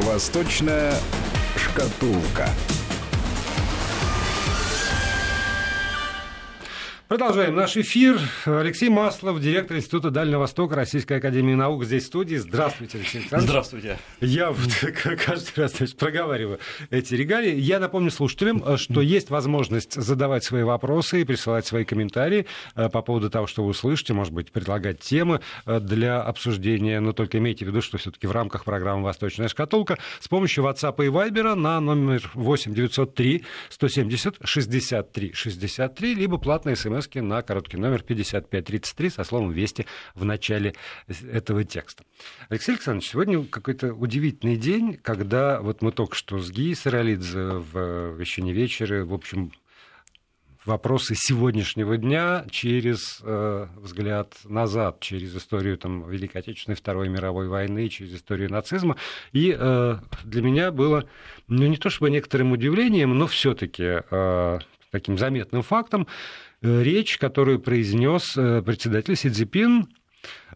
Восточная 0.00 0.92
шкатулка. 1.56 2.48
Продолжаем 7.14 7.54
наш 7.54 7.76
эфир. 7.76 8.18
Алексей 8.44 8.88
Маслов, 8.88 9.40
директор 9.40 9.76
Института 9.76 10.10
Дальнего 10.10 10.40
Востока 10.40 10.74
Российской 10.74 11.18
Академии 11.18 11.54
Наук, 11.54 11.84
здесь 11.84 12.02
в 12.02 12.06
студии. 12.08 12.34
Здравствуйте, 12.34 12.98
Алексей 12.98 13.18
Александрович. 13.18 13.48
Здравствуйте. 13.48 13.98
Я 14.20 14.50
вот 14.50 14.68
каждый 15.24 15.52
раз 15.54 15.76
значит, 15.76 15.96
проговариваю 15.96 16.58
эти 16.90 17.14
регалии. 17.14 17.54
Я 17.54 17.78
напомню 17.78 18.10
слушателям, 18.10 18.76
что 18.78 19.00
есть 19.00 19.30
возможность 19.30 19.94
задавать 19.94 20.42
свои 20.42 20.64
вопросы 20.64 21.20
и 21.20 21.24
присылать 21.24 21.64
свои 21.64 21.84
комментарии 21.84 22.46
э, 22.74 22.88
по 22.88 23.00
поводу 23.00 23.30
того, 23.30 23.46
что 23.46 23.62
вы 23.62 23.70
услышите, 23.70 24.12
может 24.12 24.32
быть, 24.32 24.50
предлагать 24.50 24.98
темы 24.98 25.40
э, 25.66 25.78
для 25.78 26.20
обсуждения, 26.20 26.98
но 26.98 27.12
только 27.12 27.38
имейте 27.38 27.64
в 27.64 27.68
виду, 27.68 27.80
что 27.80 27.96
все 27.96 28.10
таки 28.10 28.26
в 28.26 28.32
рамках 28.32 28.64
программы 28.64 29.04
«Восточная 29.04 29.46
шкатулка» 29.46 29.98
с 30.18 30.26
помощью 30.26 30.64
WhatsApp 30.64 30.96
и 31.04 31.08
Viber 31.10 31.54
на 31.54 31.78
номер 31.78 32.28
8 32.34 32.74
903 32.74 33.44
170 33.68 34.36
63 34.42 35.32
63, 35.32 36.14
либо 36.16 36.38
платные 36.38 36.74
смс 36.74 37.03
смс 37.04 37.22
на 37.22 37.42
короткий 37.42 37.76
номер 37.76 38.02
5533 38.02 39.10
со 39.10 39.24
словом 39.24 39.52
«Вести» 39.52 39.86
в 40.14 40.24
начале 40.24 40.74
этого 41.30 41.64
текста. 41.64 42.04
Алексей 42.48 42.72
Александрович, 42.72 43.10
сегодня 43.10 43.44
какой-то 43.44 43.92
удивительный 43.92 44.56
день, 44.56 44.98
когда 45.02 45.60
вот 45.60 45.82
мы 45.82 45.92
только 45.92 46.14
что 46.14 46.38
с 46.38 46.50
Ги 46.50 46.74
Саралидзе 46.74 47.38
в 47.38 48.16
«Вещине 48.16 48.52
вечера», 48.52 49.04
в 49.04 49.12
общем, 49.12 49.52
вопросы 50.64 51.14
сегодняшнего 51.14 51.96
дня 51.96 52.46
через 52.50 53.20
э, 53.22 53.66
взгляд 53.76 54.34
назад, 54.44 55.00
через 55.00 55.36
историю 55.36 55.76
там, 55.76 56.08
Великой 56.08 56.38
Отечественной, 56.38 56.76
Второй 56.76 57.08
мировой 57.08 57.48
войны, 57.48 57.88
через 57.88 58.14
историю 58.14 58.50
нацизма. 58.50 58.96
И 59.32 59.54
э, 59.56 59.96
для 60.24 60.42
меня 60.42 60.72
было, 60.72 61.06
ну 61.48 61.66
не 61.66 61.76
то 61.76 61.90
чтобы 61.90 62.10
некоторым 62.10 62.52
удивлением, 62.52 63.16
но 63.18 63.26
все-таки 63.26 64.00
э, 64.10 64.58
таким 64.94 65.18
заметным 65.18 65.62
фактом, 65.62 66.06
речь, 66.64 67.18
которую 67.18 67.60
произнес 67.60 68.36
э, 68.36 68.62
председатель 68.62 69.16
Си 69.16 69.30
Цзипин 69.30 69.82
э, 69.82 69.86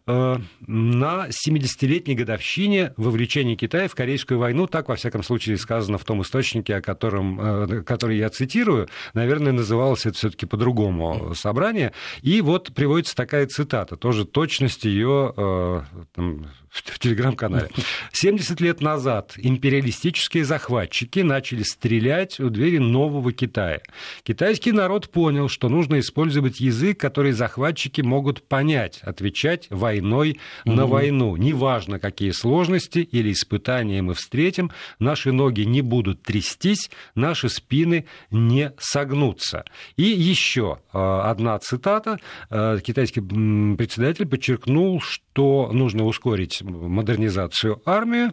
на 0.05 1.27
70-летней 1.29 2.15
годовщине 2.15 2.93
вовлечения 2.97 3.55
Китая 3.55 3.87
в 3.87 3.95
Корейскую 3.95 4.39
войну. 4.39 4.67
Так, 4.67 4.89
во 4.89 4.95
всяком 4.95 5.23
случае, 5.23 5.57
сказано 5.57 5.97
в 5.97 6.03
том 6.03 6.21
источнике, 6.21 6.75
о 6.75 6.81
котором, 6.81 7.83
который 7.83 8.17
я 8.17 8.29
цитирую. 8.29 8.87
Наверное, 9.13 9.51
называлось 9.51 10.05
это 10.05 10.17
все 10.17 10.29
таки 10.29 10.45
по-другому 10.45 11.33
собрание. 11.35 11.93
И 12.21 12.41
вот 12.41 12.73
приводится 12.73 13.15
такая 13.15 13.47
цитата, 13.47 13.95
тоже 13.95 14.25
точность 14.25 14.85
ее 14.85 15.85
там, 16.13 16.47
в 16.69 16.99
телеграм-канале. 16.99 17.69
70 18.11 18.61
лет 18.61 18.81
назад 18.81 19.33
империалистические 19.37 20.45
захватчики 20.45 21.19
начали 21.19 21.63
стрелять 21.63 22.39
у 22.39 22.49
двери 22.49 22.77
нового 22.77 23.31
Китая. 23.31 23.81
Китайский 24.23 24.71
народ 24.71 25.09
понял, 25.09 25.49
что 25.49 25.69
нужно 25.69 25.99
использовать 25.99 26.59
язык, 26.59 26.99
который 26.99 27.31
захватчики 27.31 28.01
могут 28.01 28.47
понять, 28.47 28.99
отвечать 29.01 29.67
войной 29.89 30.39
угу. 30.65 30.75
на 30.75 30.85
войну. 30.85 31.35
Неважно, 31.35 31.99
какие 31.99 32.31
сложности 32.31 32.99
или 32.99 33.31
испытания 33.31 34.01
мы 34.01 34.13
встретим, 34.13 34.71
наши 34.99 35.31
ноги 35.31 35.61
не 35.61 35.81
будут 35.81 36.21
трястись, 36.21 36.89
наши 37.15 37.49
спины 37.49 38.05
не 38.31 38.71
согнутся. 38.77 39.65
И 39.97 40.03
еще 40.03 40.79
а, 40.93 41.29
одна 41.29 41.57
цитата. 41.59 42.19
А, 42.49 42.77
китайский 42.79 43.21
председатель 43.21 44.27
подчеркнул, 44.27 45.01
что 45.01 45.69
нужно 45.73 46.05
ускорить 46.05 46.61
модернизацию 46.61 47.81
армии, 47.85 48.31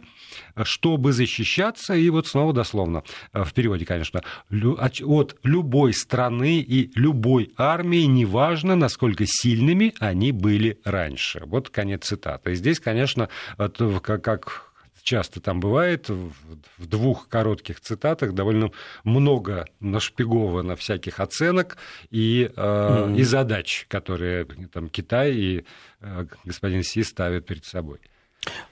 чтобы 0.63 1.13
защищаться, 1.13 1.95
и 1.95 2.09
вот 2.09 2.27
снова 2.27 2.53
дословно, 2.53 3.03
э, 3.33 3.43
в 3.43 3.53
переводе, 3.53 3.85
конечно, 3.85 4.23
от 4.49 5.35
любой 5.43 5.93
страны 5.93 6.59
и 6.59 6.91
любой 6.95 7.51
армии, 7.57 8.03
неважно, 8.03 8.75
насколько 8.75 9.25
сильными 9.25 9.93
они 9.99 10.31
были 10.31 10.79
раньше. 10.83 11.43
Вот 11.45 11.69
конец 11.69 12.05
цитаты. 12.05 12.51
И 12.51 12.55
здесь, 12.55 12.79
конечно, 12.79 13.29
как 13.57 14.67
часто 15.07 15.39
там 15.39 15.61
бывает, 15.61 16.09
в 16.09 16.85
двух 16.85 17.29
коротких 17.29 17.79
цитатах 17.79 18.33
довольно 18.33 18.71
много 19.05 19.65
нашпиговано 19.79 20.75
всяких 20.75 21.21
оценок 21.21 21.77
и, 22.11 22.51
э, 22.53 22.61
mm-hmm. 22.61 23.17
и 23.17 23.23
задач, 23.23 23.85
которые 23.87 24.45
там 24.73 24.89
Китай 24.89 25.33
и 25.33 25.65
э, 26.01 26.25
господин 26.43 26.83
Си 26.83 27.03
ставят 27.03 27.45
перед 27.45 27.63
собой. 27.63 27.99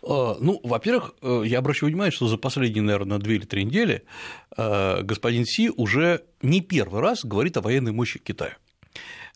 Э, 0.04 0.36
ну, 0.40 0.60
во-первых, 0.64 1.14
э, 1.22 1.44
я 1.46 1.60
обращу 1.60 1.88
внимание, 1.88 2.12
что 2.12 2.28
за 2.28 2.38
последние, 2.38 2.84
наверное, 2.84 3.18
две 3.18 3.36
или 3.36 3.46
три 3.46 3.64
недели 3.64 4.04
э, 4.58 5.02
господин 5.02 5.46
Си 5.46 5.72
уже 5.76 6.24
не 6.42 6.62
первый 6.62 7.02
раз 7.02 7.26
говорит 7.26 7.58
о 7.58 7.62
военной 7.62 7.92
мощи 7.92 8.20
Китая. 8.20 8.58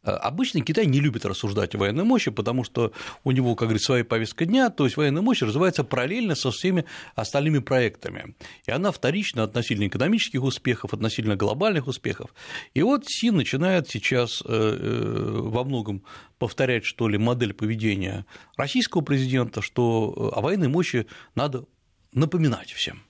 Э, 0.03 0.11
обычно 0.11 0.61
Китай 0.61 0.85
не 0.85 0.99
любит 0.99 1.25
рассуждать 1.25 1.75
о 1.75 1.77
военной 1.77 2.03
мощи, 2.03 2.31
потому 2.31 2.63
что 2.63 2.91
у 3.23 3.31
него, 3.31 3.55
как 3.55 3.67
говорится, 3.67 3.87
своя 3.87 4.05
повестка 4.05 4.45
дня, 4.45 4.69
то 4.69 4.85
есть 4.85 4.97
военная 4.97 5.21
мощь 5.21 5.41
развивается 5.41 5.83
параллельно 5.83 6.35
со 6.35 6.51
всеми 6.51 6.85
остальными 7.15 7.59
проектами. 7.59 8.35
И 8.65 8.71
она 8.71 8.91
вторична 8.91 9.43
относительно 9.43 9.87
экономических 9.87 10.43
успехов, 10.43 10.93
относительно 10.93 11.35
глобальных 11.35 11.87
успехов. 11.87 12.33
И 12.73 12.81
вот 12.81 13.05
Си 13.07 13.31
начинает 13.31 13.89
сейчас 13.89 14.41
э, 14.45 14.47
э, 14.47 15.39
во 15.41 15.63
многом 15.63 16.03
повторять, 16.37 16.85
что 16.85 17.07
ли, 17.09 17.17
модель 17.17 17.53
поведения 17.53 18.25
российского 18.57 19.01
президента, 19.01 19.61
что 19.61 20.31
о 20.35 20.41
военной 20.41 20.69
мощи 20.69 21.07
надо 21.35 21.65
напоминать 22.13 22.71
всем. 22.71 23.03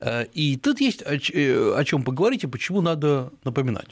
Э, 0.00 0.24
и 0.32 0.56
тут 0.56 0.80
есть 0.80 1.02
о 1.02 1.16
э, 1.16 1.84
чем 1.84 2.02
поговорить 2.02 2.44
и 2.44 2.46
почему 2.46 2.80
надо 2.80 3.32
напоминать. 3.44 3.88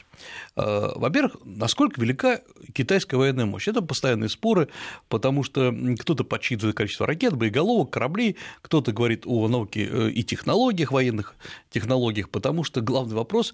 Э, 0.55 0.91
во-первых, 0.95 1.37
насколько 1.43 1.99
велика 1.99 2.41
китайская 2.73 3.17
военная 3.17 3.45
мощь. 3.45 3.67
Это 3.67 3.81
постоянные 3.81 4.29
споры, 4.29 4.69
потому 5.09 5.43
что 5.43 5.75
кто-то 5.99 6.23
подсчитывает 6.23 6.75
количество 6.75 7.05
ракет, 7.05 7.35
боеголовок, 7.35 7.89
кораблей, 7.89 8.37
кто-то 8.61 8.91
говорит 8.91 9.23
о 9.25 9.47
науке 9.47 10.11
и 10.11 10.23
технологиях, 10.23 10.91
военных 10.91 11.35
технологиях, 11.69 12.29
потому 12.29 12.63
что 12.63 12.81
главный 12.81 13.15
вопрос, 13.15 13.53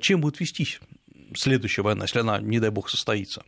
чем 0.00 0.20
будет 0.20 0.40
вестись 0.40 0.80
следующая 1.34 1.82
война, 1.82 2.04
если 2.04 2.20
она, 2.20 2.38
не 2.40 2.60
дай 2.60 2.70
бог, 2.70 2.88
состоится. 2.88 3.42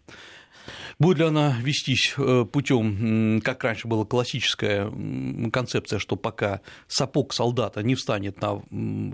Будет 0.99 1.19
ли 1.19 1.25
она 1.25 1.56
вестись 1.60 2.15
э, 2.16 2.44
путем, 2.50 3.41
как 3.43 3.62
раньше 3.65 3.88
была 3.88 4.04
классическая 4.04 4.91
концепция, 5.53 5.99
что 5.99 6.16
пока 6.16 6.60
сапог 6.88 7.32
солдата 7.32 7.82
не 7.82 7.94
встанет 7.94 8.41
на 8.41 8.62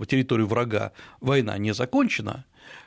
территорию 0.07 0.47
врага, 0.47 0.93
война 1.21 1.59
не 1.59 1.73
закончена, 1.75 2.45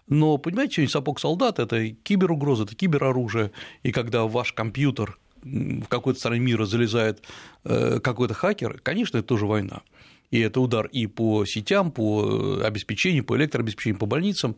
но, 0.07 0.37
понимаете, 0.37 0.75
сегодня 0.75 0.91
сапог 0.91 1.19
солдата– 1.19 1.61
это 1.63 1.89
киберугроза, 1.89 2.63
это 2.63 2.75
кибероружие, 2.75 3.51
и 3.83 3.91
когда 3.91 4.23
ваш 4.23 4.53
компьютер 4.53 5.17
в 5.43 5.85
какой-то 5.87 6.19
стране 6.19 6.39
мира 6.39 6.65
залезает 6.65 7.23
э, 7.63 7.99
какой-то 7.99 8.33
хакер, 8.33 8.79
конечно, 8.81 9.17
это 9.17 9.27
тоже 9.27 9.45
война. 9.45 9.81
И 10.31 10.39
это 10.39 10.59
удар 10.59 10.87
и 10.87 11.07
по 11.07 11.45
сетям, 11.45 11.91
по 11.91 12.59
обеспечению, 12.63 13.23
по 13.23 13.37
электрообеспечению, 13.37 13.99
по 13.99 14.07
больницам. 14.07 14.55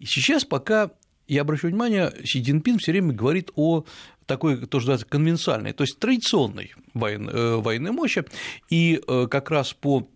И 0.00 0.06
сейчас 0.06 0.44
пока 0.44 0.90
я 1.26 1.42
обращу 1.42 1.68
внимание, 1.68 2.12
Си 2.24 2.42
Цзиньпин 2.42 2.78
все 2.78 2.92
время 2.92 3.12
говорит 3.12 3.50
о 3.56 3.84
такой, 4.26 4.66
тоже 4.66 4.86
называется, 4.86 5.06
конвенциальной, 5.06 5.72
то 5.72 5.84
есть 5.84 5.98
традиционной 5.98 6.74
военной, 6.94 7.32
э, 7.32 7.56
военной 7.56 7.92
мощи, 7.92 8.24
и 8.70 9.00
э, 9.06 9.26
как 9.30 9.50
раз 9.50 9.72
по 9.72 10.08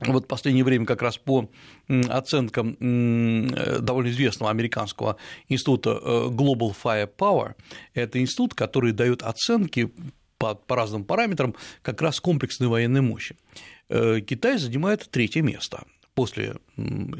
вот 0.00 0.24
в 0.24 0.26
последнее 0.26 0.62
время 0.62 0.84
как 0.84 1.00
раз 1.00 1.16
по 1.16 1.48
оценкам 1.88 2.76
довольно 2.78 4.10
известного 4.10 4.50
американского 4.50 5.16
института 5.48 5.98
э, 6.02 6.28
Global 6.28 6.74
Firepower, 6.82 7.54
это 7.94 8.20
институт, 8.20 8.52
который 8.54 8.92
дает 8.92 9.22
оценки 9.22 9.90
по, 10.36 10.54
по 10.54 10.76
разным 10.76 11.04
параметрам 11.04 11.54
как 11.80 12.02
раз 12.02 12.20
комплексной 12.20 12.68
военной 12.68 13.00
мощи. 13.00 13.36
Китай 13.88 14.58
занимает 14.58 15.08
третье 15.10 15.40
место 15.40 15.84
после 16.16 16.56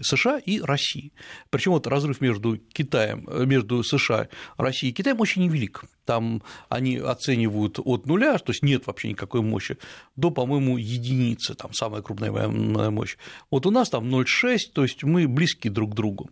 США 0.01 0.39
и 0.39 0.59
России. 0.59 1.13
Причем 1.51 1.73
вот 1.73 1.87
разрыв 1.87 2.23
между 2.23 2.57
Китаем, 2.57 3.29
э, 3.29 3.45
между 3.45 3.85
США, 3.85 4.29
Россией 4.57 4.93
и 4.93 4.95
Китаем 4.95 5.21
очень 5.21 5.43
невелик. 5.43 5.85
Там 6.07 6.43
они 6.71 6.97
оценивают 6.97 7.79
от 7.85 8.07
нуля, 8.07 8.39
то 8.39 8.53
есть 8.53 8.63
нет 8.63 8.87
вообще 8.87 9.11
никакой 9.11 9.43
мощи, 9.43 9.77
до, 10.17 10.31
по-моему, 10.31 10.79
единицы, 10.79 11.55
там 11.55 11.75
самая 11.75 12.01
крупная 12.01 12.33
военная 12.33 12.91
мощь. 12.91 13.19
Вот 13.51 13.67
у 13.67 13.71
нас 13.71 13.91
там 13.91 14.09
0,6, 14.09 14.59
то 14.73 14.83
есть 14.83 15.05
мы 15.05 15.29
близки 15.29 15.69
друг 15.69 15.93
к 15.93 15.95
другу. 15.95 16.31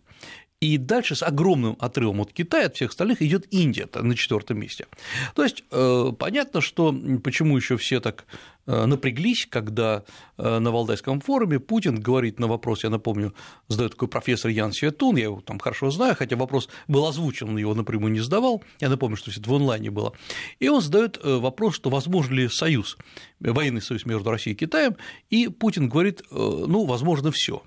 И 0.61 0.77
дальше 0.77 1.15
с 1.15 1.21
огромным 1.21 1.75
отрывом 1.79 2.21
от 2.21 2.31
Китая, 2.31 2.67
от 2.67 2.75
всех 2.75 2.91
остальных, 2.91 3.21
идет 3.21 3.45
Индия 3.51 3.89
на 3.93 4.15
четвертом 4.15 4.59
месте. 4.59 4.87
То 5.35 5.43
есть 5.43 5.65
э, 5.69 6.11
понятно, 6.17 6.61
что 6.61 6.95
почему 7.23 7.57
еще 7.57 7.75
все 7.75 7.99
так 7.99 8.25
э, 8.65 8.85
напряглись, 8.85 9.47
когда 9.49 10.05
э, 10.37 10.59
на 10.59 10.71
Валдайском 10.71 11.19
форуме 11.19 11.59
Путин 11.59 11.99
говорит 11.99 12.39
на 12.39 12.47
вопрос, 12.47 12.85
я 12.85 12.89
напомню, 12.89 13.35
задает 13.67 13.91
такой 13.91 14.07
профессор 14.07 14.49
Ян 14.49 14.71
Светун, 14.71 15.17
я 15.17 15.25
его 15.25 15.41
там 15.41 15.59
хорошо 15.59 15.91
знаю, 15.91 16.15
хотя 16.15 16.37
вопрос 16.37 16.69
был 16.87 17.05
озвучен, 17.05 17.49
он 17.49 17.57
его 17.57 17.75
напрямую 17.75 18.13
не 18.13 18.21
задавал, 18.21 18.63
я 18.79 18.87
напомню, 18.87 19.17
что 19.17 19.31
все 19.31 19.41
это 19.41 19.49
в 19.49 19.53
онлайне 19.53 19.91
было, 19.91 20.13
и 20.59 20.69
он 20.69 20.81
задает 20.81 21.19
вопрос, 21.21 21.75
что 21.75 21.89
возможен 21.89 22.33
ли 22.33 22.47
союз, 22.47 22.97
военный 23.41 23.81
союз 23.81 24.05
между 24.05 24.31
Россией 24.31 24.55
и 24.55 24.59
Китаем, 24.59 24.95
и 25.29 25.49
Путин 25.49 25.89
говорит, 25.89 26.23
ну, 26.31 26.85
возможно, 26.85 27.31
все. 27.31 27.61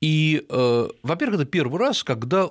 И, 0.00 0.46
э, 0.48 0.88
во-первых, 1.02 1.40
это 1.40 1.50
первый 1.50 1.80
раз, 1.80 2.04
когда, 2.04 2.48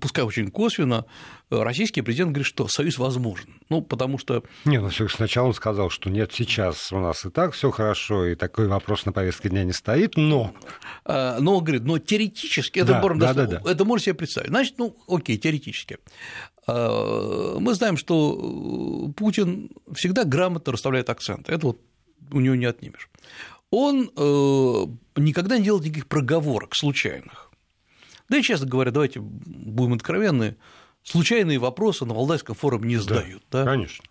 пускай 0.00 0.24
очень 0.24 0.50
косвенно, 0.52 1.06
российский 1.50 2.02
президент 2.02 2.30
говорит, 2.30 2.46
что 2.46 2.68
союз 2.68 2.98
возможен. 2.98 3.60
Ну, 3.68 3.82
потому 3.82 4.16
что... 4.16 4.44
Не, 4.64 4.78
ну 4.78 4.90
сначала 4.90 5.48
он 5.48 5.54
сказал, 5.54 5.90
что 5.90 6.08
нет, 6.08 6.32
сейчас 6.32 6.92
у 6.92 7.00
нас 7.00 7.24
и 7.24 7.30
так 7.30 7.52
все 7.52 7.72
хорошо, 7.72 8.26
и 8.26 8.36
такой 8.36 8.68
вопрос 8.68 9.06
на 9.06 9.12
повестке 9.12 9.48
дня 9.48 9.64
не 9.64 9.72
стоит, 9.72 10.16
но... 10.16 10.54
Э, 11.04 11.38
но 11.40 11.56
он 11.58 11.64
говорит, 11.64 11.82
но 11.84 11.98
теоретически, 11.98 12.78
это, 12.78 13.00
да, 13.02 13.14
да, 13.14 13.34
да, 13.34 13.46
да. 13.46 13.70
это 13.70 13.84
можно 13.84 14.04
себе 14.04 14.14
представить. 14.14 14.50
Значит, 14.50 14.78
ну, 14.78 14.96
окей, 15.08 15.36
теоретически. 15.36 15.98
Э, 16.68 17.56
мы 17.58 17.74
знаем, 17.74 17.96
что 17.96 19.12
Путин 19.16 19.70
всегда 19.92 20.22
грамотно 20.22 20.72
расставляет 20.72 21.10
акценты. 21.10 21.52
Это 21.52 21.66
вот 21.66 21.80
у 22.30 22.38
него 22.38 22.54
не 22.54 22.66
отнимешь 22.66 23.10
он 23.74 24.10
э, 24.16 25.20
никогда 25.20 25.58
не 25.58 25.64
делал 25.64 25.80
никаких 25.80 26.06
проговорок 26.06 26.76
случайных. 26.76 27.50
Да 28.28 28.38
и, 28.38 28.42
честно 28.42 28.66
говоря, 28.66 28.90
давайте 28.90 29.20
будем 29.20 29.94
откровенны, 29.94 30.56
случайные 31.02 31.58
вопросы 31.58 32.04
на 32.04 32.14
Валдайском 32.14 32.54
форуме 32.54 32.88
не 32.88 32.96
задают. 32.96 33.42
Да, 33.50 33.64
да? 33.64 33.70
Конечно. 33.72 34.04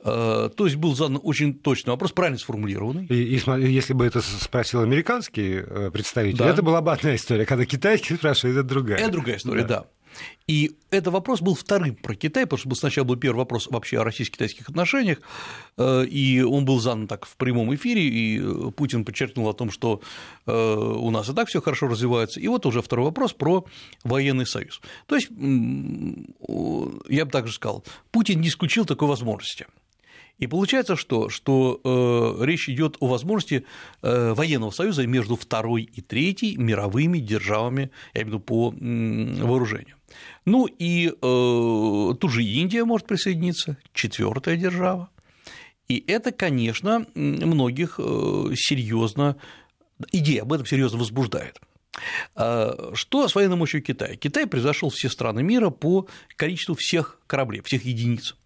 Э, 0.00 0.50
то 0.54 0.66
есть 0.66 0.76
был 0.76 0.94
задан 0.94 1.18
очень 1.22 1.54
точный 1.54 1.90
вопрос, 1.90 2.12
правильно 2.12 2.38
сформулированный. 2.38 3.06
И, 3.06 3.36
и 3.36 3.70
если 3.70 3.94
бы 3.94 4.04
это 4.04 4.20
спросил 4.20 4.82
американский 4.82 5.62
э, 5.66 5.90
представитель, 5.90 6.38
да. 6.38 6.50
это 6.50 6.62
была 6.62 6.82
бы 6.82 6.92
одна 6.92 7.14
история. 7.16 7.46
Когда 7.46 7.64
китайский 7.64 8.14
спрашивает, 8.14 8.58
это 8.58 8.68
другая. 8.68 8.98
Это 8.98 9.10
другая 9.10 9.36
история, 9.38 9.64
да. 9.64 9.80
да. 9.80 9.86
И 10.46 10.76
этот 10.90 11.12
вопрос 11.14 11.40
был 11.40 11.54
вторым 11.54 11.94
про 11.94 12.14
Китай, 12.14 12.44
потому 12.44 12.58
что 12.58 12.74
сначала 12.74 13.06
был 13.06 13.16
первый 13.16 13.38
вопрос 13.38 13.68
вообще 13.68 14.00
о 14.00 14.04
российско-китайских 14.04 14.68
отношениях, 14.68 15.20
э, 15.78 16.04
и 16.04 16.42
он 16.42 16.64
был 16.64 16.80
задан 16.80 17.06
так 17.06 17.26
в 17.26 17.36
прямом 17.36 17.74
эфире, 17.74 18.02
и 18.02 18.40
э, 18.40 18.70
Путин 18.76 19.04
подчеркнул 19.04 19.48
о 19.48 19.54
том, 19.54 19.70
что 19.70 20.02
э, 20.46 20.52
у 20.52 21.10
нас 21.10 21.28
и 21.28 21.32
так 21.32 21.48
все 21.48 21.62
хорошо 21.62 21.86
развивается. 21.88 22.40
И 22.40 22.48
вот 22.48 22.66
уже 22.66 22.82
второй 22.82 23.06
вопрос 23.06 23.32
про 23.32 23.64
военный 24.04 24.46
союз. 24.46 24.80
То 25.06 25.14
есть, 25.14 25.30
я 25.30 27.24
бы 27.24 27.30
также 27.30 27.52
сказал, 27.54 27.84
Путин 28.10 28.40
не 28.40 28.48
исключил 28.48 28.84
такой 28.84 29.08
возможности. 29.08 29.66
И 30.38 30.46
получается 30.48 30.96
что? 30.96 31.28
Что 31.28 31.80
речь 32.40 32.68
идет 32.68 32.96
о 32.98 33.06
возможности 33.06 33.64
военного 34.02 34.70
союза 34.70 35.06
между 35.06 35.36
второй 35.36 35.82
и 35.82 36.00
третьей 36.00 36.56
мировыми 36.56 37.18
державами, 37.18 37.90
я 38.12 38.22
имею 38.22 38.38
в 38.38 38.40
виду 38.40 38.40
по 38.40 38.74
вооружению. 39.46 39.96
Ну 40.44 40.66
и 40.66 41.08
э, 41.08 41.12
тут 41.20 42.30
же 42.30 42.42
Индия 42.42 42.84
может 42.84 43.06
присоединиться, 43.06 43.76
четвертая 43.92 44.56
держава. 44.56 45.10
И 45.88 46.02
это, 46.06 46.32
конечно, 46.32 47.06
многих 47.14 47.96
э, 47.98 48.54
серьезно, 48.56 49.36
идея 50.10 50.42
об 50.42 50.52
этом 50.52 50.66
серьезно 50.66 50.98
возбуждает. 50.98 51.60
А, 52.34 52.92
что 52.94 53.28
с 53.28 53.34
военной 53.34 53.56
мощью 53.56 53.82
Китая? 53.82 54.16
Китай 54.16 54.46
превзошел 54.46 54.90
все 54.90 55.08
страны 55.08 55.42
мира 55.42 55.70
по 55.70 56.08
количеству 56.36 56.74
всех 56.74 57.20
кораблей, 57.26 57.60
всех 57.62 57.84
единиц. 57.84 58.36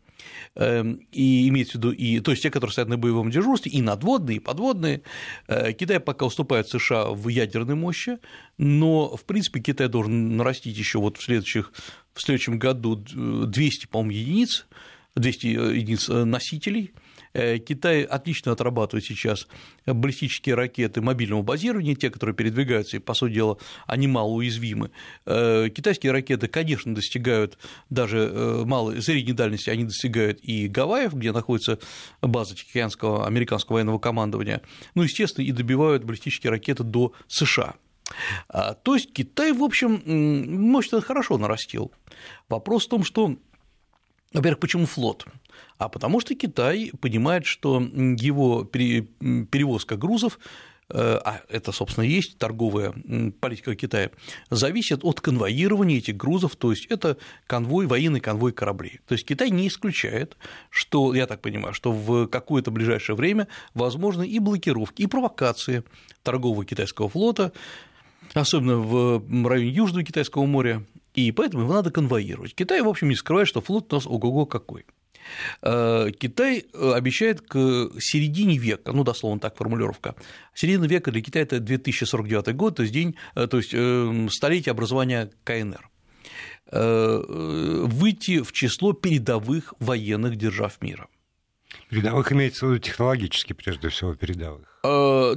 Эм, 0.59 1.01
и 1.13 1.49
имеется 1.49 1.73
в 1.73 1.75
виду, 1.77 1.93
и, 1.93 2.19
то 2.21 2.31
есть 2.31 2.43
те, 2.43 2.51
которые 2.51 2.73
стоят 2.73 2.89
на 2.89 2.97
боевом 2.97 3.31
дежурстве, 3.31 3.71
и 3.73 3.83
надводные, 3.83 4.39
и 4.39 4.41
подводные. 4.41 5.03
Э, 5.49 5.75
Китай 5.75 6.01
пока 6.01 6.25
уступает 6.25 6.67
США 6.67 7.11
в 7.11 7.29
ядерной 7.29 7.75
мощи, 7.75 8.19
но, 8.57 9.15
в 9.15 9.25
принципе, 9.27 9.61
Китай 9.61 9.89
должен 9.89 10.39
нарастить 10.39 10.79
еще 10.79 10.99
вот 10.99 11.19
в, 11.19 11.23
следующих, 11.23 11.73
в 12.15 12.23
следующем 12.23 12.59
году 12.59 12.97
200, 12.97 13.89
по-моему, 13.89 14.13
единиц, 14.13 14.67
200 15.15 15.47
единиц 15.47 16.09
э, 16.09 16.25
носителей– 16.25 16.93
Э, 17.01 17.06
Китай 17.59 18.03
отлично 18.03 18.53
отрабатывает 18.53 19.05
сейчас 19.05 19.47
баллистические 19.85 20.55
ракеты 20.55 21.01
мобильного 21.01 21.43
базирования, 21.43 21.95
те, 21.95 22.11
которые 22.11 22.35
передвигаются, 22.35 22.97
и, 22.97 23.01
по 23.01 23.15
сути 23.15 23.35
дела, 23.35 23.59
они 23.87 24.07
мало 24.07 24.31
уязвимы. 24.31 24.91
Э, 25.27 25.69
китайские 25.69 26.13
ракеты, 26.13 26.49
конечно, 26.49 26.95
достигают 26.95 27.59
даже 27.91 28.31
э, 28.33 28.65
малой, 28.65 29.03
средней 29.03 29.33
дальности, 29.33 29.71
они 29.71 29.85
достигают 29.85 30.41
и 30.43 30.69
Гавайев, 30.69 31.15
где 31.15 31.33
находится 31.33 31.79
база 32.23 32.55
Тихоокеанского 32.55 33.27
американского 33.27 33.75
военного 33.75 33.99
командования, 33.99 34.63
ну, 34.95 35.03
естественно, 35.03 35.45
и 35.45 35.53
добивают 35.53 36.05
баллистические 36.05 36.51
ракеты 36.51 36.85
до 36.85 37.13
США. 37.29 37.75
А, 38.49 38.75
то 38.75 38.95
есть 38.95 39.13
Китай, 39.13 39.53
в 39.53 39.63
общем, 39.63 40.03
мощно 40.71 41.01
хорошо 41.01 41.39
нарастил. 41.39 41.93
Вопрос 42.49 42.87
в 42.87 42.89
том, 42.89 43.05
что 43.05 43.37
во-первых, 44.33 44.61
почему 44.61 44.87
флот? 44.87 45.25
А 45.79 45.89
потому 45.89 46.21
что 46.21 46.35
Китай 46.35 46.91
понимает, 47.01 47.47
что 47.47 47.81
его 47.81 48.65
перевозка 48.65 49.97
грузов 49.97 50.39
э, 50.89 51.21
а 51.25 51.43
это, 51.49 51.73
собственно, 51.73 52.05
и 52.05 52.11
есть 52.11 52.39
торговая 52.39 52.95
политика 53.41 53.75
Китая, 53.75 54.11
зависит 54.51 55.05
от 55.05 55.21
конвоирования 55.21 55.99
этих 55.99 56.17
грузов, 56.17 56.57
то 56.57 56.71
есть 56.71 56.87
это 56.87 57.19
конвой, 57.47 57.87
военный 57.87 58.21
конвой 58.21 58.53
кораблей. 58.53 59.01
То 59.07 59.13
есть 59.13 59.27
Китай 59.27 59.51
не 59.51 59.69
исключает, 59.69 60.37
что, 60.71 61.15
я 61.15 61.27
так 61.27 61.43
понимаю, 61.43 61.75
что 61.75 61.93
в 61.93 62.27
какое-то 62.29 62.71
ближайшее 62.71 63.17
время 63.17 63.49
возможны 63.75 64.27
и 64.27 64.39
блокировки, 64.39 65.03
и 65.03 65.07
провокации 65.07 65.83
торгового 66.23 66.65
китайского 66.65 67.09
флота, 67.09 67.53
особенно 68.33 68.79
в 68.79 69.47
районе 69.47 69.71
Южного 69.71 70.05
Китайского 70.05 70.47
моря, 70.47 70.85
и 71.15 71.33
поэтому 71.33 71.65
его 71.65 71.75
надо 71.75 71.91
конвоировать. 71.91 72.55
Китай, 72.55 72.81
в 72.83 72.89
общем, 72.89 73.09
не 73.09 73.15
скрывает, 73.15 73.49
что 73.49 73.61
флот 73.61 73.93
у 73.93 73.97
нас 73.97 74.07
ого-го 74.07 74.47
какой. 74.47 74.85
Э, 75.63 76.11
Китай 76.19 76.65
э, 76.73 76.93
обещает 76.93 77.41
к 77.41 77.91
середине 77.99 78.59
века, 78.59 78.93
ну, 78.93 79.05
дословно 79.05 79.41
так 79.41 79.57
формулировка, 79.57 80.15
середина 80.55 80.85
века 80.85 81.11
для 81.11 81.23
Китая– 81.23 81.43
это 81.45 81.61
2049 81.61 82.55
год, 82.55 82.77
то 82.77 82.83
есть 82.83 82.93
день, 82.95 83.17
э, 83.35 83.47
то 83.47 83.59
есть 83.59 83.75
столетие 84.35 84.71
образования 84.71 85.31
КНР 85.45 85.91
выйти 86.69 88.43
в 88.43 88.51
число 88.51 88.93
передовых 88.93 89.73
военных 89.79 90.35
держав 90.35 90.83
мира. 90.83 91.07
Передовых 91.89 92.33
имеется 92.33 92.67
в 92.67 92.71
виду 92.71 92.79
технологически, 92.81 93.53
прежде 93.53 93.89
всего, 93.89 94.15
передовых. 94.15 94.67
А, 94.83 95.37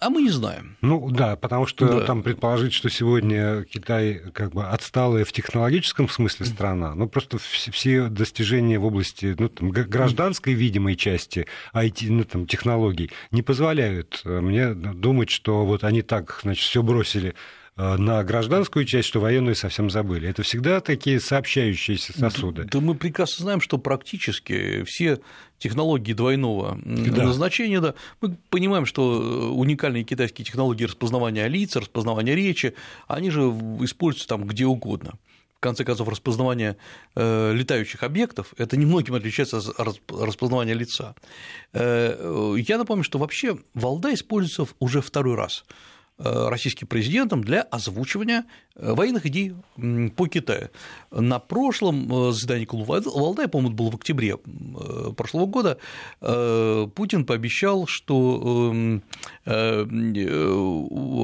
а 0.00 0.10
мы 0.10 0.22
не 0.22 0.30
знаем. 0.30 0.76
Ну 0.80 1.10
да, 1.10 1.36
потому 1.36 1.66
что 1.66 2.00
да. 2.00 2.06
там 2.06 2.22
предположить, 2.22 2.72
что 2.72 2.88
сегодня 2.88 3.64
Китай 3.64 4.22
как 4.32 4.52
бы 4.52 4.66
отсталая 4.66 5.24
в 5.24 5.32
технологическом 5.32 6.08
смысле 6.08 6.46
страна, 6.46 6.94
ну 6.94 7.08
просто 7.08 7.38
все 7.38 8.08
достижения 8.08 8.78
в 8.78 8.84
области 8.84 9.36
ну, 9.38 9.48
там, 9.48 9.70
гражданской 9.70 10.54
видимой 10.54 10.96
части 10.96 11.46
IT, 11.74 12.06
ну, 12.10 12.24
там, 12.24 12.46
технологий 12.46 13.10
не 13.30 13.42
позволяют 13.42 14.22
э, 14.24 14.40
мне 14.40 14.74
думать, 14.74 15.30
что 15.30 15.64
вот 15.64 15.84
они 15.84 16.02
так, 16.02 16.40
значит, 16.42 16.64
все 16.64 16.82
бросили 16.82 17.34
на 17.76 18.22
гражданскую 18.24 18.84
часть, 18.84 19.08
что 19.08 19.20
военную 19.20 19.54
совсем 19.54 19.88
забыли. 19.90 20.28
Это 20.28 20.42
всегда 20.42 20.80
такие 20.80 21.18
сообщающиеся 21.18 22.18
сосуды. 22.18 22.64
Да, 22.64 22.80
мы 22.80 22.94
прекрасно 22.94 23.44
знаем, 23.44 23.60
что 23.60 23.78
практически 23.78 24.82
все 24.84 25.20
технологии 25.58 26.12
двойного 26.12 26.78
да. 26.84 27.24
назначения, 27.24 27.80
да, 27.80 27.94
мы 28.20 28.36
понимаем, 28.48 28.86
что 28.86 29.22
э, 29.22 29.46
уникальные 29.52 30.04
китайские 30.04 30.44
технологии 30.44 30.84
распознавания 30.84 31.46
лиц, 31.46 31.76
распознавания 31.76 32.34
речи, 32.34 32.74
они 33.06 33.30
же 33.30 33.42
используются 33.80 34.28
там 34.28 34.46
где 34.46 34.66
угодно 34.66 35.12
в 35.54 35.62
конце 35.62 35.84
концов, 35.84 36.08
распознавание 36.08 36.78
э, 37.14 37.52
летающих 37.52 38.02
объектов, 38.02 38.54
это 38.56 38.78
немногим 38.78 39.14
отличается 39.14 39.58
от 39.58 40.00
распознавания 40.08 40.72
лица. 40.72 41.14
Э, 41.74 42.54
я 42.56 42.78
напомню, 42.78 43.04
что 43.04 43.18
вообще 43.18 43.58
Валда 43.74 44.14
используется 44.14 44.66
уже 44.78 45.02
второй 45.02 45.34
раз 45.34 45.64
Э, 45.66 45.89
российским 46.22 46.86
президентом 46.86 47.42
для 47.42 47.62
озвучивания 47.62 48.44
э, 48.76 48.92
военных 48.92 49.26
идей 49.26 49.54
по 50.16 50.26
Китаю. 50.26 50.68
На 51.10 51.38
прошлом 51.38 52.28
э, 52.28 52.32
заседании 52.32 52.66
клуба 52.66 53.00
Валдай, 53.04 53.48
по-моему, 53.48 53.74
было 53.74 53.90
в 53.90 53.96
октябре 53.96 54.36
прошлого 55.16 55.46
года, 55.46 55.78
Путин 56.20 57.24
пообещал, 57.24 57.86
что 57.86 59.00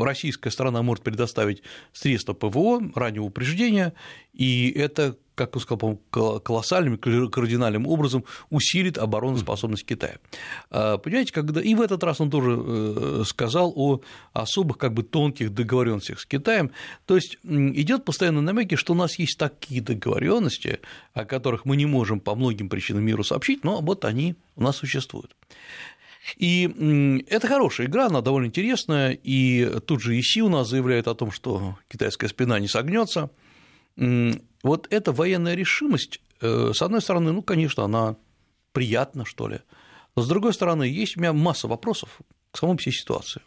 российская 0.05 0.50
сторона 0.50 0.83
может 0.83 1.05
предоставить 1.05 1.62
средства 1.93 2.35
ПВО 2.35 2.81
раннего 2.95 3.25
упреждения, 3.25 3.93
и 4.33 4.71
это 4.71 5.17
как 5.37 5.55
я 5.55 5.61
сказал, 5.61 6.00
колоссальным, 6.11 6.99
кардинальным 6.99 7.87
образом 7.87 8.25
усилит 8.50 8.99
обороноспособность 8.99 9.85
Китая. 9.85 10.16
А, 10.71 10.99
понимаете, 10.99 11.33
когда 11.33 11.61
и 11.61 11.75
в 11.75 11.81
этот 11.81 12.02
раз 12.02 12.21
он 12.21 12.31
тоже 12.31 12.59
э, 12.59 13.23
сказал 13.26 13.73
о 13.76 14.00
особых 14.33 14.78
как 14.78 14.95
бы 14.95 15.02
тонких 15.02 15.55
договоренностях 15.55 16.21
с 16.21 16.26
Китаем, 16.26 16.71
то 17.05 17.14
есть 17.16 17.38
идет 17.45 18.05
постоянно 18.05 18.40
намеки, 18.40 18.75
что 18.75 18.95
у 18.95 18.97
нас 18.97 19.19
есть 19.19 19.38
такие 19.38 19.83
договоренности, 19.83 20.81
о 21.12 21.25
которых 21.25 21.66
мы 21.66 21.76
не 21.76 21.87
можем 21.87 22.19
по 22.19 22.35
многим 22.35 22.69
причинам 22.69 23.05
миру 23.05 23.23
сообщить, 23.23 23.62
но 23.62 23.81
вот 23.81 24.05
они 24.05 24.35
у 24.57 24.62
нас 24.62 24.76
существуют. 24.76 25.37
И 26.38 27.23
это 27.28 27.47
хорошая 27.47 27.87
игра, 27.87 28.07
она 28.07 28.21
довольно 28.21 28.47
интересная, 28.47 29.12
и 29.12 29.78
тут 29.87 30.00
же 30.00 30.19
ИСИ 30.19 30.40
у 30.40 30.49
нас 30.49 30.69
заявляет 30.69 31.07
о 31.07 31.14
том, 31.14 31.31
что 31.31 31.78
китайская 31.88 32.28
спина 32.28 32.59
не 32.59 32.69
согнется. 32.69 33.31
Вот 34.66 34.88
эта 34.90 35.12
военная 35.12 35.54
решимость, 35.54 36.20
э, 36.40 36.73
с 36.75 36.82
одной 36.82 37.00
стороны, 37.00 37.30
ну, 37.30 37.40
конечно, 37.40 37.85
она 37.85 38.16
приятна, 38.73 39.25
что 39.25 39.46
ли, 39.46 39.61
но 40.16 40.23
с 40.23 40.28
другой 40.28 40.52
стороны, 40.54 40.82
есть 40.82 41.16
у 41.16 41.20
меня 41.20 41.32
масса 41.32 41.68
вопросов 41.68 42.18
к 42.50 42.58
самой 42.58 42.76
всей 42.78 42.92
ситуации. 42.92 43.42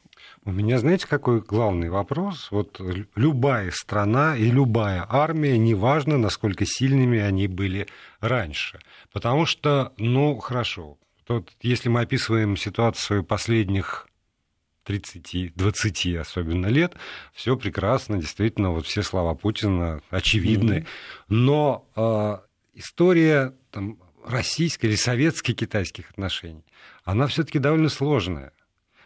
У 0.46 0.52
меня, 0.52 0.80
знаете, 0.80 1.08
какой 1.08 1.42
главный 1.42 1.90
вопрос? 1.90 2.48
Вот 2.52 2.80
любая 3.16 3.72
страна 3.72 4.38
и 4.38 4.50
любая 4.50 5.06
армия, 5.10 5.58
неважно, 5.58 6.18
насколько 6.18 6.66
сильными 6.66 7.20
они 7.20 7.48
были 7.48 7.88
раньше. 8.22 8.80
Потому 9.12 9.46
что, 9.46 9.92
ну, 9.98 10.38
хорошо, 10.40 10.98
Тут, 11.30 11.52
если 11.62 11.90
мы 11.90 12.02
описываем 12.02 12.58
ситуацию 12.58 13.24
последних 13.24 14.09
30, 14.90 15.54
20 15.56 16.16
особенно 16.16 16.66
лет, 16.66 16.96
все 17.32 17.56
прекрасно, 17.56 18.18
действительно, 18.18 18.72
вот 18.72 18.88
все 18.88 19.04
слова 19.04 19.36
Путина 19.36 20.02
очевидны. 20.10 20.80
Mm-hmm. 20.80 21.26
Но 21.30 21.86
э, 21.96 22.38
история 22.74 23.54
там, 23.70 24.00
российской 24.26 24.88
или 24.88 24.96
советско-китайских 24.96 26.10
отношений, 26.10 26.66
она 27.04 27.28
все-таки 27.28 27.60
довольно 27.60 27.90
сложная. 27.90 28.52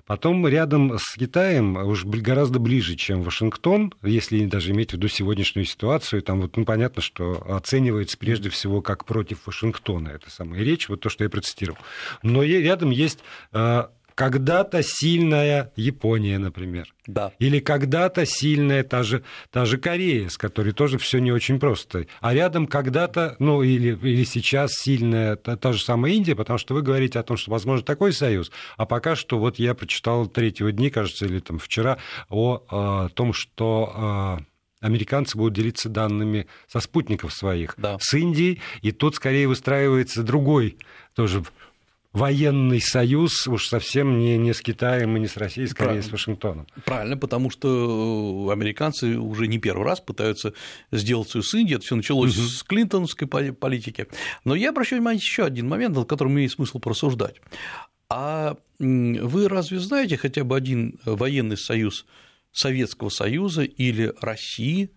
Потом 0.06 0.48
рядом 0.48 0.98
с 0.98 1.16
Китаем, 1.16 1.75
уж 1.75 2.06
гораздо 2.06 2.60
ближе, 2.60 2.96
чем 2.96 3.22
Вашингтон, 3.22 3.94
если 4.02 4.46
даже 4.46 4.72
иметь 4.72 4.92
в 4.92 4.94
виду 4.94 5.10
сегодняшнюю 5.10 5.66
ситуацию, 5.66 6.22
там 6.22 6.42
вот, 6.42 6.56
ну, 6.56 6.63
понятно, 6.63 7.02
что 7.02 7.42
оценивается 7.54 8.18
прежде 8.18 8.50
всего 8.50 8.82
как 8.82 9.04
против 9.04 9.48
Вашингтона 9.48 10.10
эта 10.10 10.30
самая 10.30 10.62
речь, 10.62 10.88
вот 10.88 11.02
то, 11.02 11.10
что 11.10 11.25
я 11.25 11.30
процитировал. 11.30 11.78
Но 12.22 12.44
рядом 12.44 12.90
есть 12.92 13.20
э, 13.52 13.84
когда-то 14.15 14.82
сильная 14.84 15.72
Япония, 15.75 16.38
например. 16.39 16.93
Да. 17.08 17.34
Или 17.39 17.60
когда-то 17.60 18.25
сильная 18.25 18.84
та 18.84 19.03
же, 19.03 19.24
та 19.51 19.65
же 19.65 19.77
Корея, 19.77 20.29
с 20.29 20.38
которой 20.38 20.72
тоже 20.72 20.98
все 20.98 21.20
не 21.20 21.32
очень 21.32 21.60
просто. 21.60 22.05
А 22.22 22.34
рядом 22.34 22.67
когда-то, 22.67 23.36
ну 23.39 23.62
или, 23.63 23.98
или 24.01 24.24
сейчас 24.24 24.74
сильная 24.74 25.36
та, 25.36 25.58
та 25.58 25.74
же 25.74 25.84
самая 25.84 26.13
Индия, 26.13 26.36
потому 26.36 26.60
что 26.60 26.74
вы 26.74 26.82
говорите 26.82 27.20
о 27.20 27.24
том, 27.24 27.38
что 27.38 27.51
возможно 27.51 27.86
такой 27.86 28.13
союз. 28.13 28.51
А 28.77 28.86
пока 28.86 29.15
что 29.15 29.39
вот 29.39 29.60
я 29.60 29.74
прочитал 29.74 30.27
третьего 30.27 30.72
дня, 30.72 30.89
кажется, 30.89 31.25
или 31.25 31.39
там 31.39 31.60
вчера, 31.60 31.98
о, 32.29 32.63
о 32.70 33.10
том, 33.10 33.34
что 33.34 34.39
американцы 34.84 35.38
будут 35.38 35.53
делиться 35.53 35.89
данными 35.89 36.48
со 36.67 36.79
спутников 36.79 37.34
своих 37.34 37.74
да. 37.77 37.98
с 38.00 38.13
Индией, 38.13 38.62
и 38.82 38.91
тут 38.91 39.15
скорее 39.15 39.48
выстраивается 39.48 40.24
другой 40.24 40.77
тоже 41.15 41.43
военный 42.13 42.79
союз 42.79 43.48
уж 43.48 43.67
совсем 43.67 44.20
не, 44.20 44.38
не 44.38 44.53
с 44.53 44.62
Китаем 44.62 45.17
и 45.17 45.20
не 45.20 45.27
с 45.27 45.36
Россией, 45.36 45.67
скорее 45.67 45.88
Правильно. 45.88 46.08
с 46.08 46.12
Вашингтоном. 46.12 46.67
Правильно, 46.86 47.17
потому 47.17 47.50
что 47.50 48.50
американцы 48.51 49.17
уже 49.17 49.48
не 49.48 49.58
первый 49.58 49.84
раз 49.84 50.00
пытаются 50.00 50.53
сделать 50.91 51.29
союз 51.29 51.50
с 51.50 51.53
Индией. 51.55 51.77
Это 51.77 51.86
все 51.86 51.96
началось 51.96 52.38
угу. 52.38 52.48
с 52.48 52.63
клинтоновской 52.63 53.27
политики. 53.27 54.08
Но 54.46 54.55
я 54.55 54.70
обращаю 54.70 55.01
внимание 55.01 55.22
еще 55.22 55.43
один 55.43 55.67
момент, 55.67 55.96
над 55.96 56.08
которым 56.08 56.34
имеет 56.34 56.51
смысл 56.51 56.79
просуждать. 56.79 57.41
А 58.10 58.58
вы 58.77 59.48
разве 59.50 59.79
знаете 59.79 60.17
хотя 60.17 60.43
бы 60.43 60.55
один 60.55 61.00
военный 61.05 61.58
союз 61.58 62.05
Советского 62.51 63.10
Союза 63.10 63.63
или 63.63 64.13
России 64.22 64.91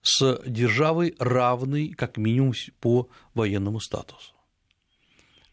с 0.00 0.40
державой 0.46 1.14
равной 1.18 1.88
как 1.90 2.16
минимум 2.16 2.54
по 2.80 3.10
военному 3.34 3.80
статусу? 3.80 4.33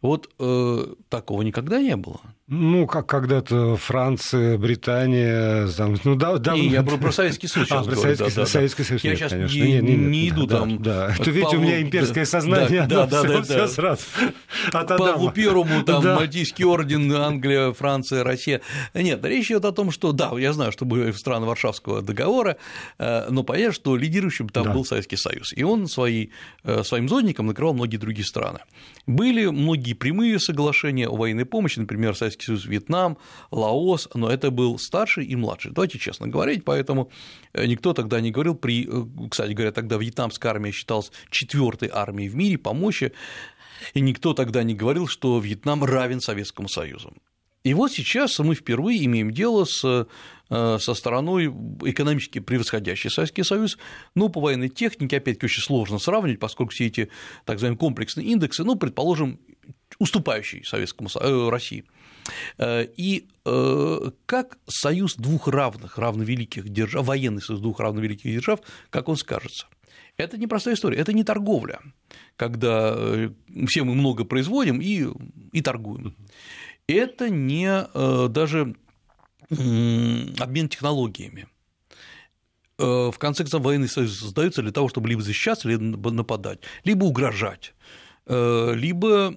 Вот 0.01 0.34
э, 0.39 0.96
такого 1.10 1.41
никогда 1.43 1.81
не 1.81 1.96
было. 1.96 2.22
Ну, 2.53 2.86
как 2.86 3.08
когда-то 3.08 3.77
Франция, 3.77 4.58
Британия, 4.58 5.70
там, 5.70 5.96
ну 6.03 6.15
да, 6.15 6.36
да. 6.38 6.53
Не, 6.53 6.67
я 6.67 6.84
про, 6.84 7.10
Советский 7.13 7.48
Союз 7.48 7.72
а, 7.72 7.81
про 7.81 7.96
Советский, 7.96 8.29
да, 8.29 8.36
да, 8.36 8.46
Советский 8.46 8.84
Союз. 8.84 9.03
Я 9.05 9.12
нет, 9.12 9.20
сейчас 9.20 9.31
конечно. 9.31 9.55
не, 9.55 9.79
не, 9.79 9.96
не 9.96 10.27
иду 10.27 10.46
да, 10.46 10.60
там. 10.60 10.84
Да, 10.84 11.15
да. 11.17 11.31
видите, 11.31 11.55
у 11.55 11.62
меня 11.62 11.81
имперское 11.81 12.25
сознание, 12.25 12.88
да, 12.88 13.05
да, 13.05 13.24
да, 13.24 13.38
да, 13.38 13.41
все, 13.43 13.67
сразу. 13.67 14.01
От 14.74 14.88
Павлу 14.89 15.31
Первому, 15.31 15.84
там, 15.84 16.03
да. 16.03 16.17
Мальтийский 16.17 16.65
орден, 16.65 17.10
Англия, 17.13 17.72
Франция, 17.72 18.25
Россия. 18.25 18.60
Нет, 18.93 19.24
речь 19.24 19.46
идет 19.46 19.63
о 19.63 19.72
том, 19.72 19.89
что, 19.89 20.12
да, 20.12 20.34
я 20.38 20.51
знаю, 20.51 20.74
что 20.74 20.84
были 20.84 21.10
страны 21.13 21.46
Варшавского 21.46 22.01
договора, 22.01 22.58
э, 23.00 23.29
но 23.29 23.43
понятно, 23.43 23.72
что 23.72 23.96
лидирующим 23.96 24.50
там 24.50 24.65
да. 24.65 24.74
был 24.74 24.84
Советский 24.84 25.15
Союз. 25.15 25.53
И 25.55 25.63
он 25.63 25.88
свои, 25.88 26.27
э, 26.65 26.84
своим 26.84 27.08
зодником 27.08 27.48
накрывал 27.48 27.74
многие 27.74 27.96
другие 27.96 28.25
страны. 28.25 28.60
Были 29.08 29.46
многие 29.46 29.93
прямые 29.93 30.38
соглашения 30.38 31.08
о 31.08 31.15
военной 31.15 31.46
помощи, 31.46 31.79
например, 31.79 32.13
Советский 32.13 32.41
Союз, 32.44 32.66
Вьетнам, 32.66 33.18
Лаос, 33.52 34.10
но 34.14 34.30
это 34.30 34.52
был 34.52 34.78
старший 34.80 35.26
и 35.26 35.36
младший. 35.36 35.72
Давайте 35.72 36.00
честно 36.00 36.28
говорить, 36.28 36.64
поэтому 36.66 37.12
э, 37.54 37.66
никто 37.66 37.94
тогда 37.94 38.22
не 38.22 38.32
говорил, 38.32 38.56
при, 38.56 38.88
э, 38.88 39.28
кстати 39.30 39.54
говоря, 39.54 39.72
тогда 39.72 39.98
вьетнамская 39.98 40.52
армия 40.52 40.72
считалась 40.72 41.12
четвертой 41.30 41.90
армией 41.92 42.30
в 42.30 42.36
мире 42.36 42.58
по 42.58 42.74
мощи, 42.74 43.14
и 43.94 44.02
никто 44.02 44.34
тогда 44.34 44.64
не 44.64 44.76
говорил, 44.76 45.08
что 45.08 45.40
Вьетнам 45.40 45.84
равен 45.84 46.22
Советскому 46.22 46.70
Союзу. 46.70 47.14
И 47.64 47.76
вот 47.76 47.92
сейчас 47.92 48.40
мы 48.40 48.56
впервые 48.56 49.06
имеем 49.06 49.32
дело 49.32 49.66
с, 49.66 49.84
э, 49.86 50.78
со 50.80 50.94
стороной 50.96 51.48
экономически 51.84 52.40
превосходящей 52.40 53.12
Советский 53.12 53.44
Союз, 53.44 53.78
но 54.16 54.30
по 54.30 54.42
военной 54.42 54.70
технике, 54.70 55.18
опять-таки, 55.18 55.46
очень 55.46 55.62
сложно 55.62 56.00
сравнивать, 56.00 56.40
поскольку 56.40 56.72
все 56.72 56.88
эти 56.88 57.10
так 57.46 57.56
называемые 57.58 57.78
комплексные 57.78 58.28
индексы, 58.28 58.64
ну, 58.64 58.76
предположим, 58.76 59.40
уступающий 60.00 60.64
Советскому 60.64 61.10
э, 61.14 61.50
России. 61.50 61.86
Э, 62.58 62.86
и 62.98 63.28
как 64.28 64.60
союз 64.68 65.16
двух 65.16 65.48
равных, 65.48 65.98
равновеликих 65.98 66.70
держав, 66.70 67.08
военный 67.08 67.42
союз 67.42 67.60
двух 67.60 67.80
равновеликих 67.80 68.32
держав, 68.32 68.60
как 68.92 69.10
он 69.10 69.18
скажется? 69.18 69.66
Это 70.16 70.38
не 70.38 70.46
простая 70.46 70.75
история, 70.75 71.00
это 71.00 71.12
не 71.12 71.24
торговля, 71.24 71.80
когда 72.36 72.96
все 73.66 73.84
мы 73.84 73.96
много 73.96 74.25
производим 74.25 74.80
и, 74.80 75.08
и 75.54 75.62
торгуем 75.62 76.16
это 76.88 77.30
не 77.30 77.88
э, 77.94 78.28
даже 78.30 78.75
обмен 79.50 80.70
технологиями. 80.70 81.48
Э, 82.78 83.12
в 83.12 83.18
конце 83.18 83.44
концов, 83.44 83.63
военный 83.63 83.90
союз 83.90 84.18
создается 84.18 84.62
для 84.62 84.72
того, 84.72 84.90
чтобы 84.90 85.10
либо 85.10 85.22
защищаться, 85.22 85.68
либо 85.68 86.12
нападать, 86.12 86.60
либо 86.84 87.06
угрожать 87.06 87.74
э, 87.74 88.11
либо, 88.28 89.34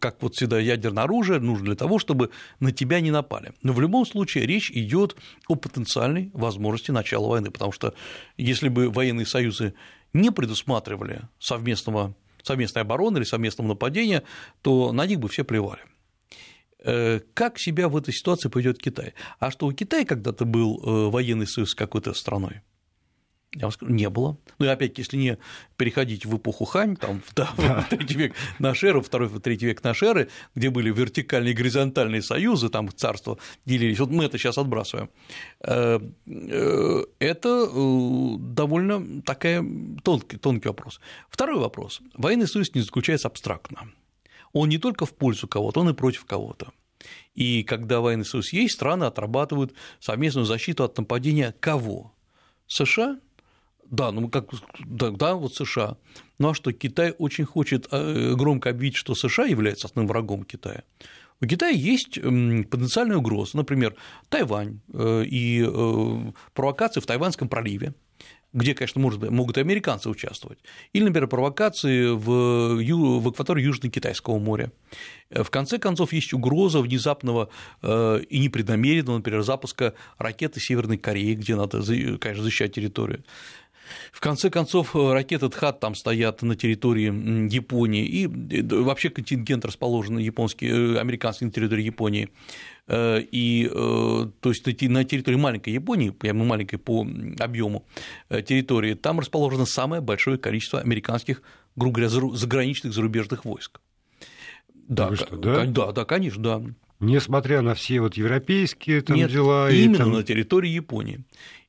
как 0.00 0.20
вот 0.22 0.34
всегда, 0.34 0.58
ядерное 0.58 1.04
оружие 1.04 1.38
нужно 1.38 1.66
для 1.66 1.76
того, 1.76 1.98
чтобы 1.98 2.30
на 2.60 2.72
тебя 2.72 3.00
не 3.00 3.10
напали. 3.10 3.52
Но 3.62 3.72
в 3.72 3.80
любом 3.80 4.04
случае 4.06 4.46
речь 4.46 4.70
идет 4.72 5.16
о 5.46 5.54
потенциальной 5.54 6.30
возможности 6.34 6.90
начала 6.90 7.28
войны, 7.28 7.50
потому 7.50 7.72
что 7.72 7.94
если 8.36 8.68
бы 8.68 8.90
военные 8.90 9.24
союзы 9.24 9.74
не 10.12 10.30
предусматривали 10.30 11.22
совместного, 11.38 12.14
совместной 12.42 12.82
обороны 12.82 13.18
или 13.18 13.24
совместного 13.24 13.68
нападения, 13.68 14.24
то 14.62 14.92
на 14.92 15.06
них 15.06 15.20
бы 15.20 15.28
все 15.28 15.44
плевали. 15.44 15.82
Э, 16.84 17.20
как 17.34 17.58
себя 17.58 17.88
в 17.88 17.96
этой 17.96 18.14
ситуации 18.14 18.48
поведет 18.48 18.78
Китай? 18.78 19.14
А 19.38 19.50
что 19.50 19.66
у 19.66 19.72
Китая 19.72 20.04
когда-то 20.04 20.44
был 20.44 20.78
э, 20.78 21.10
военный 21.10 21.46
союз 21.46 21.70
с 21.70 21.74
какой-то 21.74 22.14
страной? 22.14 22.62
Я 23.54 23.62
вам 23.62 23.72
скажу, 23.72 23.92
не 23.92 24.08
было. 24.10 24.36
Ну 24.58 24.66
и 24.66 24.68
опять, 24.68 24.98
если 24.98 25.16
не 25.16 25.38
переходить 25.76 26.26
в 26.26 26.36
эпоху 26.36 26.64
Хань, 26.66 26.96
там, 26.96 27.22
да, 27.34 27.50
да. 27.56 27.86
третий 27.90 28.14
век 28.14 28.34
нашей 28.58 28.90
эры, 28.90 29.00
второй, 29.00 29.28
третий 29.40 29.66
век 29.66 29.82
нашей 29.82 30.08
эры, 30.08 30.28
где 30.54 30.68
были 30.68 30.90
вертикальные 30.90 31.52
и 31.52 31.56
горизонтальные 31.56 32.22
союзы, 32.22 32.68
там 32.68 32.90
царства 32.94 33.38
делились, 33.64 33.98
вот 34.00 34.10
мы 34.10 34.24
это 34.24 34.36
сейчас 34.36 34.58
отбрасываем, 34.58 35.08
э, 35.60 35.98
это 37.18 37.70
довольно 38.38 39.22
такая 39.22 39.64
тонкий, 40.04 40.36
тонкий 40.36 40.68
вопрос. 40.68 41.00
Второй 41.30 41.58
вопрос. 41.58 42.02
Военный 42.14 42.46
союз 42.46 42.74
не 42.74 42.82
заключается 42.82 43.28
абстрактно 43.28 43.88
он 44.52 44.68
не 44.68 44.78
только 44.78 45.06
в 45.06 45.14
пользу 45.14 45.48
кого-то, 45.48 45.80
он 45.80 45.90
и 45.90 45.94
против 45.94 46.24
кого-то. 46.24 46.72
И 47.34 47.62
когда 47.62 48.00
военный 48.00 48.24
союз 48.24 48.52
есть, 48.52 48.74
страны 48.74 49.04
отрабатывают 49.04 49.74
совместную 50.00 50.44
защиту 50.44 50.84
от 50.84 50.98
нападения 50.98 51.54
кого? 51.60 52.12
США? 52.66 53.20
Да, 53.90 54.12
ну 54.12 54.28
как, 54.28 54.50
да, 54.86 55.10
да, 55.10 55.34
вот 55.34 55.54
США. 55.54 55.96
Ну 56.38 56.50
а 56.50 56.54
что, 56.54 56.72
Китай 56.72 57.14
очень 57.18 57.44
хочет 57.44 57.88
э, 57.90 58.34
громко 58.34 58.70
объявить, 58.70 58.96
что 58.96 59.14
США 59.14 59.46
является 59.46 59.86
основным 59.86 60.08
врагом 60.08 60.44
Китая. 60.44 60.82
У 61.40 61.46
Китая 61.46 61.70
есть 61.70 62.14
потенциальная 62.16 63.16
угроза, 63.16 63.56
например, 63.56 63.94
Тайвань 64.28 64.80
э, 64.92 65.24
и 65.24 65.64
э, 65.64 66.32
провокации 66.52 67.00
в 67.00 67.06
Тайванском 67.06 67.48
проливе, 67.48 67.94
где, 68.52 68.74
конечно, 68.74 69.00
может, 69.00 69.30
могут 69.30 69.56
и 69.56 69.60
американцы 69.60 70.10
участвовать, 70.10 70.58
или, 70.92 71.04
например, 71.04 71.28
провокации 71.28 72.08
в, 72.10 73.20
в 73.20 73.28
акватории 73.28 73.62
Южно-Китайского 73.62 74.38
моря. 74.38 74.72
В 75.30 75.48
конце 75.50 75.78
концов, 75.78 76.12
есть 76.12 76.32
угроза 76.32 76.80
внезапного 76.80 77.50
и 77.82 78.38
непреднамеренного, 78.38 79.18
например, 79.18 79.42
запуска 79.42 79.92
ракеты 80.16 80.60
Северной 80.60 80.96
Кореи, 80.96 81.34
где 81.34 81.56
надо, 81.56 81.82
конечно, 82.18 82.42
защищать 82.42 82.74
территорию. 82.74 83.22
В 84.12 84.20
конце 84.20 84.50
концов, 84.50 84.94
ракеты 84.94 85.48
ТХАТ 85.48 85.80
там 85.80 85.94
стоят 85.94 86.42
на 86.42 86.56
территории 86.56 87.52
Японии, 87.52 88.04
и 88.04 88.26
вообще 88.26 89.10
контингент 89.10 89.64
расположен 89.64 90.18
японский, 90.18 90.68
э, 90.68 90.98
американский 90.98 91.44
на 91.44 91.50
территории 91.50 91.84
Японии. 91.84 92.28
Э, 92.86 93.20
и, 93.20 93.70
э, 93.70 94.26
то 94.40 94.48
есть 94.48 94.82
на 94.82 95.04
территории 95.04 95.36
маленькой 95.36 95.72
Японии, 95.74 96.10
прямо 96.10 96.44
маленькой 96.44 96.78
по 96.78 97.06
объему 97.38 97.84
территории, 98.28 98.94
там 98.94 99.20
расположено 99.20 99.66
самое 99.66 100.02
большое 100.02 100.38
количество 100.38 100.80
американских, 100.80 101.42
грубо 101.76 102.00
говоря, 102.00 102.36
заграничных 102.36 102.92
зарубежных 102.92 103.44
войск. 103.44 103.80
Да, 104.88 105.14
что, 105.14 105.36
да? 105.36 105.64
да, 105.64 105.92
да, 105.92 106.04
конечно, 106.04 106.42
да. 106.42 106.62
Несмотря 107.00 107.62
на 107.62 107.74
все 107.74 108.00
вот 108.00 108.14
европейские 108.14 109.02
там 109.02 109.16
Нет, 109.16 109.30
дела. 109.30 109.70
Именно 109.70 109.94
и 109.94 109.98
там... 109.98 110.12
на 110.12 110.22
территории 110.24 110.70
Японии 110.70 111.20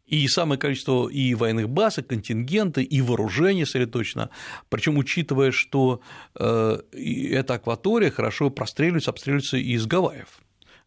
и 0.09 0.27
самое 0.27 0.59
количество 0.59 1.07
и 1.07 1.35
военных 1.35 1.69
баз, 1.69 1.99
и 1.99 2.01
контингента, 2.01 2.81
и 2.81 3.01
вооружения 3.01 3.65
сосредоточено. 3.65 4.29
Причем 4.69 4.97
учитывая, 4.97 5.51
что 5.51 6.01
э, 6.35 6.79
эта 6.93 7.53
акватория 7.53 8.09
хорошо 8.09 8.49
простреливается, 8.49 9.11
обстреливается 9.11 9.57
из 9.57 9.85
Гавайев. 9.85 10.39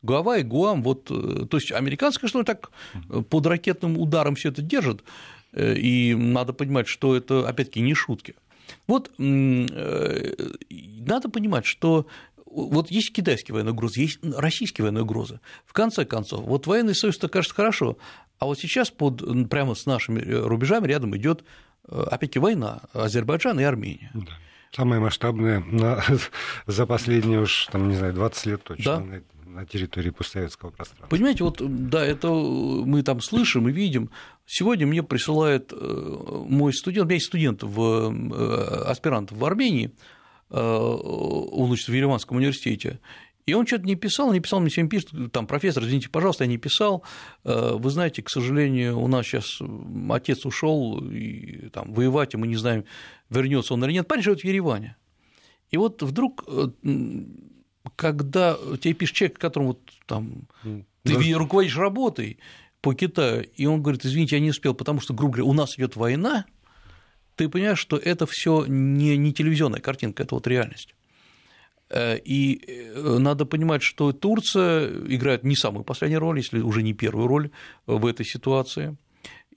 Гавайи, 0.02 0.42
Гуам, 0.42 0.82
вот, 0.82 1.08
э, 1.10 1.46
то 1.46 1.56
есть 1.56 1.70
американцы, 1.70 2.18
конечно, 2.18 2.44
так 2.44 2.70
под 3.30 3.46
ракетным 3.46 3.96
ударом 3.96 4.34
все 4.34 4.48
это 4.48 4.60
держат, 4.60 5.04
э, 5.52 5.76
и 5.76 6.14
надо 6.14 6.52
понимать, 6.52 6.88
что 6.88 7.14
это, 7.14 7.48
опять-таки, 7.48 7.80
не 7.80 7.94
шутки. 7.94 8.34
Вот 8.86 9.10
надо 9.18 11.28
понимать, 11.28 11.66
что 11.66 12.06
вот 12.46 12.90
есть 12.90 13.12
китайские 13.12 13.54
военные 13.54 13.72
угрозы, 13.72 14.00
есть 14.00 14.18
российские 14.22 14.84
военные 14.84 15.02
угрозы. 15.02 15.40
В 15.64 15.72
конце 15.72 16.04
концов, 16.04 16.44
вот 16.44 16.66
военный 16.66 16.94
союз, 16.94 17.16
это 17.16 17.28
кажется 17.28 17.54
хорошо, 17.54 17.98
а 18.42 18.44
вот 18.44 18.58
сейчас 18.58 18.90
под, 18.90 19.22
прямо 19.48 19.76
с 19.76 19.86
нашими 19.86 20.18
э, 20.18 20.40
рубежами 20.44 20.88
рядом 20.88 21.16
идет 21.16 21.44
э, 21.86 22.02
опять-таки 22.10 22.40
война 22.40 22.80
Азербайджан 22.92 23.60
и 23.60 23.62
Армения. 23.62 24.10
Да. 24.14 24.32
Самая 24.72 24.98
масштабная 24.98 25.60
на, 25.60 26.02
за 26.66 26.86
последние 26.86 27.42
уж, 27.42 27.68
там, 27.70 27.88
не 27.88 27.94
знаю, 27.94 28.14
20 28.14 28.46
лет 28.46 28.64
точно. 28.64 28.84
Да. 28.84 29.00
На, 29.00 29.22
на 29.60 29.64
территории 29.64 30.10
постсоветского 30.10 30.70
пространства. 30.70 31.06
Понимаете, 31.08 31.44
вот 31.44 31.62
да, 31.88 32.04
это 32.04 32.30
мы 32.30 33.04
там 33.04 33.20
слышим 33.20 33.68
и 33.68 33.72
видим. 33.72 34.10
Сегодня 34.44 34.88
мне 34.88 35.04
присылает 35.04 35.72
э, 35.72 36.44
мой 36.48 36.72
студент, 36.74 37.04
у 37.04 37.06
меня 37.06 37.14
есть 37.14 37.26
студент 37.26 37.62
в 37.62 38.90
аспирант 38.90 39.30
в 39.30 39.44
Армении, 39.44 39.92
он 40.50 41.70
учится 41.70 41.92
в 41.92 41.94
Ереванском 41.94 42.36
университете, 42.36 42.98
и 43.44 43.54
он 43.54 43.66
что-то 43.66 43.84
не 43.84 43.96
писал, 43.96 44.32
не 44.32 44.40
писал, 44.40 44.60
мне 44.60 44.70
сегодня 44.70 44.90
пишет, 44.90 45.32
там, 45.32 45.46
профессор, 45.46 45.82
извините, 45.82 46.08
пожалуйста, 46.08 46.44
я 46.44 46.48
не 46.48 46.58
писал. 46.58 47.02
Э, 47.44 47.72
вы 47.74 47.90
знаете, 47.90 48.22
к 48.22 48.30
сожалению, 48.30 49.00
у 49.00 49.08
нас 49.08 49.26
сейчас 49.26 49.60
отец 50.10 50.46
ушел 50.46 51.00
и 51.10 51.68
там 51.70 51.92
воевать, 51.92 52.34
и 52.34 52.36
мы 52.36 52.46
не 52.46 52.56
знаем, 52.56 52.84
вернется 53.30 53.74
он 53.74 53.84
или 53.84 53.92
нет. 53.92 54.06
Парень 54.06 54.22
живет 54.22 54.40
в 54.40 54.44
Ереване. 54.44 54.96
И 55.70 55.76
вот 55.76 56.02
вдруг, 56.02 56.44
э, 56.46 56.68
когда 57.96 58.56
тебе 58.80 58.94
пишет 58.94 59.16
человек, 59.16 59.38
которому 59.38 59.70
вот 59.70 59.80
там 60.06 60.46
ты 61.02 61.16
да. 61.32 61.38
руководишь 61.38 61.76
работой 61.76 62.38
по 62.80 62.94
Китаю, 62.94 63.42
и 63.56 63.66
он 63.66 63.82
говорит, 63.82 64.04
извините, 64.04 64.36
я 64.36 64.42
не 64.42 64.50
успел, 64.50 64.74
потому 64.74 65.00
что, 65.00 65.14
грубо 65.14 65.34
говоря, 65.34 65.50
у 65.50 65.52
нас 65.52 65.76
идет 65.76 65.96
война, 65.96 66.46
ты 67.34 67.48
понимаешь, 67.48 67.78
что 67.78 67.96
это 67.96 68.26
все 68.26 68.66
не, 68.66 69.16
не 69.16 69.32
телевизионная 69.32 69.80
картинка, 69.80 70.22
это 70.22 70.36
вот 70.36 70.46
реальность. 70.46 70.94
Э, 71.92 72.18
и 72.18 72.62
э, 72.66 73.18
надо 73.18 73.44
понимать, 73.44 73.82
что 73.82 74.12
Турция 74.12 74.88
играет 75.08 75.44
не 75.44 75.56
самую 75.56 75.84
последнюю 75.84 76.20
роль, 76.20 76.38
если 76.38 76.60
уже 76.60 76.82
не 76.82 76.94
первую 76.94 77.26
роль 77.26 77.50
в 77.86 78.06
этой 78.06 78.24
ситуации. 78.24 78.96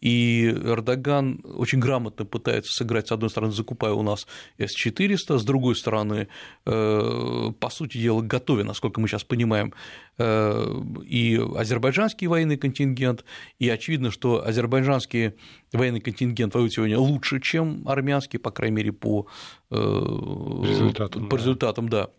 И 0.01 0.46
Эрдоган 0.50 1.42
очень 1.46 1.80
грамотно 1.80 2.25
пытается 2.25 2.74
сыграть, 2.74 3.08
с 3.08 3.13
одной 3.13 3.30
стороны, 3.30 3.54
закупая 3.54 3.94
у 3.94 4.04
нас 4.04 4.27
С-400, 4.58 5.38
с 5.38 5.46
другой 5.46 5.75
стороны, 5.75 6.27
э, 6.65 7.51
по 7.60 7.70
сути 7.70 7.98
дела, 7.98 8.22
готовя, 8.22 8.65
насколько 8.65 9.00
мы 9.00 9.08
сейчас 9.08 9.24
понимаем, 9.24 9.74
и 10.18 11.42
азербайджанский 11.58 12.27
военный 12.27 12.58
контингент, 12.58 13.25
и 13.60 13.68
очевидно, 13.68 14.12
что 14.12 14.46
азербайджанский 14.46 15.34
военный 15.74 16.00
контингент 16.01 16.54
воюет 16.54 16.74
сегодня 16.74 16.98
лучше, 17.00 17.42
чем 17.42 17.86
армянский, 17.86 18.39
по 18.39 18.51
крайней 18.51 18.75
мере, 18.75 18.92
по 18.94 19.27
результатам, 19.72 21.27
по 21.27 21.36
результатам 21.36 21.89
да. 21.89 22.04
да. 22.04 22.12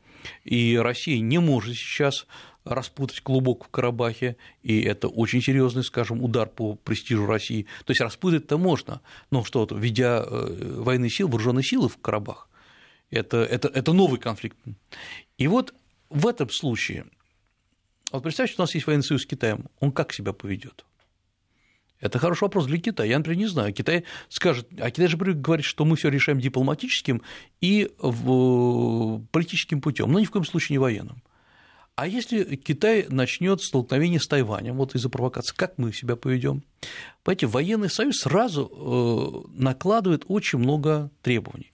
И 0.45 0.77
Россия 0.77 1.21
не 1.21 1.39
может 1.39 1.77
сейчас 1.77 2.27
распутать 2.65 3.21
клубок 3.21 3.67
в 3.67 3.69
Карабахе, 3.69 4.37
и 4.63 4.83
это 4.83 5.09
очень 5.09 5.41
серьезный, 5.41 5.85
скажем, 5.85 6.23
удар 6.23 6.49
по 6.49 6.75
престижу 6.75 7.27
России. 7.27 7.67
То 7.85 7.93
есть 7.93 8.01
распутать-то 8.01 8.59
можно, 8.59 9.01
но 9.31 9.45
что, 9.45 9.69
введя 9.71 10.25
э, 10.27 10.81
военные 10.81 11.11
силы, 11.11 11.31
вооруженные 11.31 11.63
силы 11.63 11.89
в 11.89 11.99
Карабах, 11.99 12.49
это, 13.11 13.39
это, 13.39 13.69
это 13.69 13.93
новый 13.93 14.19
конфликт. 14.19 14.59
И 15.39 15.47
вот 15.47 15.75
в 16.11 16.27
этом 16.27 16.51
случае, 16.51 17.07
вот 18.11 18.23
представьте, 18.23 18.55
что 18.55 18.63
у 18.63 18.65
нас 18.65 18.75
есть 18.75 18.87
военный 18.87 19.05
союз 19.05 19.23
с 19.23 19.27
Китаем, 19.27 19.67
он 19.81 19.93
как 19.93 20.13
себя 20.13 20.33
поведет? 20.33 20.86
Это 22.01 22.19
хороший 22.19 22.43
вопрос 22.43 22.67
для 22.67 22.79
Китая. 22.79 23.11
Я, 23.11 23.19
например, 23.19 23.39
не 23.39 23.47
знаю. 23.47 23.73
Китай 23.73 24.05
скажет, 24.29 24.69
а 24.79 24.91
Китай 24.91 25.09
же 25.09 25.17
говорит, 25.17 25.65
что 25.65 25.85
мы 25.85 25.97
все 25.97 26.09
решаем 26.09 26.41
дипломатическим 26.41 27.23
и 27.61 27.91
политическим 29.33 29.81
путем, 29.81 30.13
но 30.13 30.21
ни 30.21 30.25
в 30.25 30.31
коем 30.31 30.45
случае 30.45 30.75
не 30.75 30.79
военным. 30.79 31.23
А 31.95 32.07
если 32.07 32.57
Китай 32.57 33.07
начнет 33.09 33.63
столкновение 33.63 34.21
с 34.21 34.29
Тайванем, 34.29 34.77
вот 34.77 34.95
из-за 34.95 35.09
провокации, 35.09 35.55
как 35.57 35.79
мы 35.79 35.95
себя 35.95 36.15
поведем? 36.15 36.63
Понимаете, 37.25 37.47
военный 37.47 37.89
союз 37.89 38.19
сразу 38.19 39.47
э, 39.57 39.59
накладывает 39.59 40.25
очень 40.29 40.59
много 40.59 41.11
требований. 41.23 41.73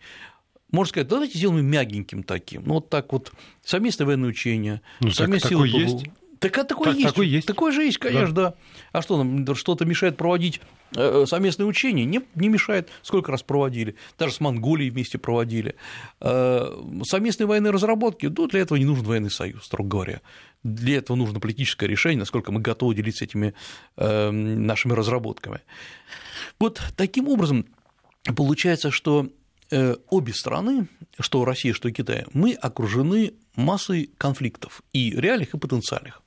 Можно 0.70 0.90
сказать, 0.90 1.08
давайте 1.08 1.38
сделаем 1.38 1.66
мягеньким 1.66 2.22
таким. 2.22 2.62
Ну, 2.64 2.74
вот 2.74 2.88
так 2.88 3.12
вот 3.12 3.32
совместное 3.64 4.06
военное 4.06 4.30
учение, 4.30 4.80
ну, 5.00 5.10
совместные 5.10 5.48
силы. 5.48 5.66
Есть. 5.68 6.04
Так 6.42 6.58
а 6.58 6.64
такое 6.64 6.86
так, 6.86 6.96
есть. 6.96 7.08
Такой 7.08 7.28
есть. 7.28 7.46
Такое 7.46 7.72
же 7.72 7.84
есть, 7.84 7.98
конечно, 7.98 8.34
да. 8.34 8.48
да. 8.50 8.54
А 8.90 9.02
что 9.02 9.22
нам 9.22 9.54
что-то 9.54 9.84
мешает 9.84 10.16
проводить 10.16 10.60
э, 10.96 11.24
совместные 11.24 11.68
учения? 11.68 12.04
Не, 12.04 12.20
не 12.34 12.48
мешает. 12.48 12.88
Сколько 13.02 13.30
раз 13.30 13.44
проводили? 13.44 13.94
Даже 14.18 14.34
с 14.34 14.40
Монголией 14.40 14.90
вместе 14.90 15.18
проводили. 15.18 15.76
Э, 16.20 16.68
совместные 17.04 17.46
военные 17.46 17.70
разработки, 17.70 18.26
ну, 18.26 18.48
для 18.48 18.62
этого 18.62 18.76
не 18.76 18.84
нужен 18.84 19.04
военный 19.04 19.30
союз, 19.30 19.66
строго 19.66 19.88
говоря. 19.88 20.20
Для 20.64 20.96
этого 20.96 21.16
нужно 21.16 21.38
политическое 21.38 21.86
решение, 21.86 22.18
насколько 22.18 22.50
мы 22.50 22.60
готовы 22.60 22.96
делиться 22.96 23.24
этими 23.24 23.54
э, 23.96 24.30
нашими 24.32 24.94
разработками. 24.94 25.60
Вот 26.58 26.82
таким 26.96 27.28
образом 27.28 27.66
получается, 28.36 28.90
что 28.90 29.28
обе 30.10 30.34
страны, 30.34 30.86
что 31.18 31.46
Россия, 31.46 31.72
что 31.72 31.90
Китай, 31.90 32.26
мы 32.34 32.52
окружены 32.52 33.32
массой 33.54 34.10
конфликтов 34.18 34.82
и 34.92 35.12
реальных, 35.12 35.54
и 35.54 35.58
потенциальных. 35.58 36.21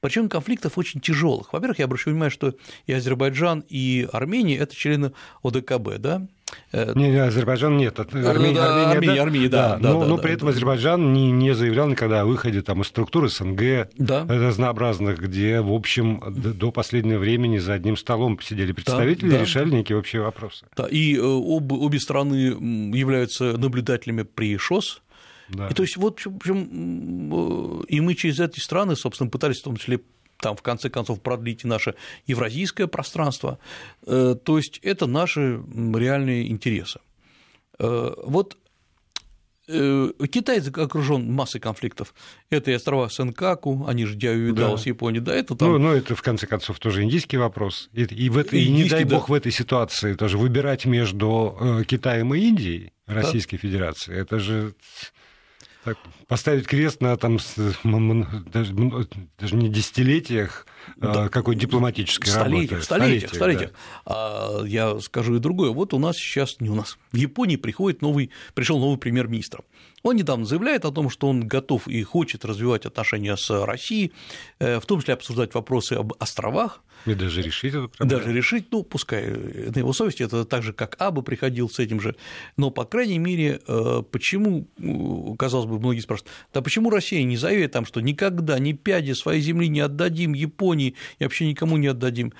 Причем 0.00 0.28
конфликтов 0.28 0.78
очень 0.78 1.00
тяжелых. 1.00 1.52
Во-первых, 1.52 1.78
я 1.78 1.86
обращаю 1.86 2.14
внимание, 2.14 2.30
что 2.30 2.54
и 2.86 2.92
Азербайджан, 2.92 3.64
и 3.68 4.08
Армения– 4.12 4.56
это 4.58 4.74
члены 4.74 5.12
ОДКБ, 5.42 5.98
да, 5.98 6.26
э, 6.72 6.92
не, 6.94 7.10
не, 7.10 7.16
Азербайджан 7.16 7.76
нет. 7.76 7.98
Армения, 7.98 8.30
Армения, 8.30 8.60
Армения, 8.60 9.14
да, 9.16 9.22
Армения, 9.22 9.48
да, 9.48 9.68
да, 9.68 9.78
да, 9.78 9.92
но, 9.92 10.00
да, 10.00 10.06
но 10.06 10.16
да, 10.16 10.22
при 10.22 10.28
да, 10.28 10.34
этом 10.34 10.48
да. 10.48 10.52
Азербайджан 10.52 11.12
не, 11.12 11.30
не 11.30 11.54
заявлял 11.54 11.88
никогда 11.88 12.20
о 12.20 12.24
выходе 12.24 12.62
там, 12.62 12.82
из 12.82 12.88
структуры 12.88 13.28
СНГ 13.28 13.88
да. 13.98 14.26
разнообразных, 14.28 15.18
где, 15.18 15.60
в 15.60 15.72
общем, 15.72 16.22
до 16.28 16.70
последнего 16.70 17.18
времени 17.18 17.58
за 17.58 17.74
одним 17.74 17.96
столом 17.96 18.38
сидели 18.40 18.72
представители 18.72 19.28
да, 19.28 19.36
да. 19.36 19.38
и 19.38 19.40
решали 19.44 19.70
некие 19.70 19.98
общие 19.98 20.22
вопросы. 20.22 20.66
Да, 20.76 20.86
и 20.86 21.16
э, 21.16 21.20
об, 21.20 21.72
обе 21.72 21.98
страны 21.98 22.34
являются 22.96 23.56
наблюдателями 23.56 24.22
при 24.22 24.56
ШОС, 24.56 25.02
да. 25.48 25.68
И 25.68 25.74
то 25.74 25.82
есть 25.82 25.96
вот, 25.96 26.20
в 26.20 26.36
общем, 26.36 27.82
и 27.84 28.00
мы 28.00 28.14
через 28.14 28.40
эти 28.40 28.60
страны, 28.60 28.96
собственно, 28.96 29.30
пытались 29.30 29.60
в 29.60 29.64
том 29.64 29.76
числе 29.76 30.00
там, 30.38 30.56
в 30.56 30.62
конце 30.62 30.90
концов, 30.90 31.20
продлить 31.20 31.64
наше 31.64 31.94
евразийское 32.26 32.86
пространство. 32.86 33.58
Э, 34.06 34.34
то 34.42 34.58
есть 34.58 34.78
это 34.82 35.06
наши 35.06 35.62
реальные 35.94 36.50
интересы. 36.50 37.00
Э, 37.78 38.12
вот 38.22 38.56
э, 39.68 40.10
Китай 40.30 40.60
окружен 40.60 41.32
массой 41.32 41.60
конфликтов. 41.60 42.14
Это 42.50 42.70
и 42.70 42.74
острова 42.74 43.08
Сенкаку, 43.08 43.84
они 43.86 44.04
же 44.04 44.14
Дяюидао 44.14 44.72
да. 44.72 44.76
с 44.76 44.86
Японией, 44.86 45.24
да, 45.24 45.34
это 45.34 45.54
там... 45.56 45.72
Ну, 45.72 45.78
ну, 45.78 45.92
это, 45.92 46.14
в 46.14 46.22
конце 46.22 46.46
концов, 46.46 46.78
тоже 46.78 47.02
индийский 47.02 47.38
вопрос. 47.38 47.88
И, 47.92 48.02
и, 48.02 48.28
в 48.28 48.38
это, 48.38 48.56
и 48.56 48.68
не 48.70 48.88
дай 48.88 49.04
бог 49.04 49.28
да. 49.28 49.32
в 49.32 49.34
этой 49.34 49.52
ситуации 49.52 50.14
тоже 50.14 50.38
выбирать 50.38 50.84
между 50.84 51.82
Китаем 51.88 52.34
и 52.34 52.40
Индией, 52.40 52.92
Российской 53.06 53.56
да. 53.56 53.62
Федерацией, 53.62 54.18
это 54.18 54.38
же 54.38 54.74
поставить 56.26 56.66
крест 56.66 57.00
на 57.00 57.16
там, 57.16 57.38
даже, 57.84 58.74
даже 59.38 59.56
не 59.56 59.68
десятилетиях 59.68 60.66
а 61.00 61.12
да. 61.12 61.28
какой 61.28 61.56
дипломатической 61.56 62.28
столетиях, 62.28 62.70
работы. 62.70 62.84
Столетиях, 62.84 63.34
столетиях. 63.34 63.70
Да. 64.04 64.12
А, 64.60 64.64
я 64.64 65.00
скажу 65.00 65.36
и 65.36 65.38
другое. 65.38 65.70
Вот 65.70 65.94
у 65.94 65.98
нас 65.98 66.16
сейчас, 66.16 66.60
не 66.60 66.70
у 66.70 66.74
нас, 66.74 66.98
в 67.12 67.16
Японии 67.16 67.56
приходит 67.56 68.02
новый, 68.02 68.30
пришел 68.54 68.78
новый 68.78 68.98
премьер-министр. 68.98 69.60
Он 70.02 70.16
недавно 70.16 70.44
заявляет 70.44 70.84
о 70.84 70.92
том, 70.92 71.10
что 71.10 71.28
он 71.28 71.46
готов 71.46 71.88
и 71.88 72.02
хочет 72.02 72.44
развивать 72.44 72.86
отношения 72.86 73.36
с 73.36 73.50
Россией, 73.64 74.12
э, 74.58 74.78
в 74.78 74.86
том 74.86 75.00
числе 75.00 75.14
обсуждать 75.14 75.54
вопросы 75.54 75.94
об 75.94 76.12
островах. 76.18 76.82
И 77.04 77.14
даже 77.14 77.42
решить 77.42 77.74
эту 77.74 77.88
проблему. 77.88 78.22
Даже 78.22 78.36
решить, 78.36 78.66
ну, 78.70 78.82
пускай 78.82 79.28
на 79.28 79.78
его 79.78 79.92
совести, 79.92 80.22
это 80.22 80.44
так 80.44 80.62
же, 80.62 80.72
как 80.72 80.96
Аба 80.98 81.22
приходил 81.22 81.68
с 81.68 81.78
этим 81.78 82.00
же, 82.00 82.16
но, 82.56 82.70
по 82.70 82.84
крайней 82.84 83.18
мере, 83.18 83.60
э, 83.66 84.02
почему, 84.10 84.66
казалось 85.38 85.66
бы, 85.66 85.78
многие 85.78 86.00
спрашивают, 86.00 86.32
да 86.52 86.62
почему 86.62 86.90
Россия 86.90 87.22
не 87.24 87.36
заявит 87.36 87.72
там, 87.72 87.84
что 87.84 88.00
никогда 88.00 88.58
ни 88.58 88.72
пяди 88.72 89.12
своей 89.12 89.40
земли 89.40 89.68
не 89.68 89.80
отдадим 89.80 90.32
Японии 90.32 90.94
и 91.18 91.24
вообще 91.24 91.46
никому 91.46 91.76
не 91.76 91.88
отдадим? 91.88 92.32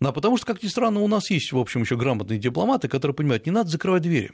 Да, 0.00 0.12
потому 0.12 0.38
что, 0.38 0.46
как 0.46 0.62
ни 0.62 0.68
странно, 0.68 1.00
у 1.00 1.08
нас 1.08 1.30
есть, 1.30 1.52
в 1.52 1.58
общем, 1.58 1.82
еще 1.82 1.96
грамотные 1.96 2.38
дипломаты, 2.38 2.88
которые 2.88 3.14
понимают, 3.14 3.44
не 3.44 3.52
надо 3.52 3.68
закрывать 3.68 4.02
двери. 4.02 4.32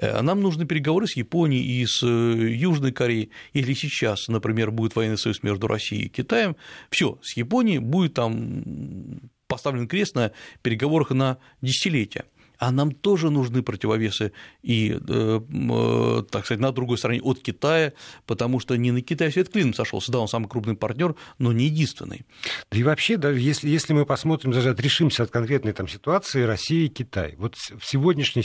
Э, 0.00 0.22
нам 0.22 0.40
нужны 0.40 0.64
переговоры 0.64 1.06
с 1.06 1.16
Японией 1.16 1.82
и 1.82 1.86
с 1.86 2.02
э, 2.02 2.06
Южной 2.06 2.92
Кореей. 2.92 3.30
Если 3.52 3.74
сейчас, 3.74 4.28
например, 4.28 4.70
будет 4.70 4.96
военный 4.96 5.18
союз 5.18 5.42
между 5.42 5.66
Россией 5.66 6.06
и 6.06 6.08
Китаем, 6.08 6.56
все, 6.90 7.18
с 7.22 7.36
Японией 7.36 7.78
будет 7.78 8.14
там 8.14 9.20
поставлен 9.46 9.88
крест 9.88 10.14
на 10.14 10.32
переговорах 10.62 11.10
на 11.10 11.38
десятилетия 11.62 12.24
а 12.58 12.70
нам 12.70 12.92
тоже 12.92 13.30
нужны 13.30 13.62
противовесы 13.62 14.32
и, 14.62 14.92
э, 14.92 15.40
э, 15.40 16.22
так 16.30 16.44
сказать, 16.44 16.60
на 16.60 16.72
другой 16.72 16.98
стороне 16.98 17.22
от 17.22 17.40
Китая, 17.40 17.92
потому 18.26 18.60
что 18.60 18.76
не 18.76 18.90
на 18.90 19.00
Китай 19.00 19.32
свет 19.32 19.48
клином 19.48 19.74
сошелся, 19.74 20.12
да, 20.12 20.18
он 20.18 20.28
самый 20.28 20.48
крупный 20.48 20.76
партнер, 20.76 21.14
но 21.38 21.52
не 21.52 21.66
единственный. 21.66 22.26
Да 22.70 22.78
и 22.78 22.82
вообще, 22.82 23.16
даже 23.16 23.40
если, 23.40 23.68
если 23.68 23.92
мы 23.92 24.04
посмотрим, 24.04 24.52
даже 24.52 24.70
отрешимся 24.70 25.22
от 25.22 25.30
конкретной 25.30 25.72
там, 25.72 25.88
ситуации 25.88 26.42
России 26.42 26.86
и 26.86 26.88
Китай, 26.88 27.34
вот 27.38 27.56
в, 27.56 27.84
сегодняшней, 27.84 28.44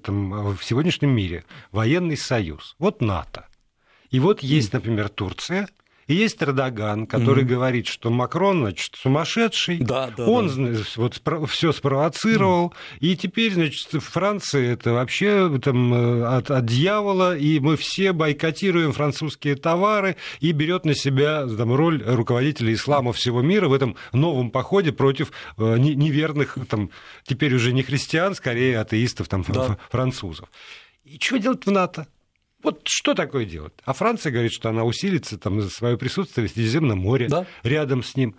там, 0.00 0.54
в 0.56 0.62
сегодняшнем 0.62 1.10
мире 1.10 1.44
военный 1.70 2.16
союз, 2.16 2.74
вот 2.78 3.00
НАТО, 3.00 3.46
и 4.10 4.20
вот 4.20 4.42
есть, 4.42 4.72
например, 4.72 5.08
Турция, 5.08 5.68
и 6.06 6.14
есть 6.14 6.42
Эрдоган, 6.42 7.06
который 7.06 7.44
mm-hmm. 7.44 7.48
говорит, 7.48 7.86
что 7.86 8.10
Макрон, 8.10 8.60
значит, 8.60 8.94
сумасшедший. 8.96 9.78
Да, 9.78 10.10
да, 10.16 10.26
он 10.26 10.72
да. 10.72 10.80
вот 10.96 11.20
все 11.48 11.72
спровоцировал. 11.72 12.68
Mm-hmm. 12.68 12.98
И 13.00 13.16
теперь, 13.16 13.54
значит, 13.54 13.88
Франция 14.02 14.72
это 14.72 14.92
вообще 14.92 15.58
там, 15.62 15.94
э, 15.94 16.24
от, 16.24 16.50
от 16.50 16.66
дьявола, 16.66 17.36
и 17.36 17.58
мы 17.60 17.76
все 17.76 18.12
бойкотируем 18.12 18.92
французские 18.92 19.56
товары 19.56 20.16
и 20.40 20.52
берет 20.52 20.84
на 20.84 20.94
себя 20.94 21.46
там, 21.46 21.72
роль 21.74 22.02
руководителя 22.04 22.72
ислама 22.72 23.12
всего 23.12 23.42
мира 23.42 23.68
в 23.68 23.72
этом 23.72 23.96
новом 24.12 24.50
походе 24.50 24.92
против 24.92 25.32
э, 25.56 25.78
неверных, 25.78 26.58
там, 26.68 26.90
теперь 27.24 27.54
уже 27.54 27.72
не 27.72 27.82
христиан, 27.82 28.34
скорее 28.34 28.80
атеистов 28.80 29.28
там, 29.28 29.44
да. 29.48 29.78
французов. 29.90 30.48
И 31.04 31.18
что 31.20 31.38
делать 31.38 31.66
в 31.66 31.70
НАТО? 31.70 32.06
Вот 32.64 32.80
что 32.88 33.14
такое 33.14 33.44
делать? 33.44 33.74
А 33.84 33.92
Франция 33.92 34.32
говорит, 34.32 34.52
что 34.52 34.70
она 34.70 34.84
усилится 34.84 35.38
там, 35.38 35.60
за 35.60 35.68
свое 35.68 35.96
присутствие 35.98 36.48
в 36.48 36.50
Средиземном 36.50 36.98
море 36.98 37.28
да? 37.28 37.46
рядом 37.62 38.02
с 38.02 38.16
ним. 38.16 38.36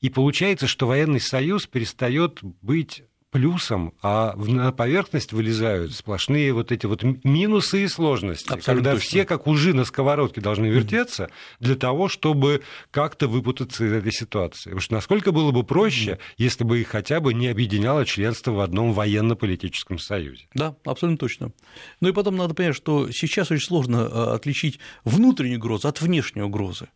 И 0.00 0.10
получается, 0.10 0.66
что 0.66 0.88
военный 0.88 1.20
союз 1.20 1.66
перестает 1.66 2.40
быть 2.60 3.04
плюсом, 3.32 3.94
а 4.02 4.34
на 4.36 4.72
поверхность 4.72 5.32
вылезают 5.32 5.94
сплошные 5.94 6.52
вот 6.52 6.70
эти 6.70 6.84
вот 6.84 7.02
минусы 7.24 7.84
и 7.84 7.88
сложности, 7.88 8.52
Абсолютно 8.52 8.74
когда 8.74 8.92
точно. 8.92 9.08
все 9.08 9.24
как 9.24 9.46
ужи 9.46 9.72
на 9.72 9.84
сковородке 9.84 10.42
должны 10.42 10.66
вертеться 10.66 11.30
для 11.58 11.74
того, 11.74 12.08
чтобы 12.08 12.62
как-то 12.90 13.28
выпутаться 13.28 13.86
из 13.86 13.92
этой 13.92 14.12
ситуации. 14.12 14.64
Потому 14.64 14.80
что 14.80 14.94
насколько 14.94 15.32
было 15.32 15.50
бы 15.50 15.64
проще, 15.64 16.18
если 16.36 16.62
бы 16.62 16.80
их 16.80 16.88
хотя 16.88 17.20
бы 17.20 17.32
не 17.32 17.48
объединяло 17.48 18.04
членство 18.04 18.52
в 18.52 18.60
одном 18.60 18.92
военно-политическом 18.92 19.98
союзе. 19.98 20.46
Да, 20.54 20.76
абсолютно 20.84 21.16
точно. 21.16 21.52
Ну 22.00 22.10
и 22.10 22.12
потом 22.12 22.36
надо 22.36 22.52
понять, 22.52 22.76
что 22.76 23.10
сейчас 23.10 23.50
очень 23.50 23.66
сложно 23.66 24.08
э, 24.12 24.34
отличить 24.34 24.78
внутреннюю 25.04 25.58
угрозу 25.58 25.88
от 25.88 26.02
внешней 26.02 26.42
угрозы 26.42 26.88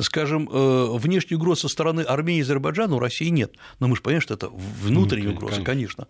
скажем, 0.00 0.48
э, 0.50 0.98
внешней 0.98 1.36
угрозы 1.36 1.62
со 1.62 1.68
стороны 1.68 2.02
Армении 2.02 2.40
и 2.40 2.42
Азербайджана 2.42 2.96
у 2.96 2.98
России 2.98 3.28
нет. 3.28 3.54
Но 3.80 3.88
мы 3.88 3.96
же 3.96 4.02
понимаем, 4.02 4.22
что 4.22 4.34
это 4.34 4.48
внутренняя 4.48 5.32
угроза, 5.32 5.62
конечно. 5.62 6.06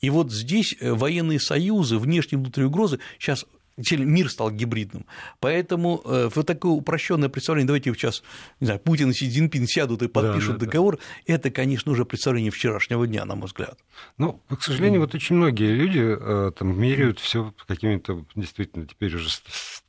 И 0.00 0.10
вот 0.10 0.32
здесь 0.32 0.76
э, 0.80 0.92
военные 0.92 1.40
союзы, 1.40 1.98
внешние 1.98 2.40
и 2.40 2.42
внутренние 2.42 2.68
угрозы 2.68 2.98
сейчас 3.18 3.46
мир 3.76 4.30
стал 4.30 4.50
гибридным. 4.50 5.06
Поэтому 5.40 6.02
э, 6.04 6.30
вот 6.34 6.46
такое 6.46 6.72
упрощенное 6.72 7.28
представление, 7.28 7.66
давайте 7.66 7.92
сейчас, 7.94 8.22
не 8.60 8.66
знаю, 8.66 8.80
Путин 8.80 9.10
и 9.10 9.14
Си 9.14 9.30
Цзиньпин 9.30 9.66
сядут 9.66 10.02
и 10.02 10.08
подпишут 10.08 10.54
да, 10.54 10.58
да, 10.58 10.66
договор, 10.66 10.96
да. 10.96 11.34
это, 11.34 11.50
конечно, 11.50 11.92
уже 11.92 12.04
представление 12.04 12.50
вчерашнего 12.50 13.06
дня, 13.06 13.24
на 13.24 13.34
мой 13.34 13.46
взгляд. 13.46 13.78
Ну, 14.18 14.40
к 14.48 14.62
сожалению, 14.62 15.00
вот 15.00 15.14
очень 15.14 15.36
многие 15.36 15.72
люди 15.72 16.16
э, 16.18 16.52
там 16.56 16.78
меряют 16.78 17.18
все 17.18 17.54
какими-то 17.66 18.24
действительно 18.34 18.86
теперь 18.86 19.14
уже 19.14 19.28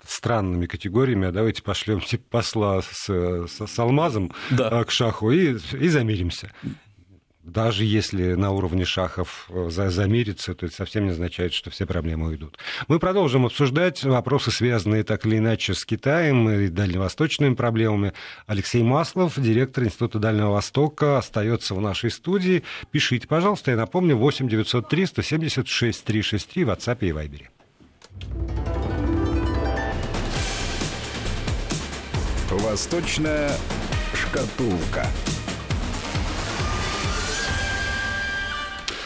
странными 0.05 0.65
категориями, 0.65 1.27
а 1.27 1.31
давайте 1.31 1.63
пошлем 1.63 2.01
типа 2.01 2.23
посла 2.29 2.81
с, 2.81 3.07
с, 3.07 3.67
с 3.67 3.79
алмазом 3.79 4.31
да. 4.51 4.81
Э, 4.81 4.85
к 4.85 4.91
шаху 4.91 5.31
и, 5.31 5.57
и 5.73 5.87
замиримся 5.89 6.51
даже 7.43 7.83
если 7.83 8.33
на 8.33 8.51
уровне 8.51 8.85
шахов 8.85 9.49
э, 9.49 9.69
замериться, 9.69 10.55
то 10.55 10.65
это 10.65 10.75
совсем 10.75 11.05
не 11.05 11.11
означает, 11.11 11.53
что 11.53 11.69
все 11.69 11.85
проблемы 11.85 12.29
уйдут. 12.29 12.57
Мы 12.87 12.99
продолжим 12.99 13.45
обсуждать 13.45 14.03
вопросы, 14.03 14.49
связанные 14.49 15.03
так 15.03 15.25
или 15.25 15.37
иначе 15.37 15.73
с 15.73 15.83
Китаем 15.83 16.49
и 16.49 16.69
дальневосточными 16.69 17.53
проблемами. 17.53 18.13
Алексей 18.47 18.81
Маслов, 18.81 19.33
директор 19.37 19.83
Института 19.83 20.19
Дальнего 20.19 20.51
Востока, 20.51 21.17
остается 21.17 21.75
в 21.75 21.81
нашей 21.81 22.11
студии. 22.11 22.63
Пишите, 22.91 23.27
пожалуйста, 23.27 23.71
я 23.71 23.77
напомню, 23.77 24.15
8 24.15 24.47
903 24.47 25.05
176 25.05 26.03
363 26.03 26.63
в 26.63 26.69
WhatsApp 26.69 26.97
и 27.01 27.09
Viber. 27.09 27.47
Восточная 32.51 33.51
шкатулка. 34.13 35.07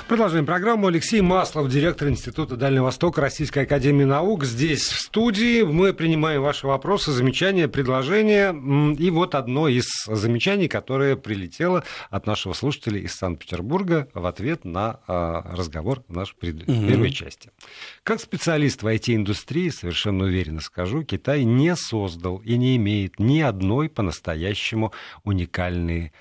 Продолжаем 0.08 0.46
программу. 0.46 0.88
Алексей 0.88 1.20
Маслов, 1.20 1.68
директор 1.68 2.08
Института 2.08 2.56
Дальнего 2.56 2.86
Востока 2.86 3.20
Российской 3.20 3.64
Академии 3.64 4.06
Наук. 4.06 4.46
Здесь, 4.46 4.88
в 4.88 5.02
студии, 5.02 5.64
мы 5.64 5.92
принимаем 5.92 6.42
ваши 6.42 6.66
вопросы, 6.66 7.12
замечания, 7.12 7.68
предложения. 7.68 8.56
И 8.98 9.10
вот 9.10 9.36
одно 9.36 9.68
из 9.68 9.86
замечаний, 10.06 10.70
которое 10.70 11.18
прилетело 11.18 11.84
от 12.10 12.26
нашего 12.26 12.54
слушателя 12.54 13.02
из 13.02 13.16
Санкт-Петербурга 13.16 14.08
в 14.14 14.26
ответ 14.26 14.64
на 14.64 15.02
а, 15.08 15.42
разговор 15.54 16.04
в 16.08 16.14
нашей 16.14 16.36
первой 16.38 17.12
части. 17.12 17.52
Как 18.04 18.22
специалист 18.22 18.84
в 18.84 18.88
IT-индустрии, 18.88 19.68
совершенно 19.68 20.24
уверенно 20.24 20.62
скажу, 20.62 21.04
Китай 21.04 21.44
не 21.44 21.76
создал 21.76 22.38
и 22.38 22.56
не 22.56 22.78
имеет 22.78 23.20
ни 23.20 23.42
одной 23.42 23.90
по-настоящему 23.90 24.94
уникальной 25.26 26.14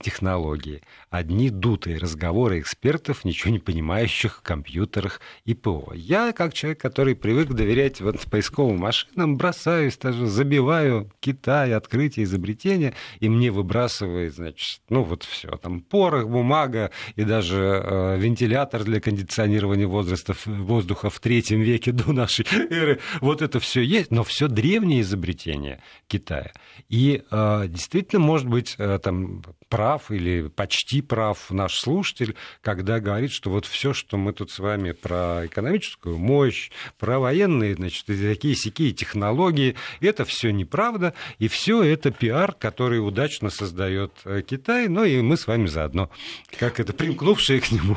технологии. 0.00 0.82
Одни 1.10 1.50
дутые 1.50 1.98
разговоры 1.98 2.60
экспертов, 2.60 3.24
ничего 3.24 3.50
не 3.52 3.58
понимающих 3.58 4.38
в 4.38 4.42
компьютерах 4.42 5.20
и 5.44 5.54
ПО. 5.54 5.92
Я, 5.94 6.32
как 6.32 6.54
человек, 6.54 6.80
который 6.80 7.14
привык 7.14 7.48
доверять 7.48 8.00
вот 8.00 8.20
поисковым 8.22 8.78
машинам, 8.78 9.36
бросаюсь, 9.36 9.96
даже 9.96 10.26
забиваю 10.26 11.10
Китай, 11.20 11.72
открытие, 11.72 12.24
изобретение, 12.24 12.94
и 13.20 13.28
мне 13.28 13.50
выбрасывает, 13.50 14.34
значит, 14.34 14.80
ну 14.88 15.02
вот 15.02 15.22
все, 15.22 15.56
там 15.56 15.80
порох, 15.80 16.28
бумага 16.28 16.90
и 17.16 17.24
даже 17.24 17.56
э, 17.56 18.18
вентилятор 18.18 18.84
для 18.84 19.00
кондиционирования 19.00 19.86
возраста, 19.86 20.34
воздуха 20.44 21.10
в 21.10 21.20
третьем 21.20 21.60
веке 21.60 21.92
до 21.92 22.12
нашей 22.12 22.46
эры. 22.70 23.00
Вот 23.20 23.42
это 23.42 23.60
все 23.60 23.80
есть, 23.82 24.10
но 24.10 24.24
все 24.24 24.48
древние 24.48 25.02
изобретения 25.02 25.82
Китая. 26.08 26.52
И 26.88 27.22
э, 27.30 27.64
действительно, 27.68 28.20
может 28.20 28.48
быть, 28.48 28.74
э, 28.78 28.98
там 29.02 29.42
прав 29.74 30.12
или 30.12 30.48
почти 30.48 31.02
прав 31.02 31.50
наш 31.50 31.80
слушатель, 31.80 32.36
когда 32.60 33.00
говорит, 33.00 33.32
что 33.32 33.50
вот 33.50 33.66
все, 33.66 33.92
что 33.92 34.16
мы 34.16 34.32
тут 34.32 34.52
с 34.52 34.60
вами 34.60 34.92
про 34.92 35.46
экономическую 35.46 36.16
мощь, 36.16 36.70
про 36.96 37.18
военные, 37.18 37.74
значит, 37.74 38.06
такие 38.06 38.54
сякие 38.54 38.92
технологии, 38.92 39.74
это 40.00 40.24
все 40.24 40.52
неправда, 40.52 41.12
и 41.40 41.48
все 41.48 41.82
это 41.82 42.12
пиар, 42.12 42.52
который 42.52 43.04
удачно 43.04 43.50
создает 43.50 44.12
э, 44.24 44.42
Китай, 44.46 44.86
ну 44.86 45.02
и 45.02 45.20
мы 45.22 45.36
с 45.36 45.48
вами 45.48 45.66
заодно, 45.66 46.08
как 46.56 46.78
это 46.78 46.92
примкнувшие 46.92 47.60
к 47.60 47.72
нему. 47.72 47.96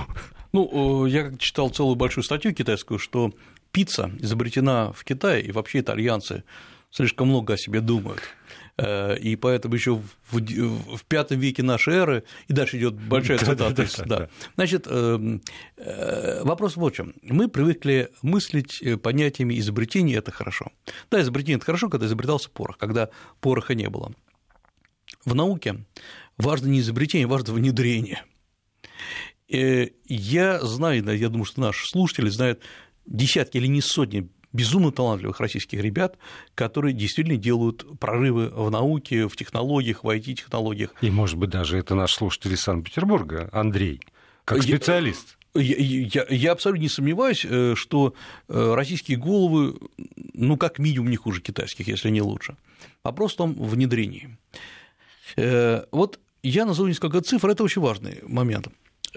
Ну, 0.53 1.05
я 1.05 1.31
читал 1.37 1.69
целую 1.69 1.95
большую 1.95 2.23
статью 2.23 2.55
китайскую, 2.55 2.97
что 2.97 3.31
пицца 3.71 4.09
изобретена 4.17 4.93
в 4.93 5.03
Китае, 5.03 5.43
и 5.43 5.51
вообще 5.51 5.81
итальянцы 5.81 6.43
слишком 6.89 7.27
много 7.27 7.53
о 7.53 7.57
себе 7.57 7.81
думают. 7.81 8.21
Э, 8.77 9.17
и 9.17 9.35
поэтому 9.35 9.73
еще 9.73 9.95
в, 10.29 10.39
в 10.39 11.05
пятом 11.05 11.39
веке 11.39 11.63
нашей 11.63 11.95
эры, 11.95 12.23
и 12.47 12.53
дальше 12.53 12.77
идет 12.77 12.93
большая 12.93 13.37
цитата. 13.39 14.05
Да, 14.05 14.29
Значит, 14.55 14.85
эм, 14.87 15.41
э, 15.77 16.43
вопрос 16.43 16.77
в 16.77 16.91
чем. 16.91 17.15
Мы 17.23 17.47
привыкли 17.47 18.11
мыслить 18.21 18.81
э, 18.83 18.97
понятиями 18.97 19.57
изобретения– 19.59 20.15
это 20.17 20.31
хорошо. 20.31 20.71
Да, 21.09 21.19
изобретение– 21.21 21.55
это 21.57 21.65
хорошо, 21.65 21.89
когда 21.89 22.05
изобретался 22.05 22.49
порох, 22.51 22.77
когда 22.77 23.09
пороха 23.41 23.73
не 23.73 23.89
было. 23.89 24.13
В 25.25 25.33
науке 25.33 25.83
важно 26.37 26.67
не 26.67 26.79
изобретение, 26.79 27.27
важно 27.27 27.53
внедрение. 27.53 28.23
Я 29.47 30.59
знаю, 30.61 31.17
я 31.17 31.29
думаю, 31.29 31.45
что 31.45 31.61
наши 31.61 31.87
слушатели 31.87 32.29
знают 32.29 32.61
десятки 33.05 33.57
или 33.57 33.67
не 33.67 33.81
сотни 33.81 34.29
безумно 34.57 34.91
талантливых 34.91 35.39
российских 35.39 35.81
ребят, 35.81 36.17
которые 36.55 36.93
действительно 36.93 37.37
делают 37.37 37.85
прорывы 37.99 38.49
в 38.49 38.71
науке, 38.71 39.27
в 39.27 39.35
технологиях, 39.35 40.03
в 40.03 40.09
IT-технологиях. 40.09 40.93
И, 41.01 41.11
может 41.11 41.37
быть, 41.37 41.51
даже 41.51 41.77
это 41.77 41.93
наш 41.93 42.13
слушатель 42.13 42.53
из 42.53 42.61
Санкт-Петербурга, 42.61 43.49
Андрей, 43.53 44.01
как 44.45 44.63
специалист. 44.63 45.37
Я, 45.53 45.75
я, 45.77 46.25
я 46.29 46.51
абсолютно 46.51 46.81
не 46.81 46.89
сомневаюсь, 46.89 47.45
э, 47.47 47.73
что 47.75 48.13
э, 48.47 48.73
российские 48.75 49.17
головы, 49.17 49.75
ну, 50.33 50.57
как 50.57 50.79
минимум, 50.79 51.09
не 51.09 51.15
хуже 51.17 51.41
китайских, 51.41 51.87
если 51.87 52.09
не 52.09 52.21
лучше. 52.21 52.57
Вопрос 53.03 53.33
в 53.33 53.37
том 53.37 53.53
внедрении. 53.53 54.37
Э, 55.35 55.83
вот 55.91 56.19
я 56.43 56.65
назову 56.65 56.87
несколько 56.87 57.21
цифр, 57.21 57.49
это 57.49 57.63
очень 57.63 57.81
важный 57.81 58.19
момент. 58.27 58.67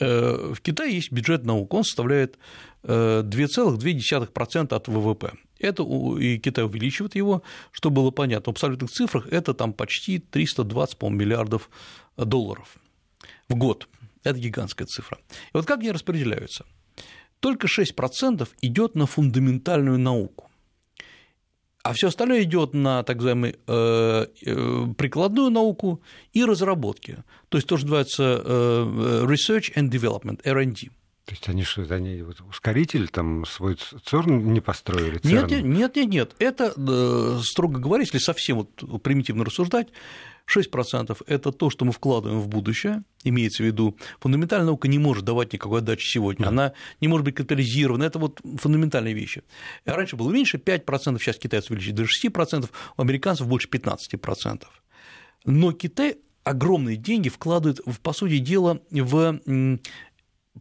В 0.01 0.57
Китае 0.63 0.95
есть 0.97 1.13
бюджет 1.13 1.45
наук, 1.45 1.73
он 1.75 1.85
составляет 1.85 2.39
2,2% 2.83 4.75
от 4.75 4.89
ВВП. 4.89 5.33
Это 5.59 5.83
и 6.19 6.39
Китай 6.39 6.65
увеличивает 6.65 7.15
его, 7.15 7.43
что 7.71 7.91
было 7.91 8.11
понятно. 8.11 8.51
В 8.51 8.55
абсолютных 8.55 8.91
цифрах 8.91 9.27
это 9.31 9.53
там 9.53 9.73
почти 9.75 10.19
320 10.19 10.97
по 10.97 11.11
миллиардов 11.11 11.69
долларов 12.17 12.79
в 13.49 13.55
год. 13.55 13.87
Это 14.25 14.39
гигантская 14.39 14.87
цифра. 14.87 15.19
И 15.29 15.53
вот 15.55 15.67
как 15.67 15.81
они 15.81 15.93
распределяются? 15.93 16.65
Только 17.41 17.67
6% 17.69 18.49
идет 18.63 18.95
на 18.95 19.07
фундаментальную 19.07 19.99
науку. 19.99 20.50
А 21.83 21.93
все 21.95 22.09
остальное 22.09 22.43
идет 22.43 22.75
на 22.75 23.03
так 23.03 23.17
называемую 23.17 23.55
э, 23.67 24.27
э, 24.45 24.87
прикладную 24.99 25.51
науку 25.51 26.03
и 26.33 26.45
разработки. 26.45 27.19
То 27.49 27.57
есть 27.57 27.67
то, 27.67 27.77
что 27.77 27.87
называется 27.87 28.43
э, 28.45 29.25
Research 29.27 29.75
and 29.75 29.89
Development, 29.91 30.41
R&D. 30.45 30.91
То 31.25 31.33
есть 31.33 31.49
они 31.49 31.63
что, 31.63 31.83
они 31.95 32.23
вот 32.23 32.41
ускоритель 32.49 33.09
там 33.09 33.47
свой 33.47 33.77
ЦЕРН 34.05 34.53
не 34.53 34.61
построили? 34.61 35.19
ЦЕРН? 35.19 35.49
Нет, 35.49 35.65
нет, 35.65 35.97
нет, 35.97 36.09
нет. 36.09 36.35
Это, 36.39 37.41
строго 37.43 37.79
говоря, 37.79 38.03
если 38.03 38.19
совсем 38.19 38.59
вот 38.59 39.03
примитивно 39.03 39.45
рассуждать, 39.45 39.89
6%– 40.55 41.23
это 41.27 41.53
то, 41.53 41.71
что 41.71 41.85
мы 41.85 41.93
вкладываем 41.93 42.41
в 42.41 42.49
будущее, 42.49 43.03
имеется 43.25 43.63
в 43.63 43.67
виду, 43.67 43.97
фундаментальная 44.19 44.67
наука 44.67 44.89
не 44.89 44.99
может 44.99 45.25
давать 45.25 45.53
никакой 45.53 45.81
отдачи 45.81 46.07
сегодня, 46.07 46.47
она 46.47 46.73
не 47.01 47.09
может 47.09 47.25
быть 47.25 47.35
катализирована, 47.35 48.05
это 48.05 48.19
вот 48.19 48.41
фундаментальные 48.43 49.15
вещи. 49.15 49.43
Раньше 49.85 50.17
было 50.17 50.31
меньше, 50.31 50.59
5%, 50.59 51.19
сейчас 51.19 51.37
китайцы 51.37 51.73
увеличили 51.73 51.93
до 51.93 52.03
6%, 52.05 52.69
у 52.97 53.03
американцев 53.03 53.47
больше 53.47 53.69
15%. 53.69 54.65
Но 55.45 55.73
Китай 55.73 56.17
огромные 56.45 56.97
деньги 56.97 57.29
вкладывает, 57.29 57.81
по 58.03 58.13
сути 58.13 58.39
дела, 58.39 58.81
в 58.91 59.41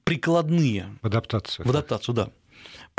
прикладные. 0.03 0.97
В 1.01 1.07
адаптацию. 1.07 1.65
В 1.65 1.69
адаптацию, 1.69 2.15
да. 2.15 2.29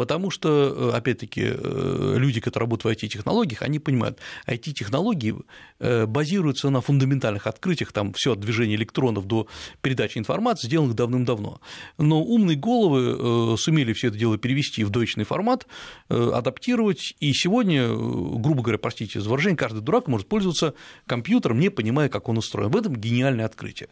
Потому 0.01 0.31
что, 0.31 0.49
э, 0.49 0.97
опять-таки, 0.97 1.43
э, 1.45 2.15
люди, 2.17 2.41
которые 2.41 2.65
работают 2.65 2.99
в 2.99 3.05
IT-технологиях, 3.05 3.61
они 3.61 3.79
понимают, 3.79 4.19
IT-технологии 4.47 5.35
э, 5.79 6.07
базируются 6.07 6.71
на 6.71 6.81
фундаментальных 6.81 7.47
открытиях, 7.47 7.93
там 7.93 8.15
все 8.15 8.33
от 8.33 8.41
движения 8.41 8.77
электронов 8.77 9.27
до 9.27 9.47
передачи 9.83 10.17
информации, 10.17 10.69
сделанных 10.69 10.95
давным-давно. 10.95 11.61
Но 11.99 12.23
умные 12.23 12.57
головы 12.57 13.59
сумели 13.59 13.93
все 13.93 14.09
это 14.09 14.17
дело 14.17 14.39
перевести 14.39 14.85
в 14.85 14.91
двоичный 14.91 15.25
формат, 15.25 15.67
адаптировать, 16.09 17.15
и 17.21 17.35
сегодня, 17.35 17.89
грубо 17.89 18.63
говоря, 18.63 18.79
простите 18.79 19.21
за 19.21 19.29
выражение, 19.29 19.59
каждый 19.59 19.83
дурак 19.83 20.09
может 20.09 20.29
пользоваться 20.29 20.73
компьютером, 21.07 21.61
не 21.61 21.69
понимая, 21.69 22.09
как 22.09 22.31
он 22.31 22.39
устроен. 22.39 22.71
В 22.71 22.77
этом 22.77 22.97
гениальное 22.97 23.45
открытие. 23.45 23.91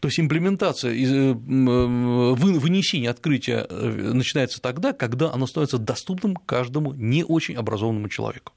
То 0.00 0.08
есть 0.08 0.18
имплементация, 0.18 0.92
э, 0.92 1.32
вынесение 1.34 3.10
открытия 3.10 3.66
э, 3.68 4.12
начинается 4.12 4.60
тогда, 4.60 4.92
когда 4.92 5.32
оно 5.32 5.46
становится 5.46 5.78
доступным 5.78 6.34
каждому 6.34 6.92
не 6.92 7.24
очень 7.24 7.54
образованному 7.54 8.08
человеку. 8.08 8.52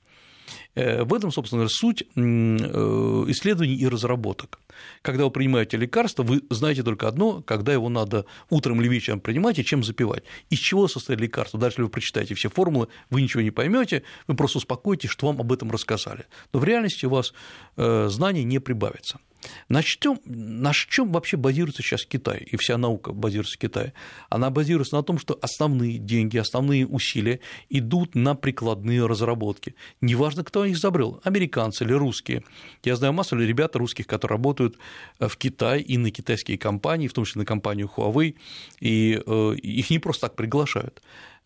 Э, 0.74 1.04
в 1.04 1.14
этом, 1.14 1.32
собственно, 1.32 1.68
суть 1.68 2.02
исследований 2.16 3.76
и 3.76 3.88
разработок. 3.88 4.60
Когда 5.04 5.26
вы 5.26 5.32
принимаете 5.32 5.78
лекарство, 5.78 6.24
вы 6.24 6.42
знаете 6.50 6.82
только 6.82 7.08
одно, 7.08 7.44
когда 7.44 7.72
его 7.72 7.88
надо 7.90 8.26
утром 8.50 8.82
или 8.82 8.88
вечером 8.88 9.20
принимать 9.20 9.60
и 9.60 9.66
чем 9.66 9.84
запивать. 9.84 10.24
Из 10.50 10.58
чего 10.58 10.88
состоит 10.88 11.20
лекарство? 11.20 11.60
Даже 11.60 11.74
если 11.74 11.84
вы 11.84 11.90
прочитаете 11.90 12.34
все 12.34 12.50
формулы, 12.50 12.88
вы 13.12 13.22
ничего 13.22 13.44
не 13.44 13.52
поймете, 13.52 14.02
вы 14.26 14.36
просто 14.36 14.58
успокоитесь, 14.58 15.12
что 15.12 15.28
вам 15.28 15.40
об 15.40 15.52
этом 15.52 15.70
рассказали. 15.70 16.26
Но 16.52 16.60
в 16.60 16.64
реальности 16.64 17.06
у 17.06 17.10
вас 17.10 17.34
знаний 17.76 18.44
не 18.44 18.60
прибавится. 18.60 19.20
На 19.69 19.84
чем, 19.84 20.19
на 20.25 20.71
чем 20.73 21.12
вообще 21.12 21.38
базируется 21.38 21.82
сейчас 21.82 22.06
Китай, 22.06 22.39
и 22.39 22.58
вся 22.58 22.77
наука 22.77 23.13
базируется 23.13 23.56
в 23.58 23.60
Китае? 23.60 23.93
Она 24.30 24.49
базируется 24.49 24.95
на 24.95 25.04
том, 25.04 25.17
что 25.17 25.38
основные 25.41 25.97
деньги, 25.97 26.38
основные 26.38 26.86
усилия 26.88 27.39
идут 27.69 28.15
на 28.15 28.36
прикладные 28.36 29.06
разработки. 29.06 29.75
Неважно, 30.01 30.43
кто 30.43 30.65
их 30.65 30.75
изобрел, 30.75 31.21
американцы 31.23 31.84
или 31.84 31.93
русские. 31.93 32.43
Я 32.84 32.95
знаю 32.95 33.13
массу 33.13 33.38
ребят 33.38 33.75
русских, 33.75 34.08
которые 34.08 34.38
работают 34.38 34.77
в 35.19 35.36
Китае 35.38 35.82
и 35.82 35.97
на 35.97 36.12
китайские 36.12 36.58
компании, 36.58 37.08
в 37.08 37.13
том 37.13 37.25
числе 37.25 37.39
на 37.39 37.45
компанию 37.45 37.89
Huawei, 37.95 38.36
и 38.80 39.21
э, 39.25 39.56
их 39.56 39.89
не 39.89 39.99
просто 39.99 40.27
так 40.27 40.36
приглашают 40.36 41.01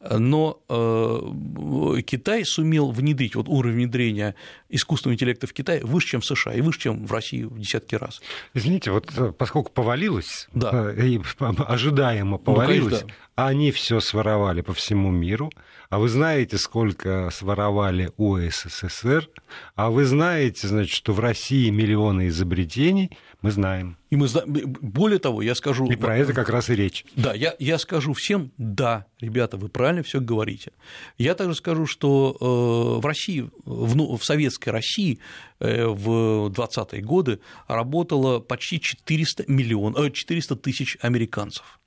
но 0.10 0.62
э, 0.70 2.02
Китай 2.02 2.46
сумел 2.46 2.92
внедрить, 2.92 3.36
вот 3.36 3.48
уровень 3.48 3.76
внедрения 3.76 4.36
искусственного 4.70 5.16
интеллекта 5.16 5.48
в 5.48 5.54
Китае 5.54 5.84
выше, 5.84 6.10
чем 6.10 6.22
в 6.22 6.26
США, 6.26 6.54
и 6.54 6.62
выше, 6.62 6.80
чем 6.80 7.06
в 7.06 7.12
России 7.12 7.44
в 7.44 7.58
десятки 7.60 7.96
раз. 7.96 8.22
Извините, 8.54 8.92
вот 8.92 9.12
э, 9.18 9.32
поскольку 9.38 9.72
повалилось, 9.72 10.48
да. 10.54 10.92
Э, 10.96 11.20
ожидаемо 11.40 12.32
ну, 12.32 12.38
повалилось, 12.40 12.84
ну, 12.84 12.90
конечно, 12.90 13.08
да. 13.08 13.25
Они 13.36 13.72
все 13.72 14.00
своровали 14.00 14.62
по 14.62 14.74
всему 14.74 15.12
миру, 15.12 15.52
а 15.90 16.00
вы 16.00 16.10
знаете, 16.10 16.58
сколько 16.58 17.30
своровали 17.32 18.12
у 18.18 18.38
СССР, 18.38 19.30
а 19.76 19.90
вы 19.92 20.06
знаете, 20.06 20.68
значит, 20.68 20.96
что 20.96 21.14
в 21.14 21.20
России 21.20 21.70
миллионы 21.70 22.30
изобретений, 22.30 23.12
мы 23.42 23.52
знаем. 23.52 23.98
И 24.10 24.16
мы 24.16 24.28
знаем, 24.28 24.54
более 24.82 25.20
того, 25.20 25.42
я 25.42 25.54
скажу... 25.54 25.86
И 25.88 25.96
про 25.96 26.18
это 26.18 26.34
как 26.34 26.50
раз 26.50 26.70
и 26.70 26.76
речь. 26.76 27.06
Да, 27.16 27.34
я, 27.34 27.54
я 27.60 27.78
скажу 27.78 28.14
всем, 28.14 28.52
да, 28.58 29.06
ребята, 29.20 29.58
вы 29.58 29.68
правильно 29.68 30.02
все 30.02 30.22
говорите. 30.22 30.72
Я 31.18 31.36
также 31.36 31.56
скажу, 31.56 31.86
что 31.86 32.36
э, 32.40 33.02
в 33.02 33.06
России, 33.06 33.50
в, 33.66 33.96
ну, 33.96 34.16
в 34.16 34.24
советской 34.24 34.70
России 34.70 35.20
э, 35.60 35.86
в 35.86 36.50
20-е 36.50 37.02
годы 37.02 37.40
работало 37.68 38.40
почти 38.40 38.80
400 38.80 39.46
миллионов, 39.48 40.14
400 40.14 40.56
тысяч 40.56 40.98
американцев 41.02 41.80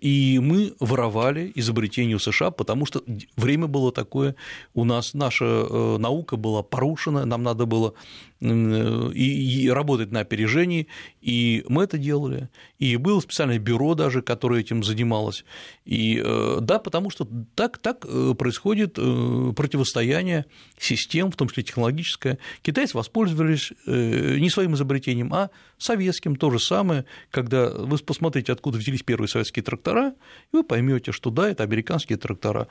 и 0.00 0.40
мы 0.42 0.74
воровали 0.80 1.52
изобретение 1.54 2.16
у 2.16 2.18
США, 2.18 2.50
потому 2.50 2.86
что 2.86 3.02
время 3.36 3.66
было 3.66 3.92
такое, 3.92 4.34
у 4.74 4.84
нас 4.84 5.14
наша 5.14 5.44
э, 5.44 5.96
наука 5.98 6.36
была 6.36 6.62
порушена, 6.62 7.24
нам 7.26 7.42
надо 7.42 7.66
было 7.66 7.94
и 8.40 9.70
работать 9.72 10.12
на 10.12 10.20
опережении, 10.20 10.88
и 11.22 11.64
мы 11.68 11.84
это 11.84 11.96
делали, 11.96 12.50
и 12.78 12.96
было 12.96 13.20
специальное 13.20 13.58
бюро 13.58 13.94
даже, 13.94 14.20
которое 14.20 14.60
этим 14.60 14.84
занималось, 14.84 15.44
и 15.84 16.20
э, 16.22 16.58
да, 16.60 16.78
потому 16.78 17.10
что 17.10 17.26
так, 17.54 17.78
так 17.78 18.04
э, 18.04 18.34
происходит 18.38 18.94
противостояние 18.94 20.44
систем, 20.78 21.30
в 21.30 21.36
том 21.36 21.48
числе 21.48 21.62
технологическое. 21.62 22.38
Китайцы 22.62 22.96
воспользовались 22.96 23.72
не 23.86 24.50
своим 24.50 24.74
изобретением, 24.74 25.32
а 25.32 25.50
советским, 25.78 26.36
то 26.36 26.50
же 26.50 26.58
самое, 26.58 27.06
когда 27.30 27.70
вы 27.70 27.96
посмотрите, 27.98 28.52
откуда 28.52 28.78
взялись 28.78 29.02
первые 29.02 29.28
советские 29.28 29.62
трактора, 29.62 30.14
и 30.52 30.56
вы 30.56 30.64
поймете, 30.64 31.12
что 31.12 31.30
да, 31.30 31.48
это 31.48 31.62
американские 31.62 32.18
трактора. 32.18 32.68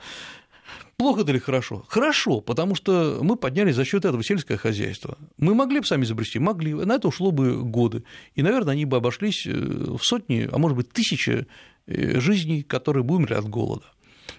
Плохо 0.96 1.22
это 1.22 1.32
или 1.32 1.38
хорошо? 1.38 1.84
Хорошо, 1.88 2.40
потому 2.40 2.74
что 2.74 3.20
мы 3.22 3.36
подняли 3.36 3.72
за 3.72 3.84
счет 3.84 4.04
этого 4.04 4.22
сельское 4.24 4.56
хозяйство. 4.56 5.18
Мы 5.36 5.54
могли 5.54 5.80
бы 5.80 5.86
сами 5.86 6.04
изобрести, 6.04 6.38
могли, 6.38 6.74
на 6.74 6.94
это 6.94 7.08
ушло 7.08 7.30
бы 7.30 7.62
годы. 7.62 8.04
И, 8.34 8.42
наверное, 8.42 8.72
они 8.72 8.84
бы 8.84 8.96
обошлись 8.96 9.46
э, 9.46 9.52
в 9.52 10.00
сотни, 10.02 10.48
а 10.50 10.58
может 10.58 10.76
быть, 10.76 10.90
тысячи 10.90 11.46
э, 11.86 12.20
жизней, 12.20 12.62
которые 12.62 13.04
бы 13.04 13.16
умерли 13.16 13.34
от 13.34 13.48
голода. 13.48 13.84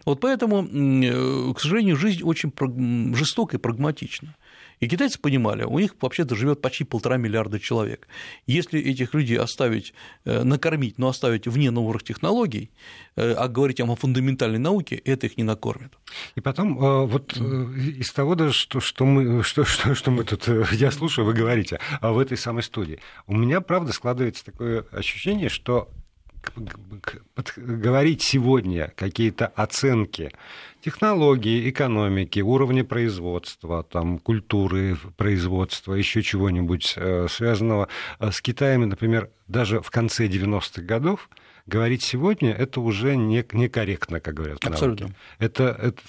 Вот 0.05 0.19
поэтому, 0.19 0.63
к 1.53 1.59
сожалению, 1.59 1.97
жизнь 1.97 2.23
очень 2.23 2.51
жестока 3.15 3.57
и 3.57 3.59
прагматична. 3.59 4.35
И 4.79 4.87
китайцы 4.87 5.19
понимали, 5.19 5.63
у 5.63 5.79
них 5.79 5.95
вообще-то 5.99 6.35
живет 6.35 6.61
почти 6.61 6.83
полтора 6.83 7.17
миллиарда 7.17 7.59
человек. 7.59 8.07
Если 8.45 8.79
этих 8.79 9.13
людей 9.13 9.37
оставить, 9.37 9.93
э, 10.25 10.43
накормить, 10.43 10.97
но 10.97 11.07
оставить 11.07 11.47
вне 11.47 11.71
новых 11.71 12.03
технологий, 12.03 12.69
э, 13.15 13.33
а 13.33 13.47
говорить 13.47 13.79
им 13.79 13.89
о 13.89 13.95
фундаментальной 13.95 14.59
науке, 14.59 14.95
это 14.95 15.25
их 15.25 15.37
не 15.37 15.43
накормит. 15.43 15.93
И 16.35 16.41
потом, 16.41 16.77
э, 16.77 17.05
вот 17.05 17.35
из 17.37 18.11
того 18.11 18.35
даже, 18.35 18.53
что, 18.53 18.79
что, 18.79 19.05
мы, 19.05 19.43
что, 19.43 19.63
что, 19.65 19.95
что 19.95 20.11
мы 20.11 20.23
тут, 20.23 20.47
я 20.71 20.91
слушаю, 20.91 21.25
вы 21.25 21.33
говорите, 21.33 21.79
а 22.01 22.11
в 22.11 22.19
этой 22.19 22.37
самой 22.37 22.63
студии, 22.63 22.99
у 23.25 23.35
меня, 23.35 23.61
правда, 23.61 23.93
складывается 23.93 24.45
такое 24.45 24.85
ощущение, 24.91 25.49
что 25.49 25.89
говорить 27.55 28.21
сегодня 28.23 28.93
какие-то 28.95 29.47
оценки 29.47 30.31
технологии, 30.81 31.69
экономики, 31.69 32.39
уровня 32.39 32.83
производства, 32.83 33.83
там, 33.83 34.19
культуры 34.19 34.97
производства, 35.17 35.93
еще 35.93 36.21
чего-нибудь 36.21 36.93
э, 36.95 37.27
связанного 37.29 37.89
э, 38.19 38.31
с 38.31 38.41
Китаем, 38.41 38.87
например, 38.87 39.29
даже 39.47 39.81
в 39.81 39.89
конце 39.91 40.27
90-х 40.27 40.81
годов, 40.83 41.29
говорить 41.65 42.03
сегодня 42.03 42.53
это 42.53 42.79
уже 42.79 43.15
не, 43.15 43.45
некорректно, 43.51 44.19
как 44.19 44.33
говорят. 44.35 44.65
Абсолютно. 44.65 45.09
Это, 45.39 45.77
это 45.81 46.01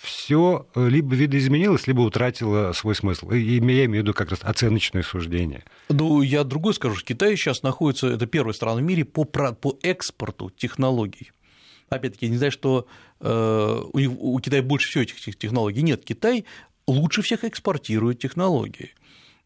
все 0.00 0.66
либо 0.74 1.14
видоизменилось, 1.14 1.86
либо 1.86 2.00
утратило 2.00 2.72
свой 2.72 2.94
смысл. 2.94 3.30
И 3.30 3.38
я 3.38 3.58
имею 3.58 3.90
в 3.90 3.94
виду 3.94 4.14
как 4.14 4.30
раз 4.30 4.40
оценочное 4.42 5.02
суждение. 5.02 5.64
Ну, 5.90 6.22
я 6.22 6.42
другой 6.44 6.72
скажу, 6.72 6.96
Китай 7.04 7.36
сейчас 7.36 7.62
находится, 7.62 8.08
это 8.08 8.26
первая 8.26 8.54
страна 8.54 8.80
в 8.80 8.82
мире 8.82 9.04
по, 9.04 9.24
по 9.24 9.78
экспорту 9.82 10.50
технологий. 10.50 11.32
Опять-таки, 11.90 12.28
не 12.28 12.36
знаю, 12.36 12.52
что 12.52 12.86
э, 13.20 13.82
у 13.92 14.40
Китая 14.40 14.62
больше 14.62 14.88
всего 14.88 15.02
этих 15.02 15.36
технологий. 15.36 15.82
Нет, 15.82 16.04
Китай 16.04 16.46
лучше 16.86 17.20
всех 17.20 17.44
экспортирует 17.44 18.20
технологии. 18.20 18.94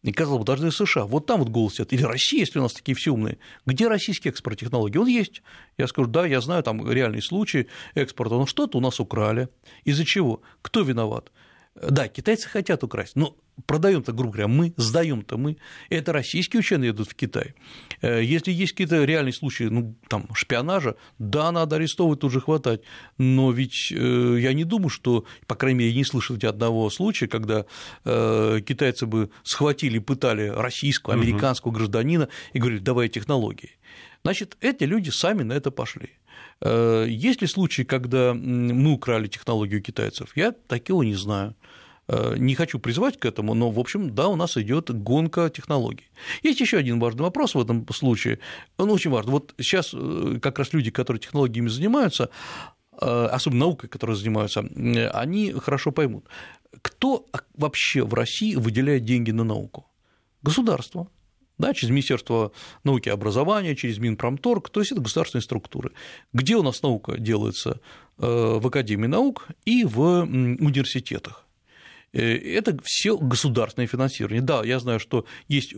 И, 0.04 0.12
казалось 0.12 0.40
бы, 0.40 0.44
даже 0.44 0.70
США. 0.70 1.06
Вот 1.06 1.24
там 1.24 1.40
вот 1.40 1.48
голос 1.48 1.74
сидят. 1.74 1.94
Или 1.94 2.02
Россия, 2.02 2.40
если 2.40 2.58
у 2.58 2.62
нас 2.62 2.74
такие 2.74 2.94
все 2.94 3.10
умные. 3.10 3.38
Где 3.64 3.88
российский 3.88 4.28
экспорт 4.28 4.60
технологий? 4.60 4.98
Он 4.98 5.06
есть. 5.06 5.42
Я 5.78 5.86
скажу, 5.88 6.08
да, 6.08 6.26
я 6.26 6.42
знаю, 6.42 6.62
там 6.62 6.88
реальный 6.90 7.22
случай 7.22 7.68
экспорта, 7.94 8.34
но 8.34 8.44
что-то 8.44 8.76
у 8.76 8.80
нас 8.82 9.00
украли. 9.00 9.48
Из-за 9.84 10.04
чего? 10.04 10.42
Кто 10.60 10.82
виноват? 10.82 11.32
Да, 11.74 12.06
китайцы 12.06 12.48
хотят 12.48 12.84
украсть, 12.84 13.16
но 13.16 13.37
продаем-то, 13.66 14.12
грубо 14.12 14.32
говоря, 14.32 14.48
мы, 14.48 14.72
сдаем-то 14.76 15.37
мы. 15.37 15.56
Это 15.90 16.12
российские 16.12 16.60
ученые 16.60 16.92
идут 16.92 17.08
в 17.08 17.14
Китай. 17.14 17.54
Э, 18.00 18.22
если 18.22 18.52
есть 18.52 18.72
какие-то 18.72 19.02
реальные 19.02 19.32
случаи 19.32 19.64
ну, 19.64 19.96
там, 20.08 20.28
шпионажа, 20.34 20.94
да, 21.18 21.50
надо 21.50 21.76
арестовывать, 21.76 22.20
тут 22.20 22.32
же 22.32 22.40
хватать. 22.40 22.82
Но 23.18 23.50
ведь 23.50 23.92
э, 23.92 24.37
я 24.38 24.52
не 24.52 24.62
думаю, 24.62 24.88
что, 24.88 25.24
по 25.48 25.56
крайней 25.56 25.80
мере, 25.80 25.94
не 25.94 26.04
слышал 26.04 26.37
ни 26.37 26.46
одного 26.46 26.88
случая, 26.90 27.26
когда 27.26 27.66
э, 28.04 28.60
китайцы 28.64 29.06
бы 29.06 29.30
схватили, 29.42 29.98
пытали 29.98 30.46
российского, 30.46 31.14
американского 31.14 31.72
гражданина 31.72 32.28
и 32.52 32.58
говорили, 32.60 32.80
давай 32.80 33.08
технологии. 33.08 33.78
Значит, 34.22 34.56
эти 34.60 34.84
люди 34.84 35.10
сами 35.10 35.42
на 35.42 35.52
это 35.52 35.70
пошли. 35.70 36.10
Есть 36.62 37.42
ли 37.42 37.46
случаи, 37.46 37.82
когда 37.82 38.32
мы 38.32 38.92
украли 38.92 39.26
технологию 39.26 39.82
китайцев? 39.82 40.36
Я 40.36 40.52
такого 40.52 41.02
не 41.02 41.14
знаю. 41.14 41.54
Э, 42.06 42.34
не 42.36 42.54
хочу 42.54 42.78
призывать 42.78 43.18
к 43.18 43.24
этому, 43.24 43.54
но, 43.54 43.70
в 43.70 43.78
общем, 43.78 44.14
да, 44.14 44.28
у 44.28 44.36
нас 44.36 44.56
идет 44.56 44.90
гонка 44.90 45.48
технологий. 45.48 46.10
Есть 46.42 46.60
еще 46.60 46.76
один 46.76 47.00
важный 47.00 47.22
вопрос 47.22 47.54
в 47.54 47.60
этом 47.60 47.86
случае, 47.92 48.40
он 48.76 48.90
очень 48.90 49.10
важный. 49.10 49.32
Вот 49.32 49.54
сейчас 49.58 49.90
э, 49.94 50.38
как 50.42 50.58
раз 50.58 50.72
люди, 50.72 50.90
которые 50.90 51.20
технологиями 51.20 51.68
занимаются, 51.68 52.28
э, 53.00 53.28
особенно 53.32 53.60
наукой, 53.60 53.88
которые 53.88 54.16
занимаются, 54.16 54.60
они 55.14 55.52
хорошо 55.52 55.92
поймут, 55.92 56.26
кто 56.82 57.26
вообще 57.54 58.04
в 58.04 58.12
России 58.12 58.54
выделяет 58.54 59.04
деньги 59.04 59.30
на 59.30 59.44
науку? 59.44 59.86
Государство 60.42 61.08
да, 61.58 61.74
через 61.74 61.90
Министерство 61.90 62.52
науки 62.82 63.08
и 63.08 63.12
образования, 63.12 63.76
через 63.76 63.98
Минпромторг, 63.98 64.70
то 64.70 64.80
есть 64.80 64.92
это 64.92 65.00
государственные 65.00 65.42
структуры. 65.42 65.92
Где 66.32 66.56
у 66.56 66.62
нас 66.62 66.82
наука 66.82 67.18
делается? 67.18 67.80
В 68.16 68.64
Академии 68.64 69.08
наук 69.08 69.48
и 69.64 69.84
в 69.84 70.00
университетах. 70.00 71.44
Э, 72.14 72.36
это 72.36 72.76
все 72.84 73.18
государственное 73.18 73.88
финансирование. 73.88 74.40
Да, 74.40 74.64
я 74.64 74.78
знаю, 74.78 75.00
что 75.00 75.26
есть 75.48 75.74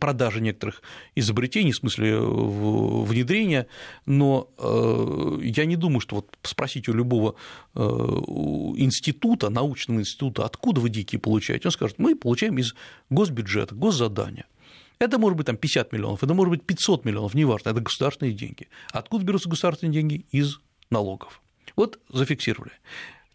продажи 0.00 0.40
некоторых 0.40 0.82
изобретений, 1.14 1.72
в 1.72 1.76
смысле 1.76 2.18
внедрения, 2.18 3.66
но 4.06 4.48
э, 4.58 5.38
я 5.42 5.64
не 5.64 5.76
думаю, 5.76 6.00
что 6.00 6.16
вот 6.16 6.36
спросить 6.42 6.88
у 6.88 6.92
любого 6.92 7.36
э, 7.74 7.80
института, 7.80 9.50
научного 9.50 10.00
института, 10.00 10.44
откуда 10.44 10.80
вы 10.80 10.90
дикие 10.90 11.20
получаете, 11.20 11.68
он 11.68 11.72
скажет, 11.72 11.98
мы 11.98 12.16
получаем 12.16 12.58
из 12.58 12.74
госбюджета, 13.08 13.74
госзадания. 13.74 14.46
Это 15.00 15.18
может 15.18 15.38
быть 15.38 15.46
там 15.46 15.56
50 15.56 15.92
миллионов, 15.92 16.22
это 16.22 16.34
может 16.34 16.50
быть 16.50 16.62
500 16.62 17.06
миллионов, 17.06 17.34
неважно, 17.34 17.70
это 17.70 17.80
государственные 17.80 18.34
деньги. 18.34 18.68
Откуда 18.92 19.24
берутся 19.24 19.48
государственные 19.48 19.94
деньги? 19.94 20.26
Из 20.30 20.60
налогов. 20.90 21.40
Вот 21.74 21.98
зафиксировали. 22.10 22.72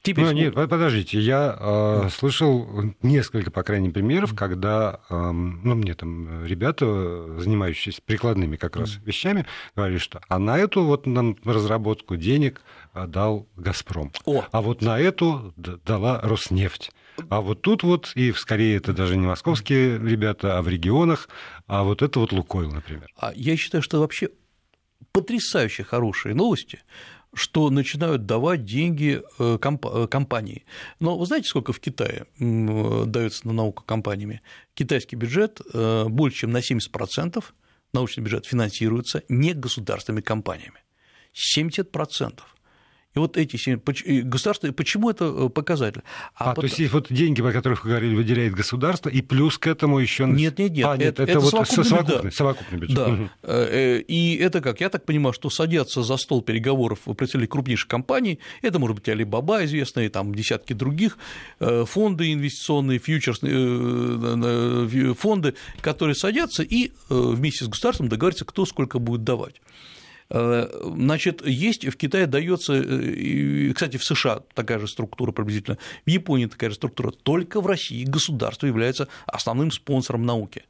Теперь... 0.03 0.25
Ну, 0.25 0.31
нет, 0.33 0.53
подождите, 0.53 1.19
я 1.19 1.57
э, 1.59 2.09
слышал 2.11 2.69
несколько, 3.01 3.49
по 3.49 3.63
крайней 3.63 3.87
мере, 3.87 3.93
примеров, 3.93 4.35
когда, 4.35 4.99
э, 5.09 5.31
ну, 5.31 5.73
мне 5.73 5.95
там 5.95 6.45
ребята, 6.45 6.85
занимающиеся 7.39 8.03
прикладными 8.05 8.55
как 8.55 8.75
раз 8.75 8.99
вещами, 9.03 9.47
говорили, 9.75 9.97
что 9.97 10.21
а 10.27 10.37
на 10.37 10.59
эту 10.59 10.83
вот 10.83 11.07
нам 11.07 11.35
разработку 11.43 12.17
денег 12.17 12.61
э, 12.93 13.07
дал 13.07 13.47
«Газпром», 13.55 14.11
О. 14.25 14.45
а 14.51 14.61
вот 14.61 14.83
на 14.83 14.99
эту 14.99 15.55
дала 15.57 16.21
«Роснефть». 16.21 16.91
А 17.29 17.41
вот 17.41 17.61
тут 17.61 17.83
вот, 17.83 18.11
и 18.15 18.31
скорее 18.33 18.77
это 18.77 18.93
даже 18.93 19.17
не 19.17 19.25
московские 19.25 19.97
ребята, 19.99 20.57
а 20.57 20.61
в 20.61 20.67
регионах, 20.67 21.29
а 21.67 21.83
вот 21.83 22.01
это 22.01 22.19
вот 22.19 22.31
Лукойл, 22.31 22.71
например. 22.71 23.07
А 23.17 23.31
я 23.35 23.55
считаю, 23.57 23.81
что 23.81 23.99
вообще 23.99 24.29
потрясающе 25.11 25.83
хорошие 25.83 26.35
новости, 26.35 26.81
что 27.33 27.69
начинают 27.69 28.25
давать 28.25 28.63
деньги 28.63 29.21
э, 29.39 29.57
э, 29.59 30.07
компании. 30.07 30.63
Но 30.99 31.17
вы 31.17 31.25
знаете, 31.25 31.47
сколько 31.47 31.73
в 31.73 31.79
Китае 31.79 32.25
дается 32.39 33.47
на 33.47 33.53
науку 33.53 33.83
компаниями? 33.83 34.41
Китайский 34.73 35.15
бюджет 35.15 35.61
э, 35.73 36.05
больше, 36.07 36.39
чем 36.39 36.51
на 36.51 36.59
70% 36.59 37.43
научный 37.93 38.21
бюджет 38.21 38.45
финансируется 38.45 39.23
не 39.29 39.53
государственными 39.53 40.21
компаниями. 40.21 40.79
70%. 41.57 42.39
И 43.15 43.19
вот 43.19 43.37
эти 43.37 43.57
государства, 44.23 44.69
почему 44.73 45.09
это 45.09 45.25
э, 45.25 45.49
показатель? 45.49 46.01
А, 46.33 46.43
а 46.43 46.49
потом... 46.49 46.69
то 46.69 46.75
есть 46.75 46.91
вот 46.91 47.07
деньги, 47.09 47.41
о 47.41 47.53
которых 47.53 47.85
вы 47.85 47.91
говорили, 47.91 48.13
выделяет 48.13 48.53
государство, 48.53 49.07
и 49.07 49.21
плюс 49.21 49.57
к 49.57 49.67
этому 49.67 49.99
еще 49.99 50.25
нет, 50.25 50.59
нет, 50.59 50.73
нет, 50.73 50.85
а, 50.85 50.97
нет, 50.97 51.13
это, 51.13 51.23
это, 51.23 51.31
это 51.31 51.39
вот 51.39 51.51
совокупный, 51.51 51.85
совокупный, 51.85 52.31
да. 52.31 52.35
совокупный 52.35 52.77
бюджет. 52.77 52.97
Да. 52.97 53.07
Угу. 53.07 53.29
И 54.07 54.37
это 54.41 54.59
как? 54.59 54.81
Я 54.81 54.89
так 54.89 55.05
понимаю, 55.05 55.31
что 55.31 55.49
садятся 55.49 56.03
за 56.03 56.17
стол 56.17 56.41
переговоров 56.41 57.03
представители 57.05 57.45
крупнейших 57.45 57.87
компаний, 57.87 58.39
это 58.61 58.79
может 58.79 58.97
быть 58.97 59.07
Alibaba 59.07 59.63
известные, 59.63 60.09
там 60.09 60.35
десятки 60.35 60.73
других 60.73 61.17
фонды 61.59 62.33
инвестиционные, 62.33 62.99
фьючерсные 62.99 65.13
фонды, 65.13 65.53
которые 65.79 66.15
садятся 66.15 66.63
и 66.63 66.91
вместе 67.07 67.63
с 67.63 67.69
государством 67.69 68.09
договариваются, 68.09 68.43
кто 68.43 68.65
сколько 68.65 68.99
будет 68.99 69.23
давать. 69.23 69.61
Э, 70.29 70.67
значит, 70.95 71.45
есть 71.45 71.85
в 71.85 71.95
Китае 71.97 72.25
дается, 72.25 72.73
э, 72.73 73.71
кстати, 73.73 73.97
в 73.97 74.03
США 74.03 74.41
такая 74.53 74.79
же 74.79 74.87
структура 74.87 75.31
приблизительно, 75.31 75.77
в 76.05 76.09
Японии 76.09 76.47
такая 76.47 76.71
же 76.71 76.75
структура, 76.77 77.11
только 77.11 77.61
в 77.61 77.67
России 77.67 78.03
государство 78.03 78.65
является 78.65 79.07
основным 79.27 79.71
спонсором 79.71 80.25
науки. 80.25 80.63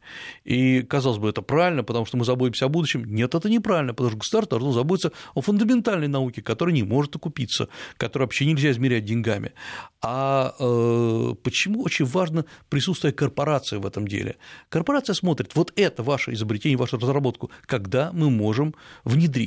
И, 0.44 0.82
казалось 0.82 1.20
бы, 1.20 1.30
это 1.30 1.42
правильно, 1.42 1.84
потому 1.84 2.06
что 2.06 2.18
мы 2.18 2.26
заботимся 2.26 2.66
о 2.66 2.70
будущем. 2.70 3.06
Нет, 3.06 3.34
это 3.34 3.50
неправильно, 3.50 3.94
потому 3.94 4.10
что 4.10 4.20
государство 4.20 4.60
должно 4.60 4.74
заботиться 4.74 5.12
о 5.34 5.42
фундаментальной 5.42 6.08
науке, 6.08 6.42
которая 6.42 6.76
не 6.76 6.84
может 6.84 7.16
окупиться, 7.16 7.70
которую 7.98 8.28
вообще 8.28 8.46
нельзя 8.46 8.72
измерять 8.72 9.06
деньгами. 9.06 9.54
А 10.02 10.54
э, 10.60 11.34
почему 11.44 11.84
очень 11.84 12.06
важно 12.06 12.46
присутствие 12.70 13.14
корпорации 13.14 13.78
в 13.78 13.86
этом 13.86 14.08
деле? 14.08 14.36
Корпорация 14.70 15.14
смотрит, 15.14 15.56
вот 15.56 15.72
это 15.76 16.04
ваше 16.04 16.34
изобретение, 16.34 16.78
вашу 16.78 16.98
разработку, 16.98 17.52
когда 17.66 18.12
мы 18.12 18.30
можем 18.30 18.76
внедрить 19.04 19.45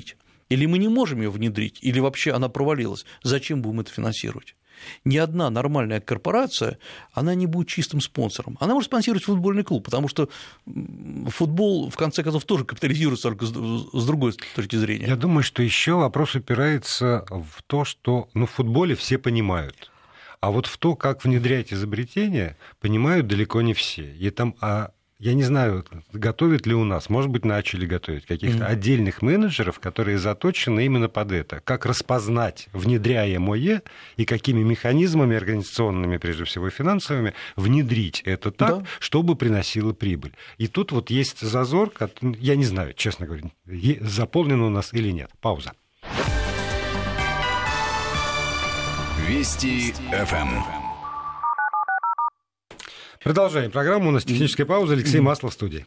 или 0.49 0.67
мы 0.67 0.79
не 0.79 0.89
можем 0.89 1.21
ее 1.21 1.31
внедрить, 1.31 1.79
или 1.83 2.01
вообще 2.01 2.33
она 2.33 2.49
провалилась, 2.49 3.05
зачем 3.23 3.63
будем 3.63 3.81
это 3.81 3.93
финансировать? 3.93 4.55
Ни 5.05 5.17
одна 5.17 5.51
нормальная 5.51 6.01
корпорация, 6.01 6.79
она 7.13 7.35
не 7.35 7.47
будет 7.47 7.69
чистым 7.69 8.01
спонсором. 8.01 8.57
Она 8.61 8.75
может 8.75 8.89
спонсировать 8.89 9.25
футбольный 9.25 9.65
клуб, 9.65 9.85
потому 9.85 10.09
что 10.09 10.29
футбол, 11.27 11.91
в 11.91 11.97
конце 11.97 12.23
концов, 12.23 12.45
тоже 12.45 12.65
капитализируется 12.65 13.25
только 13.25 13.47
с 13.47 14.07
другой 14.07 14.35
точки 14.55 14.77
зрения. 14.77 15.07
Я 15.07 15.17
думаю, 15.17 15.43
что 15.43 15.63
еще 15.63 15.95
вопрос 15.95 16.35
упирается 16.35 17.25
в 17.29 17.63
то, 17.67 17.85
что 17.85 18.29
ну, 18.35 18.47
в 18.47 18.51
футболе 18.51 18.95
все 18.95 19.19
понимают. 19.19 19.91
А 20.41 20.53
вот 20.53 20.67
в 20.67 20.79
то, 20.79 20.95
как 20.95 21.25
внедрять 21.25 21.73
изобретения, 21.73 22.57
понимают 22.81 23.27
далеко 23.27 23.61
не 23.61 23.75
все. 23.75 24.15
И 24.15 24.31
там 24.31 24.55
а 24.61 24.93
я 25.21 25.35
не 25.35 25.43
знаю, 25.43 25.85
готовят 26.13 26.67
ли 26.67 26.75
у 26.75 26.85
нас, 26.85 27.11
может 27.11 27.31
быть, 27.31 27.45
начали 27.45 27.87
готовить 27.87 28.25
каких-то 28.25 28.65
mm-hmm. 28.65 28.69
отдельных 28.69 29.23
менеджеров, 29.23 29.81
которые 29.81 30.19
заточены 30.19 30.87
именно 30.87 31.09
под 31.09 31.33
это. 31.33 31.61
Как 31.61 31.87
распознать 31.87 32.69
внедряемое 32.73 33.83
и 34.17 34.25
какими 34.25 34.63
механизмами 34.63 35.37
организационными, 35.37 36.19
прежде 36.19 36.45
всего, 36.45 36.69
и 36.69 36.71
финансовыми, 36.71 37.35
внедрить 37.57 38.23
это 38.25 38.53
так, 38.53 38.79
да. 38.79 38.87
чтобы 39.01 39.35
приносило 39.35 39.93
прибыль. 39.93 40.35
И 40.57 40.69
тут 40.69 40.93
вот 40.93 41.11
есть 41.11 41.41
зазор, 41.41 41.93
я 42.39 42.55
не 42.55 42.65
знаю, 42.65 42.95
честно 42.95 43.27
говоря, 43.27 43.51
заполнен 44.01 44.61
у 44.61 44.71
нас 44.71 44.95
или 44.95 45.11
нет. 45.11 45.31
Пауза. 45.41 45.73
Вести 49.27 49.93
ФМ. 50.13 50.78
Продолжаем 53.29 53.71
программу. 53.71 54.09
У 54.09 54.11
нас 54.11 54.25
техническая 54.25 54.65
пауза. 54.65 54.95
Алексей 54.95 55.21
Маслов 55.21 55.53
в 55.53 55.55
студии. 55.55 55.85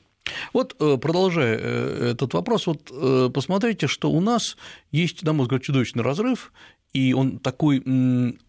Вот, 0.54 0.76
э, 0.80 0.98
продолжая 0.98 1.58
э, 1.58 2.12
этот 2.12 2.36
вопрос, 2.36 2.68
вот 2.68 2.92
э, 2.92 3.32
посмотрите, 3.34 3.88
что 3.88 4.12
у 4.12 4.22
нас 4.22 4.58
есть, 4.92 5.24
на 5.24 5.34
мой 5.34 5.46
взгляд, 5.46 5.64
чудовищный 5.64 6.04
разрыв, 6.04 6.54
и 6.94 7.14
он 7.14 7.40
такой 7.40 7.80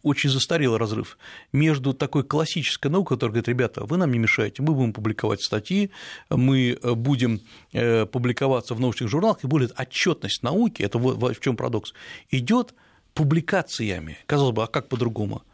очень 0.02 0.28
застарелый 0.28 0.78
разрыв 0.78 1.16
между 1.54 1.94
такой 1.94 2.22
классической 2.22 2.90
наукой, 2.90 3.16
которая 3.16 3.32
говорит, 3.32 3.48
ребята, 3.48 3.82
вы 3.86 3.96
нам 3.96 4.12
не 4.12 4.18
мешаете, 4.18 4.62
мы 4.62 4.74
будем 4.74 4.92
публиковать 4.92 5.40
статьи, 5.40 5.90
мы 6.28 6.78
будем 6.82 7.40
публиковаться 7.72 8.74
в 8.74 8.80
научных 8.80 9.08
журналах, 9.08 9.42
и 9.42 9.46
более 9.46 9.70
отчетность 9.74 10.42
науки, 10.42 10.82
это 10.82 10.98
в 10.98 11.40
чем 11.40 11.56
парадокс, 11.56 11.94
идет 12.30 12.74
публикациями. 13.14 14.18
Казалось 14.26 14.54
бы, 14.54 14.64
а 14.64 14.66
как 14.66 14.88
по-другому? 14.88 15.44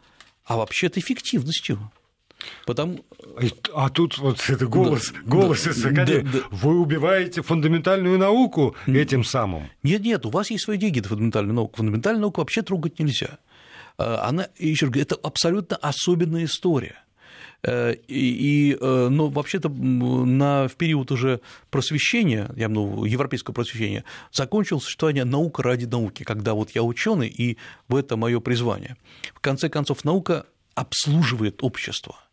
А 0.43 0.57
вообще-то 0.57 0.99
эффективностью. 0.99 1.89
Потому... 2.65 3.03
А 3.73 3.89
тут 3.89 4.17
вот 4.17 4.43
это 4.49 4.67
голос, 4.67 5.11
да, 5.11 5.19
голос 5.25 5.63
да, 5.63 5.71
из 5.71 5.85
Академии. 5.85 6.21
Да, 6.31 6.39
да. 6.39 6.45
Вы 6.51 6.79
убиваете 6.79 7.41
фундаментальную 7.41 8.17
науку 8.17 8.75
этим 8.87 9.23
самым. 9.23 9.69
Нет, 9.83 10.01
нет, 10.01 10.25
у 10.25 10.29
вас 10.29 10.49
есть 10.49 10.63
свои 10.63 10.77
деньги 10.77 10.99
на 10.99 11.07
фундаментальную 11.07 11.55
науку. 11.55 11.77
Фундаментальную 11.77 12.21
науку 12.21 12.41
вообще 12.41 12.61
трогать 12.61 12.99
нельзя. 12.99 13.39
А, 13.97 14.27
она, 14.27 14.47
еще 14.57 14.87
раз 14.87 14.95
это 14.95 15.15
абсолютно 15.15 15.75
особенная 15.77 16.45
история. 16.45 16.95
Э, 17.61 17.93
и, 18.07 18.71
и, 18.71 18.77
э, 18.79 19.07
но 19.09 19.27
вообще-то 19.27 19.67
на, 19.69 20.69
в 20.69 20.75
период 20.75 21.11
уже 21.11 21.41
просвещения, 21.69 22.49
я 22.55 22.69
ну, 22.69 23.03
европейского 23.03 23.53
просвещения, 23.53 24.05
закончилось 24.31 24.83
существование 24.83 25.25
наука 25.25 25.61
ради 25.63 25.85
науки, 25.85 26.23
когда 26.23 26.53
вот 26.53 26.71
я 26.71 26.83
ученый, 26.83 27.27
и 27.27 27.57
в 27.89 27.95
этом 27.97 28.19
мое 28.19 28.39
призвание. 28.39 28.95
В 29.33 29.41
конце 29.41 29.67
концов, 29.67 30.05
наука 30.05 30.45
обслуживает 30.75 31.63
общество– 31.63 32.15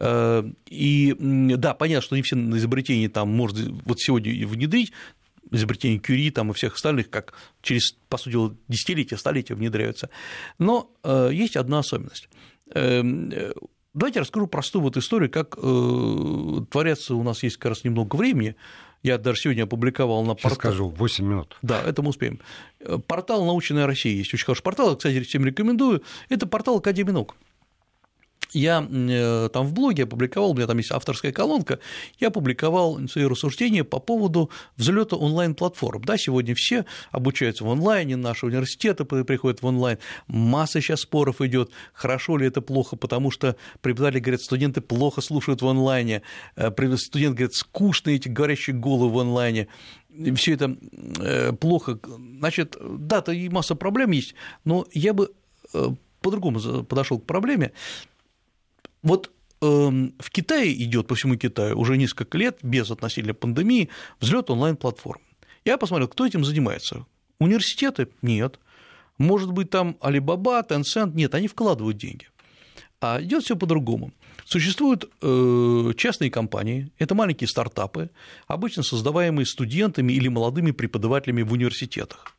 и 0.00 1.16
да, 1.18 1.74
понятно, 1.74 2.02
что 2.02 2.16
не 2.16 2.22
все 2.22 2.36
изобретения 2.36 3.08
там 3.08 3.28
можно 3.30 3.80
вот 3.84 4.00
сегодня 4.00 4.46
внедрить, 4.46 4.92
изобретения 5.50 5.98
Кюри 5.98 6.30
там, 6.30 6.50
и 6.50 6.54
всех 6.54 6.74
остальных, 6.74 7.10
как 7.10 7.34
через, 7.62 7.96
по 8.08 8.16
сути 8.18 8.32
дела, 8.32 8.56
десятилетия, 8.68 9.16
столетия 9.16 9.54
внедряются. 9.54 10.10
Но 10.58 10.90
э, 11.02 11.30
есть 11.32 11.56
одна 11.56 11.80
особенность. 11.80 12.28
Эм, 12.74 13.30
э, 13.32 13.52
давайте 13.94 14.20
расскажу 14.20 14.46
простую 14.46 14.82
вот 14.82 14.96
историю, 14.96 15.30
как 15.30 15.56
творятся, 16.70 17.14
у 17.14 17.22
нас 17.22 17.42
есть 17.42 17.56
как 17.56 17.70
раз 17.70 17.84
немного 17.84 18.16
времени, 18.16 18.56
я 19.02 19.16
даже 19.16 19.40
сегодня 19.40 19.62
опубликовал 19.62 20.22
на 20.24 20.34
портале. 20.34 20.54
скажу, 20.54 20.88
8 20.88 21.24
минут. 21.24 21.56
Да, 21.62 21.80
это 21.82 22.02
мы 22.02 22.10
успеем. 22.10 22.40
Портал 23.06 23.44
«Научная 23.44 23.86
Россия» 23.86 24.12
есть 24.12 24.34
очень 24.34 24.44
хороший 24.44 24.62
портал, 24.62 24.96
кстати, 24.96 25.22
всем 25.22 25.44
рекомендую. 25.44 26.02
Это 26.28 26.46
портал 26.46 26.78
Академии 26.78 27.12
наук 27.12 27.36
я 28.52 28.86
э, 28.88 29.48
там 29.52 29.66
в 29.66 29.72
блоге 29.72 30.04
опубликовал, 30.04 30.50
у 30.50 30.54
меня 30.54 30.66
там 30.66 30.78
есть 30.78 30.90
авторская 30.90 31.32
колонка, 31.32 31.78
я 32.18 32.28
опубликовал 32.28 32.98
свои 33.08 33.24
рассуждения 33.24 33.84
по 33.84 33.98
поводу 33.98 34.50
взлета 34.76 35.16
онлайн-платформ. 35.16 36.02
Да, 36.04 36.16
сегодня 36.16 36.54
все 36.54 36.84
обучаются 37.10 37.64
в 37.64 37.70
онлайне, 37.70 38.16
наши 38.16 38.46
университеты 38.46 39.04
приходят 39.04 39.62
в 39.62 39.66
онлайн, 39.66 39.98
масса 40.26 40.80
сейчас 40.80 41.00
споров 41.00 41.40
идет, 41.40 41.70
хорошо 41.92 42.36
ли 42.36 42.46
это 42.46 42.60
плохо, 42.60 42.96
потому 42.96 43.30
что 43.30 43.56
преподаватели 43.80 44.20
говорят, 44.20 44.40
студенты 44.40 44.80
плохо 44.80 45.20
слушают 45.20 45.62
в 45.62 45.68
онлайне, 45.68 46.22
э, 46.56 46.70
студент 46.96 47.36
говорит, 47.36 47.54
скучно 47.54 48.10
эти 48.10 48.28
говорящие 48.28 48.76
головы 48.76 49.10
в 49.10 49.18
онлайне, 49.18 49.68
все 50.34 50.54
это 50.54 50.76
э, 51.20 51.52
плохо. 51.52 51.98
Значит, 52.38 52.76
да, 52.80 53.20
то 53.20 53.30
и 53.32 53.48
масса 53.48 53.74
проблем 53.74 54.10
есть, 54.10 54.34
но 54.64 54.86
я 54.92 55.12
бы 55.12 55.32
по-другому 56.22 56.84
подошел 56.84 57.18
к 57.18 57.26
проблеме. 57.26 57.72
Вот 59.08 59.30
эм, 59.62 60.12
в 60.18 60.30
Китае 60.30 60.70
идет 60.84 61.06
по 61.06 61.14
всему 61.14 61.36
Китаю 61.36 61.78
уже 61.78 61.96
несколько 61.96 62.36
лет 62.36 62.58
без 62.62 62.90
относительно 62.90 63.32
пандемии 63.32 63.88
взлет 64.20 64.50
онлайн-платформ. 64.50 65.22
Я 65.64 65.78
посмотрел, 65.78 66.08
кто 66.08 66.26
этим 66.26 66.44
занимается. 66.44 67.06
Университеты? 67.40 68.08
Нет. 68.20 68.60
Может 69.16 69.52
быть, 69.52 69.70
там 69.70 69.96
Alibaba, 70.02 70.62
Tencent? 70.68 71.14
Нет, 71.14 71.34
они 71.34 71.48
вкладывают 71.48 71.96
деньги. 71.96 72.26
А 73.00 73.18
идет 73.22 73.44
все 73.44 73.56
по-другому. 73.56 74.12
Существуют 74.44 75.10
э, 75.22 75.92
частные 75.96 76.30
компании, 76.30 76.92
это 76.98 77.14
маленькие 77.14 77.48
стартапы, 77.48 78.10
обычно 78.46 78.82
создаваемые 78.82 79.46
студентами 79.46 80.12
или 80.12 80.28
молодыми 80.28 80.72
преподавателями 80.72 81.40
в 81.40 81.52
университетах 81.52 82.37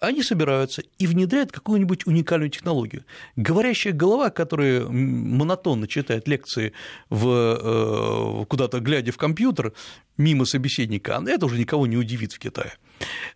они 0.00 0.22
собираются 0.22 0.82
и 0.98 1.06
внедряют 1.06 1.52
какую-нибудь 1.52 2.06
уникальную 2.06 2.50
технологию. 2.50 3.04
Говорящая 3.36 3.92
голова, 3.92 4.30
которая 4.30 4.86
монотонно 4.86 5.86
читает 5.86 6.26
лекции 6.26 6.72
в, 7.10 7.28
э, 7.28 8.44
куда-то 8.46 8.80
глядя 8.80 9.12
в 9.12 9.18
компьютер 9.18 9.74
мимо 10.16 10.46
собеседника, 10.46 11.22
это 11.26 11.46
уже 11.46 11.58
никого 11.58 11.86
не 11.86 11.96
удивит 11.96 12.32
в 12.32 12.38
Китае. 12.38 12.72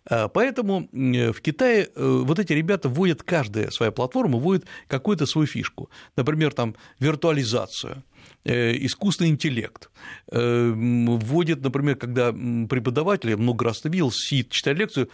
А, 0.09 0.27
поэтому 0.27 0.89
в 0.91 1.41
Китае 1.41 1.89
э, 1.95 2.21
вот 2.25 2.39
эти 2.39 2.53
ребята 2.53 2.89
вводят, 2.89 3.21
каждая 3.21 3.69
своя 3.69 3.91
платформа 3.91 4.39
вводит 4.39 4.65
какую-то 4.87 5.27
свою 5.27 5.47
фишку. 5.47 5.89
Например, 6.15 6.51
там 6.51 6.75
виртуализацию– 6.99 8.03
Э, 8.14 8.14
искусственный 8.45 9.31
интеллект. 9.31 9.89
Э, 10.31 10.71
вводит, 10.75 11.61
например, 11.61 11.95
когда 11.95 12.31
преподаватель, 12.31 13.31
я 13.31 13.37
много 13.37 13.65
раз 13.65 13.83
видел, 13.83 14.11
сидит, 14.11 14.51
читает 14.51 14.77
лекцию 14.77 15.09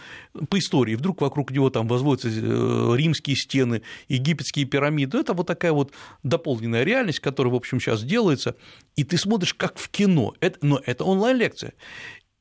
по 0.48 0.58
истории, 0.58 0.94
вдруг 0.94 1.20
вокруг 1.20 1.50
него 1.50 1.70
там 1.70 1.88
возводятся 1.88 2.28
э, 2.28 2.96
римские 2.96 3.36
стены, 3.36 3.82
египетские 4.08 4.66
пирамиды. 4.66 5.18
Это 5.18 5.32
вот 5.34 5.46
такая 5.46 5.72
вот 5.72 5.92
дополненная 6.22 6.84
реальность, 6.84 7.20
которая, 7.20 7.52
в 7.52 7.56
общем, 7.56 7.80
сейчас 7.80 8.02
делается, 8.02 8.56
и 8.96 9.04
ты 9.04 9.16
смотришь 9.16 9.54
как 9.54 9.78
в 9.78 9.88
кино. 9.88 10.34
Это, 10.40 10.58
но 10.62 10.80
это 10.84 11.04
онлайн-лекция 11.04 11.72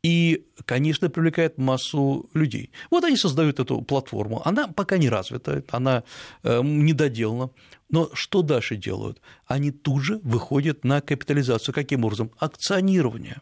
и, 0.04 0.48
конечно, 0.66 1.10
привлекает 1.10 1.58
массу 1.58 2.30
людей. 2.34 2.72
Вот 2.90 3.04
они 3.04 3.16
создают 3.18 3.60
эту 3.60 3.82
платформу, 3.82 4.42
она 4.46 4.68
пока 4.68 4.98
не 4.98 5.10
развита, 5.10 5.64
она 5.70 6.04
недоделана, 6.44 7.52
но 7.92 8.10
что 8.14 8.42
дальше 8.42 8.76
делают? 8.76 9.22
Они 9.46 9.72
тут 9.72 10.04
же 10.04 10.20
выходят 10.24 10.84
на 10.84 11.02
капитализацию. 11.02 11.76
Каким 11.76 12.04
образом? 12.04 12.32
Акционирование. 12.40 13.40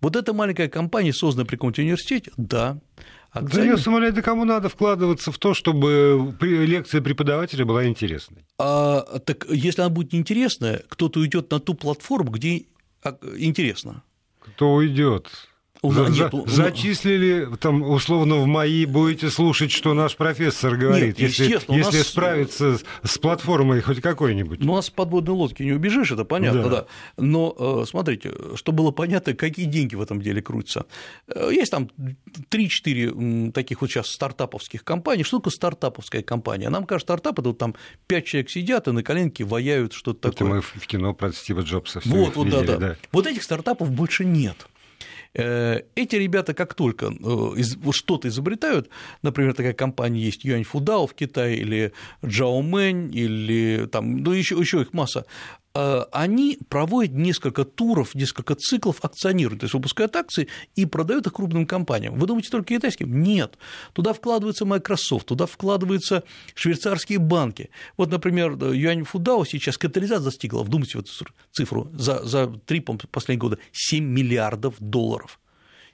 Вот 0.00 0.16
эта 0.16 0.32
маленькая 0.32 0.68
компания, 0.68 1.12
созданная 1.12 1.46
при 1.46 1.56
каком-то 1.56 1.82
университете, 1.82 2.32
да, 2.36 2.78
Да 3.32 3.62
я 3.62 3.76
самолет, 3.76 4.22
кому 4.22 4.44
надо 4.44 4.68
вкладываться 4.68 5.30
в 5.30 5.38
то, 5.38 5.54
чтобы 5.54 6.34
лекция 6.40 7.00
преподавателя 7.00 7.64
была 7.64 7.86
интересной? 7.86 8.44
А, 8.58 9.02
так 9.20 9.46
если 9.50 9.82
она 9.82 9.90
будет 9.90 10.12
неинтересная, 10.12 10.82
кто-то 10.88 11.20
уйдет 11.20 11.50
на 11.50 11.60
ту 11.60 11.74
платформу, 11.74 12.30
где 12.30 12.66
интересно. 13.38 14.02
Кто 14.40 14.74
уйдет? 14.74 15.28
За, 15.82 16.06
нет, 16.08 16.32
за, 16.46 16.64
зачислили, 16.64 17.48
там, 17.60 17.82
условно, 17.82 18.36
в 18.36 18.46
МАИ 18.46 18.86
будете 18.86 19.30
слушать, 19.30 19.70
что 19.70 19.94
наш 19.94 20.16
профессор 20.16 20.76
говорит, 20.76 21.18
нет, 21.18 21.38
если, 21.38 21.44
если 21.44 21.98
нас... 21.98 22.06
справиться 22.06 22.78
с, 22.78 22.84
с 23.04 23.18
платформой 23.18 23.80
хоть 23.80 24.00
какой-нибудь. 24.00 24.60
Ну, 24.60 24.72
у 24.72 24.76
нас 24.76 24.86
с 24.86 24.90
подводной 24.90 25.34
лодки 25.34 25.62
не 25.62 25.72
убежишь, 25.72 26.12
это 26.12 26.24
понятно, 26.24 26.62
да. 26.64 26.68
да. 26.68 26.86
Но 27.16 27.54
э, 27.58 27.84
смотрите, 27.86 28.32
чтобы 28.54 28.78
было 28.78 28.90
понятно, 28.90 29.34
какие 29.34 29.66
деньги 29.66 29.94
в 29.94 30.00
этом 30.00 30.20
деле 30.20 30.42
крутятся. 30.42 30.86
Э, 31.28 31.50
есть 31.52 31.70
там 31.70 31.90
3-4 32.50 33.52
таких 33.52 33.80
вот 33.80 33.90
сейчас 33.90 34.08
стартаповских 34.08 34.84
компаний. 34.84 35.24
Что 35.24 35.38
такое 35.38 35.52
стартаповская 35.52 36.22
компания? 36.22 36.68
Нам 36.68 36.84
кажется, 36.84 37.06
стартап 37.06 37.38
это 37.38 37.48
вот 37.48 37.58
там 37.58 37.74
5 38.06 38.24
человек 38.24 38.50
сидят 38.50 38.88
и 38.88 38.92
на 38.92 39.02
коленке 39.02 39.44
ваяют 39.44 39.92
что-то 39.92 40.30
такое. 40.30 40.48
Это 40.48 40.56
мы 40.56 40.60
в 40.62 40.86
кино 40.86 41.14
про 41.14 41.32
Стива 41.32 41.60
Джобса 41.60 42.00
вот, 42.04 42.36
вот, 42.36 42.46
видели, 42.46 42.66
да, 42.66 42.76
да. 42.76 42.88
да. 42.88 42.96
Вот 43.12 43.26
этих 43.26 43.42
стартапов 43.42 43.90
больше 43.90 44.24
нет. 44.24 44.66
Э, 45.38 45.82
эти 45.94 46.16
ребята, 46.16 46.54
как 46.54 46.74
только 46.74 47.06
э, 47.06 47.62
что-то 47.92 48.28
изобретают, 48.28 48.88
например, 49.22 49.52
такая 49.52 49.74
компания 49.74 50.20
есть 50.20 50.44
Юань 50.44 50.64
Фудао 50.64 51.06
в 51.06 51.14
Китае, 51.14 51.58
или 51.58 51.92
Джао 52.24 52.62
Мэнь, 52.62 53.14
или 53.14 53.86
там, 53.86 54.16
ну, 54.16 54.32
еще, 54.32 54.56
еще 54.58 54.80
их 54.80 54.94
масса, 54.94 55.26
они 56.12 56.58
проводят 56.68 57.12
несколько 57.12 57.64
туров, 57.64 58.14
несколько 58.14 58.54
циклов 58.54 58.98
акционируют, 59.02 59.60
то 59.60 59.64
есть 59.64 59.74
выпускают 59.74 60.16
акции 60.16 60.48
и 60.74 60.86
продают 60.86 61.26
их 61.26 61.34
крупным 61.34 61.66
компаниям. 61.66 62.18
Вы 62.18 62.26
думаете 62.26 62.50
только 62.50 62.74
китайским? 62.74 63.22
Нет. 63.22 63.58
Туда 63.92 64.12
вкладывается 64.12 64.64
Microsoft, 64.64 65.26
туда 65.26 65.46
вкладываются 65.46 66.24
швейцарские 66.54 67.18
банки. 67.18 67.70
Вот, 67.96 68.10
например, 68.10 68.52
Юань 68.72 69.04
Фудао 69.04 69.44
сейчас 69.44 69.76
катализат 69.78 70.22
достигла, 70.22 70.62
вдумайтесь 70.62 70.94
в 70.94 71.00
эту 71.00 71.10
цифру, 71.52 71.90
за, 71.92 72.24
за 72.24 72.46
три 72.46 72.80
последних 72.80 73.40
года 73.40 73.58
7 73.72 74.04
миллиардов 74.04 74.76
долларов. 74.78 75.38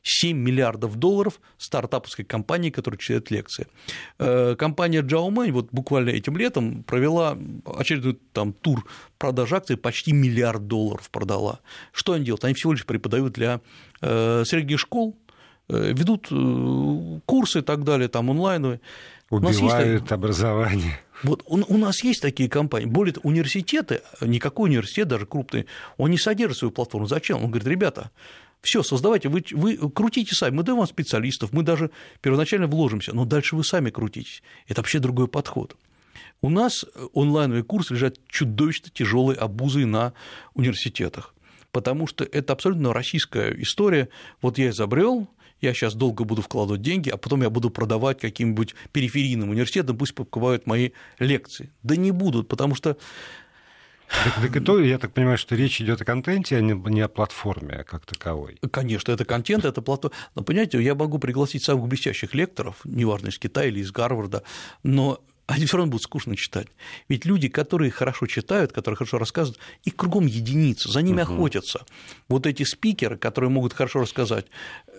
7 0.03 0.37
миллиардов 0.37 0.97
долларов 0.97 1.41
стартаповской 1.59 2.25
компании, 2.25 2.71
которая 2.71 2.99
читает 2.99 3.31
лекции. 3.31 3.67
Э, 4.19 4.57
компания 4.57 5.03
Xiaomi 5.03 5.53
вот 5.53 5.69
буквально 5.71 6.11
этим 6.11 6.37
летом 6.37 6.83
провела 6.83 7.39
очередной 7.65 8.19
там, 8.33 8.53
тур 8.53 8.85
продаж 9.19 9.53
акций, 9.53 9.77
почти 9.77 10.13
миллиард 10.13 10.67
долларов 10.67 11.09
продала. 11.11 11.61
Что 11.93 12.15
они 12.15 12.25
делают? 12.25 12.45
Они 12.45 12.55
всего 12.55 12.73
лишь 12.73 12.85
преподают 12.85 13.33
для 13.35 13.61
э, 14.01 14.43
средних 14.45 14.81
школ, 14.81 15.17
э, 15.69 15.93
ведут 15.93 16.29
курсы 17.27 17.61
и 17.61 17.63
так 17.63 17.85
далее, 17.85 18.09
там 18.09 18.31
онлайновые. 18.31 18.81
Убивают 19.31 20.03
есть... 20.03 20.13
образование. 20.13 21.01
Вот 21.23 21.43
у, 21.47 21.57
у 21.57 21.79
нас 21.79 22.03
есть 22.03 22.21
такие 22.21 22.49
компании. 22.49 22.87
Более 22.87 23.15
того, 23.15 23.29
университеты, 23.29 24.03
никакой 24.21 24.69
университет, 24.69 25.09
даже 25.09 25.27
крупный, 25.27 25.67
он 25.97 26.11
не 26.11 26.19
содержит 26.19 26.59
свою 26.59 26.73
платформу. 26.73 27.07
Зачем? 27.07 27.39
Он 27.39 27.51
говорит, 27.51 27.69
ребята, 27.69 28.11
все, 28.63 28.83
создавайте, 28.83 29.29
вы, 29.29 29.45
вы 29.51 29.77
крутите 29.91 30.35
сами, 30.35 30.55
мы 30.55 30.63
даем 30.63 30.79
вам 30.79 30.87
специалистов, 30.87 31.53
мы 31.53 31.63
даже 31.63 31.91
первоначально 32.21 32.69
вложимся, 32.69 33.15
но 33.15 33.25
дальше 33.25 33.57
вы 33.57 33.65
сами 33.65 33.91
крутитесь. 33.91 34.43
Это 34.69 34.81
вообще 34.81 35.01
другой 35.01 35.27
подход. 35.29 35.77
У 36.41 36.49
нас 36.49 36.85
онлайновые 37.15 37.65
курсы 37.65 37.95
лежат 37.95 38.17
чудовищно 38.29 38.91
тяжелой 38.93 39.35
обузой 39.35 39.85
на 39.85 40.13
университетах, 40.55 41.35
потому 41.73 42.07
что 42.07 42.25
это 42.25 42.53
абсолютно 42.53 42.93
российская 42.93 43.53
история. 43.61 44.09
Вот 44.41 44.59
я 44.59 44.71
изобрел, 44.71 45.29
я 45.61 45.75
сейчас 45.75 45.95
долго 45.95 46.25
буду 46.25 46.43
вкладывать 46.43 46.83
деньги, 46.83 47.11
а 47.11 47.17
потом 47.17 47.43
я 47.43 47.51
буду 47.51 47.71
продавать 47.71 48.21
каким-нибудь 48.21 48.75
периферийным 48.93 49.51
университетам, 49.51 49.97
пусть 49.97 50.15
покупают 50.15 50.67
мои 50.67 50.91
лекции. 51.19 51.71
Да 51.83 51.97
не 51.97 52.11
будут, 52.11 52.49
потому 52.49 52.75
что 52.75 52.97
так, 54.25 54.53
так 54.53 54.57
и 54.57 54.89
я 54.89 54.99
так 54.99 55.13
понимаю, 55.13 55.39
что 55.39 55.55
речь 55.57 55.81
идет 55.81 56.01
о 56.01 56.05
контенте, 56.05 56.57
а 56.57 56.61
не, 56.61 56.75
не 56.75 57.01
о 57.01 57.09
платформе 57.09 57.85
как 57.85 58.07
таковой. 58.07 58.59
Конечно, 58.71 59.13
это 59.13 59.25
контент, 59.25 59.65
это 59.65 59.83
платформа. 59.83 60.17
Но, 60.35 60.43
понимаете, 60.43 60.81
я 60.83 60.95
могу 60.95 61.19
пригласить 61.19 61.63
самых 61.63 61.89
блестящих 61.89 62.35
лекторов, 62.35 62.77
неважно, 62.85 63.29
из 63.29 63.39
Китая 63.39 63.69
или 63.69 63.81
из 63.81 63.91
Гарварда, 63.91 64.43
но 64.83 65.23
они 65.47 65.67
все 65.67 65.77
равно 65.77 65.91
будут 65.91 66.05
скучно 66.05 66.37
читать. 66.37 66.69
Ведь 67.09 67.25
люди, 67.25 67.49
которые 67.49 67.91
хорошо 67.91 68.27
читают, 68.27 68.73
которые 68.73 68.97
хорошо 68.97 69.19
рассказывают, 69.19 69.61
их 69.85 69.97
кругом 69.97 70.27
единицы, 70.27 70.89
за 70.89 71.03
ними 71.03 71.23
угу. 71.23 71.35
охотятся. 71.35 71.85
Вот 72.29 72.47
эти 72.47 72.63
спикеры, 72.63 73.17
которые 73.17 73.51
могут 73.51 73.73
хорошо 73.73 74.01
рассказать, 74.01 74.47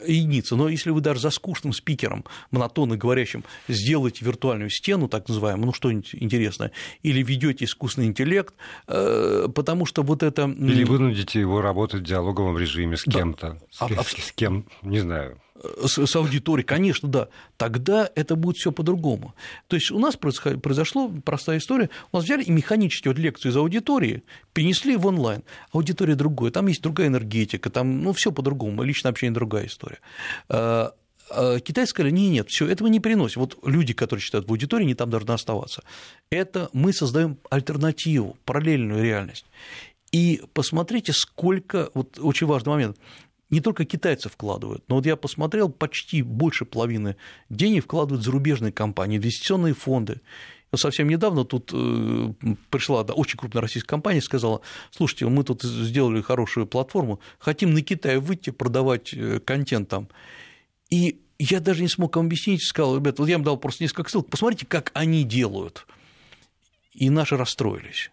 единицы. 0.06 0.56
Но 0.56 0.70
если 0.70 0.90
вы 0.90 1.02
даже 1.02 1.22
за 1.22 1.30
скучным 1.30 1.74
спикером, 1.74 2.26
монотонно 2.52 2.98
говорящим, 2.98 3.44
сделаете 3.68 4.26
виртуальную 4.26 4.70
стену, 4.70 5.08
так 5.08 5.28
называемую, 5.28 5.68
ну 5.68 5.74
что-нибудь 5.74 6.14
интересное, 6.14 6.72
или 7.02 7.24
ведете 7.24 7.66
искусственный 7.66 8.08
интеллект, 8.08 8.54
э, 8.88 9.48
потому 9.54 9.86
что 9.86 10.04
вот 10.04 10.24
это... 10.24 10.44
Или 10.44 10.84
вынудите 10.84 11.40
его 11.40 11.62
работать 11.62 12.02
в 12.02 12.06
диалоговом 12.06 12.58
режиме 12.58 12.98
с 12.98 13.04
кем-то, 13.04 13.60
с, 13.72 13.82
а, 13.82 14.04
с, 14.04 14.08
с 14.08 14.32
кем, 14.34 14.66
не 14.82 15.00
знаю 15.00 15.40
с, 15.86 16.06
с 16.06 16.16
аудиторией, 16.16 16.66
конечно, 16.66 17.08
да, 17.10 17.28
тогда 17.58 18.10
это 18.16 18.36
будет 18.36 18.58
все 18.58 18.72
по-другому. 18.72 19.34
То 19.68 19.76
есть 19.76 19.92
у 19.92 20.00
нас 20.00 20.16
произошла 20.16 21.10
простая 21.24 21.58
история, 21.58 21.90
у 22.12 22.18
нас 22.18 22.26
взяли 22.26 22.44
и 22.44 22.52
механически 22.52 23.08
вот 23.08 23.18
лекцию 23.18 23.52
из 23.52 23.58
аудитории 23.58 24.24
перенесли 24.54 24.98
в 24.98 25.08
онлайн. 25.08 25.44
Аудитория 25.72 26.16
другая, 26.16 26.52
там 26.52 26.68
есть 26.68 26.82
другая 26.82 27.08
энергетика, 27.08 27.70
там 27.70 28.04
ну, 28.04 28.14
все 28.14 28.32
по-другому, 28.32 28.84
личное 28.84 29.12
общение 29.12 29.34
другая 29.34 29.68
история. 29.68 30.00
А, 30.50 30.94
а 31.30 31.60
Китайцы 31.60 31.92
сказали, 31.92 32.12
нет, 32.12 32.32
нет, 32.32 32.50
все, 32.50 32.68
этого 32.68 32.88
не 32.88 33.00
переносим. 33.00 33.42
Вот 33.42 33.58
люди, 33.66 33.94
которые 33.94 34.22
читают 34.22 34.48
в 34.48 34.52
аудитории, 34.52 34.86
не 34.86 34.96
там 34.96 35.10
должны 35.10 35.32
оставаться. 35.32 35.84
Это 36.30 36.70
мы 36.74 36.94
создаем 36.94 37.38
альтернативу, 37.50 38.38
параллельную 38.46 39.04
реальность. 39.04 39.46
И 40.12 40.44
посмотрите, 40.54 41.12
сколько, 41.12 41.90
вот 41.96 42.20
очень 42.20 42.46
важный 42.46 42.70
момент, 42.70 42.98
не 43.54 43.62
только 43.62 43.86
китайцы 43.86 44.30
вкладывают, 44.30 44.84
но 44.88 44.96
вот 44.96 45.06
я 45.06 45.16
посмотрел, 45.16 45.70
почти 45.70 46.24
больше 46.24 46.66
половины 46.66 47.16
денег 47.50 47.84
вкладывают 47.84 48.26
зарубежные 48.26 48.72
компании, 48.72 49.18
инвестиционные 49.18 49.76
фонды. 49.76 50.22
Совсем 50.76 51.08
недавно 51.08 51.46
тут 51.46 51.70
э, 51.72 52.34
пришла 52.72 53.04
да, 53.04 53.14
очень 53.14 53.38
крупная 53.38 53.62
российская 53.62 53.90
компания 53.90 54.18
и 54.18 54.24
сказала, 54.24 54.62
слушайте, 54.90 55.28
мы 55.28 55.44
тут 55.44 55.62
сделали 55.62 56.20
хорошую 56.22 56.66
платформу, 56.66 57.20
хотим 57.38 57.76
на 57.76 57.84
Китай 57.84 58.18
выйти, 58.18 58.50
продавать 58.50 59.14
э, 59.14 59.40
контент 59.40 59.88
там. 59.88 60.08
И 60.90 61.22
я 61.38 61.60
даже 61.60 61.84
не 61.84 61.90
смог 61.90 62.16
вам 62.16 62.26
объяснить, 62.26 62.64
сказал, 62.64 62.96
ребята, 62.96 63.22
вот 63.22 63.30
я 63.30 63.36
им 63.36 63.44
дал 63.44 63.58
просто 63.58 63.84
несколько 63.84 64.10
ссылок, 64.10 64.32
посмотрите, 64.32 64.66
как 64.66 64.90
они 64.96 65.24
делают. 65.24 65.86
И 66.94 67.12
наши 67.12 67.38
расстроились 67.38 68.10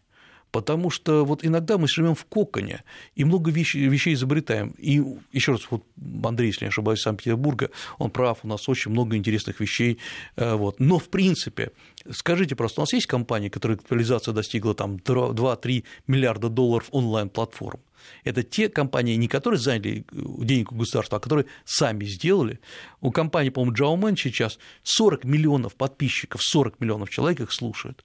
потому 0.50 0.90
что 0.90 1.24
вот 1.24 1.44
иногда 1.44 1.78
мы 1.78 1.88
живем 1.88 2.14
в 2.14 2.24
коконе 2.24 2.82
и 3.14 3.24
много 3.24 3.50
вещей, 3.50 3.86
вещей 3.86 4.14
изобретаем. 4.14 4.74
И 4.78 5.02
еще 5.32 5.52
раз, 5.52 5.62
вот 5.70 5.84
Андрей, 6.24 6.48
если 6.48 6.64
не 6.64 6.68
ошибаюсь, 6.68 7.00
Санкт-Петербурга, 7.00 7.70
он 7.98 8.10
прав, 8.10 8.40
у 8.42 8.48
нас 8.48 8.68
очень 8.68 8.90
много 8.90 9.16
интересных 9.16 9.60
вещей. 9.60 9.98
Э, 10.36 10.54
вот. 10.54 10.80
Но, 10.80 10.98
в 10.98 11.08
принципе, 11.08 11.70
скажите 12.10 12.56
просто, 12.56 12.80
у 12.80 12.82
нас 12.82 12.92
есть 12.92 13.06
компании, 13.06 13.48
которые 13.48 13.78
капитализация 13.78 14.34
достигла 14.34 14.74
там 14.74 14.96
2-3 14.96 15.84
миллиарда 16.06 16.48
долларов 16.48 16.88
онлайн-платформ? 16.90 17.80
Это 18.24 18.42
те 18.42 18.68
компании, 18.68 19.14
не 19.14 19.28
которые 19.28 19.60
заняли 19.60 20.04
денег 20.10 20.72
у 20.72 20.74
государства, 20.74 21.18
а 21.18 21.20
которые 21.20 21.46
сами 21.64 22.04
сделали. 22.04 22.60
У 23.00 23.10
компании, 23.10 23.50
по-моему, 23.50 23.74
Джаумен 23.74 24.16
сейчас 24.16 24.58
40 24.82 25.24
миллионов 25.24 25.74
подписчиков, 25.74 26.42
40 26.42 26.80
миллионов 26.80 27.10
человек 27.10 27.40
их 27.40 27.52
слушают. 27.52 28.04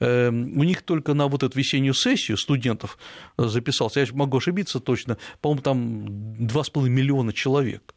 Эм, 0.00 0.58
у 0.58 0.64
них 0.64 0.82
только 0.82 1.14
на 1.14 1.28
вот 1.28 1.42
эту 1.42 1.58
весеннюю 1.58 1.94
сессию 1.94 2.38
студентов 2.38 2.98
э, 3.36 3.46
записался, 3.46 4.00
я 4.00 4.06
могу 4.12 4.38
ошибиться 4.38 4.80
точно, 4.80 5.18
по-моему, 5.40 5.62
там 5.62 6.06
2,5 6.46 6.88
миллиона 6.88 7.32
человек. 7.32 7.94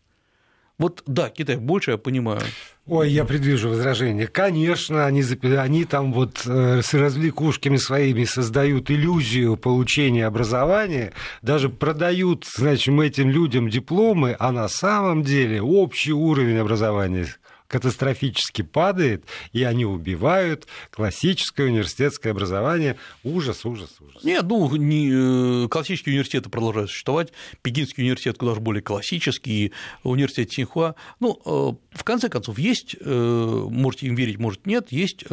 Вот 0.79 1.03
да, 1.05 1.29
Китай 1.29 1.57
больше, 1.57 1.91
я 1.91 1.97
понимаю. 1.97 2.41
Ой, 2.87 3.09
я 3.09 3.23
предвижу 3.25 3.69
возражение. 3.69 4.27
Конечно, 4.27 5.05
они, 5.05 5.23
они 5.55 5.85
там 5.85 6.11
вот 6.11 6.41
э, 6.45 6.81
с 6.83 6.93
развлекушками 6.93 7.77
своими 7.77 8.25
создают 8.25 8.91
иллюзию 8.91 9.55
получения 9.55 10.25
образования, 10.25 11.13
даже 11.41 11.69
продают, 11.69 12.45
значит, 12.45 12.93
этим 12.99 13.29
людям 13.29 13.69
дипломы, 13.69 14.35
а 14.39 14.51
на 14.51 14.67
самом 14.67 15.23
деле 15.23 15.61
общий 15.61 16.11
уровень 16.11 16.57
образования 16.57 17.27
катастрофически 17.73 18.61
падает, 18.61 19.25
и 19.51 19.63
они 19.63 19.83
убивают 19.83 20.67
классическое 20.91 21.65
университетское 21.65 22.31
образование. 22.31 22.97
Ужас, 23.23 23.65
ужас, 23.65 23.89
ужас. 23.99 24.23
Нет, 24.23 24.43
ну, 24.43 24.75
не, 24.75 25.63
э, 25.65 25.67
классические 25.69 26.13
университеты 26.13 26.51
продолжают 26.51 26.91
существовать, 26.91 27.33
Пекинский 27.63 28.03
университет 28.03 28.37
куда 28.37 28.53
более 28.53 28.83
классический, 28.83 29.71
университет 30.03 30.51
Синхуа. 30.51 30.93
Ну, 31.19 31.41
э, 31.43 31.97
в 31.97 32.03
конце 32.03 32.29
концов, 32.29 32.59
есть, 32.59 32.95
э, 32.99 33.67
можете 33.71 34.05
им 34.05 34.13
верить, 34.13 34.37
может, 34.37 34.67
нет, 34.67 34.91
есть 34.91 35.23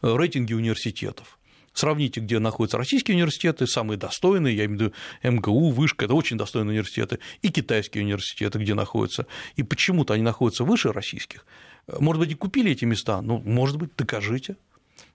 рейтинги 0.00 0.54
университетов. 0.54 1.36
Сравните, 1.76 2.20
где 2.20 2.38
находятся 2.38 2.78
российские 2.78 3.16
университеты, 3.16 3.66
самые 3.66 3.98
достойные, 3.98 4.56
я 4.56 4.64
имею 4.64 4.78
в 4.78 4.82
виду 4.82 4.94
МГУ, 5.22 5.72
Вышка, 5.72 6.06
это 6.06 6.14
очень 6.14 6.38
достойные 6.38 6.70
университеты, 6.70 7.18
и 7.42 7.50
китайские 7.50 8.02
университеты, 8.02 8.58
где 8.58 8.72
находятся. 8.72 9.26
И 9.56 9.62
почему-то 9.62 10.14
они 10.14 10.22
находятся 10.22 10.64
выше 10.64 10.90
российских. 10.90 11.44
Может 11.86 12.20
быть, 12.20 12.30
и 12.32 12.34
купили 12.34 12.72
эти 12.72 12.84
места, 12.84 13.20
ну, 13.22 13.38
может 13.38 13.76
быть, 13.76 13.90
докажите. 13.96 14.56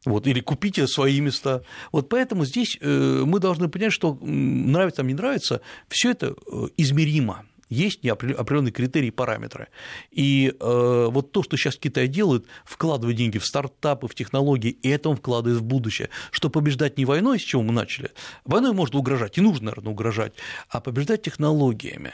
Вот, 0.05 0.25
или 0.25 0.39
купите 0.39 0.87
свои 0.87 1.19
места. 1.19 1.63
Вот 1.91 2.09
поэтому 2.09 2.45
здесь 2.45 2.77
э, 2.81 3.23
мы 3.25 3.39
должны 3.39 3.67
понять, 3.67 3.93
что 3.93 4.17
нравится, 4.21 5.03
не 5.03 5.13
нравится, 5.13 5.61
все 5.87 6.11
это 6.11 6.35
э, 6.51 6.67
измеримо 6.77 7.45
есть 7.71 8.05
определенные 8.05 8.73
критерии, 8.73 9.11
параметры. 9.11 9.69
И 10.11 10.53
э, 10.59 11.07
вот 11.09 11.31
то, 11.31 11.41
что 11.41 11.55
сейчас 11.55 11.77
Китай 11.77 12.07
делает, 12.07 12.45
вкладывает 12.65 13.17
деньги 13.17 13.37
в 13.37 13.45
стартапы, 13.45 14.07
в 14.07 14.13
технологии, 14.13 14.71
и 14.71 14.89
это 14.89 15.09
он 15.09 15.15
вкладывает 15.15 15.61
в 15.61 15.63
будущее. 15.63 16.09
Что 16.31 16.49
побеждать 16.49 16.97
не 16.97 17.05
войной, 17.05 17.39
с 17.39 17.43
чего 17.43 17.63
мы 17.63 17.71
начали. 17.71 18.11
Войной 18.43 18.73
можно 18.73 18.99
угрожать, 18.99 19.37
и 19.37 19.41
нужно, 19.41 19.67
наверное, 19.67 19.93
угрожать, 19.93 20.33
а 20.69 20.81
побеждать 20.81 21.21
технологиями. 21.21 22.11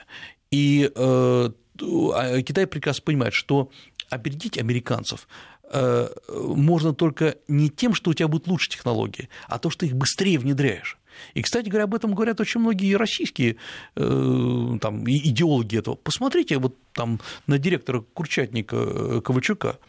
И 0.52 0.92
э, 0.94 1.50
а 1.80 2.42
Китай 2.42 2.68
прекрасно 2.68 3.04
понимает, 3.04 3.34
что 3.34 3.72
опередить 4.10 4.58
американцев 4.58 5.28
э, 5.72 6.10
можно 6.30 6.94
только 6.94 7.36
не 7.48 7.70
тем, 7.70 7.94
что 7.94 8.12
у 8.12 8.14
тебя 8.14 8.28
будут 8.28 8.48
лучше 8.48 8.70
технологии, 8.70 9.30
а 9.48 9.60
то, 9.60 9.70
что 9.70 9.86
их 9.86 9.96
быстрее 9.96 10.40
внедряешь. 10.40 10.98
И, 11.34 11.42
кстати 11.42 11.68
говоря, 11.68 11.86
об 11.86 11.96
этом 11.96 12.14
говорят 12.14 12.40
очень 12.40 12.60
многие 12.60 12.96
российские 12.96 13.58
э, 13.96 14.78
там, 14.82 15.04
идеологи 15.10 15.78
этого. 15.78 15.96
Посмотрите 15.96 16.58
вот 16.60 16.76
там 16.94 17.20
на 17.48 17.58
директора 17.58 18.02
Курчатника 18.14 18.76
э, 18.76 19.22
Ковальчука. 19.24 19.80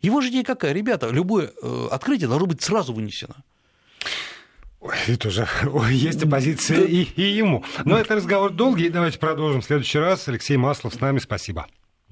Его 0.00 0.20
же 0.20 0.30
идея 0.30 0.42
какая? 0.42 0.72
Ребята, 0.72 1.08
любое 1.10 1.52
открытие 1.92 2.26
должно 2.26 2.46
быть 2.46 2.60
сразу 2.60 2.92
вынесено. 2.92 3.36
Ой, 4.82 4.96
это 5.06 5.28
уже 5.28 5.46
ой, 5.72 5.94
есть 5.94 6.24
оппозиция 6.24 6.84
и, 6.84 7.02
и 7.04 7.22
ему. 7.22 7.64
Но 7.84 7.96
это 7.96 8.16
разговор 8.16 8.50
долгий. 8.50 8.88
Давайте 8.88 9.20
продолжим 9.20 9.60
в 9.60 9.64
следующий 9.64 9.98
раз. 9.98 10.26
Алексей 10.26 10.56
Маслов 10.56 10.94
с 10.94 11.00
нами. 11.00 11.20
Спасибо. 11.20 11.68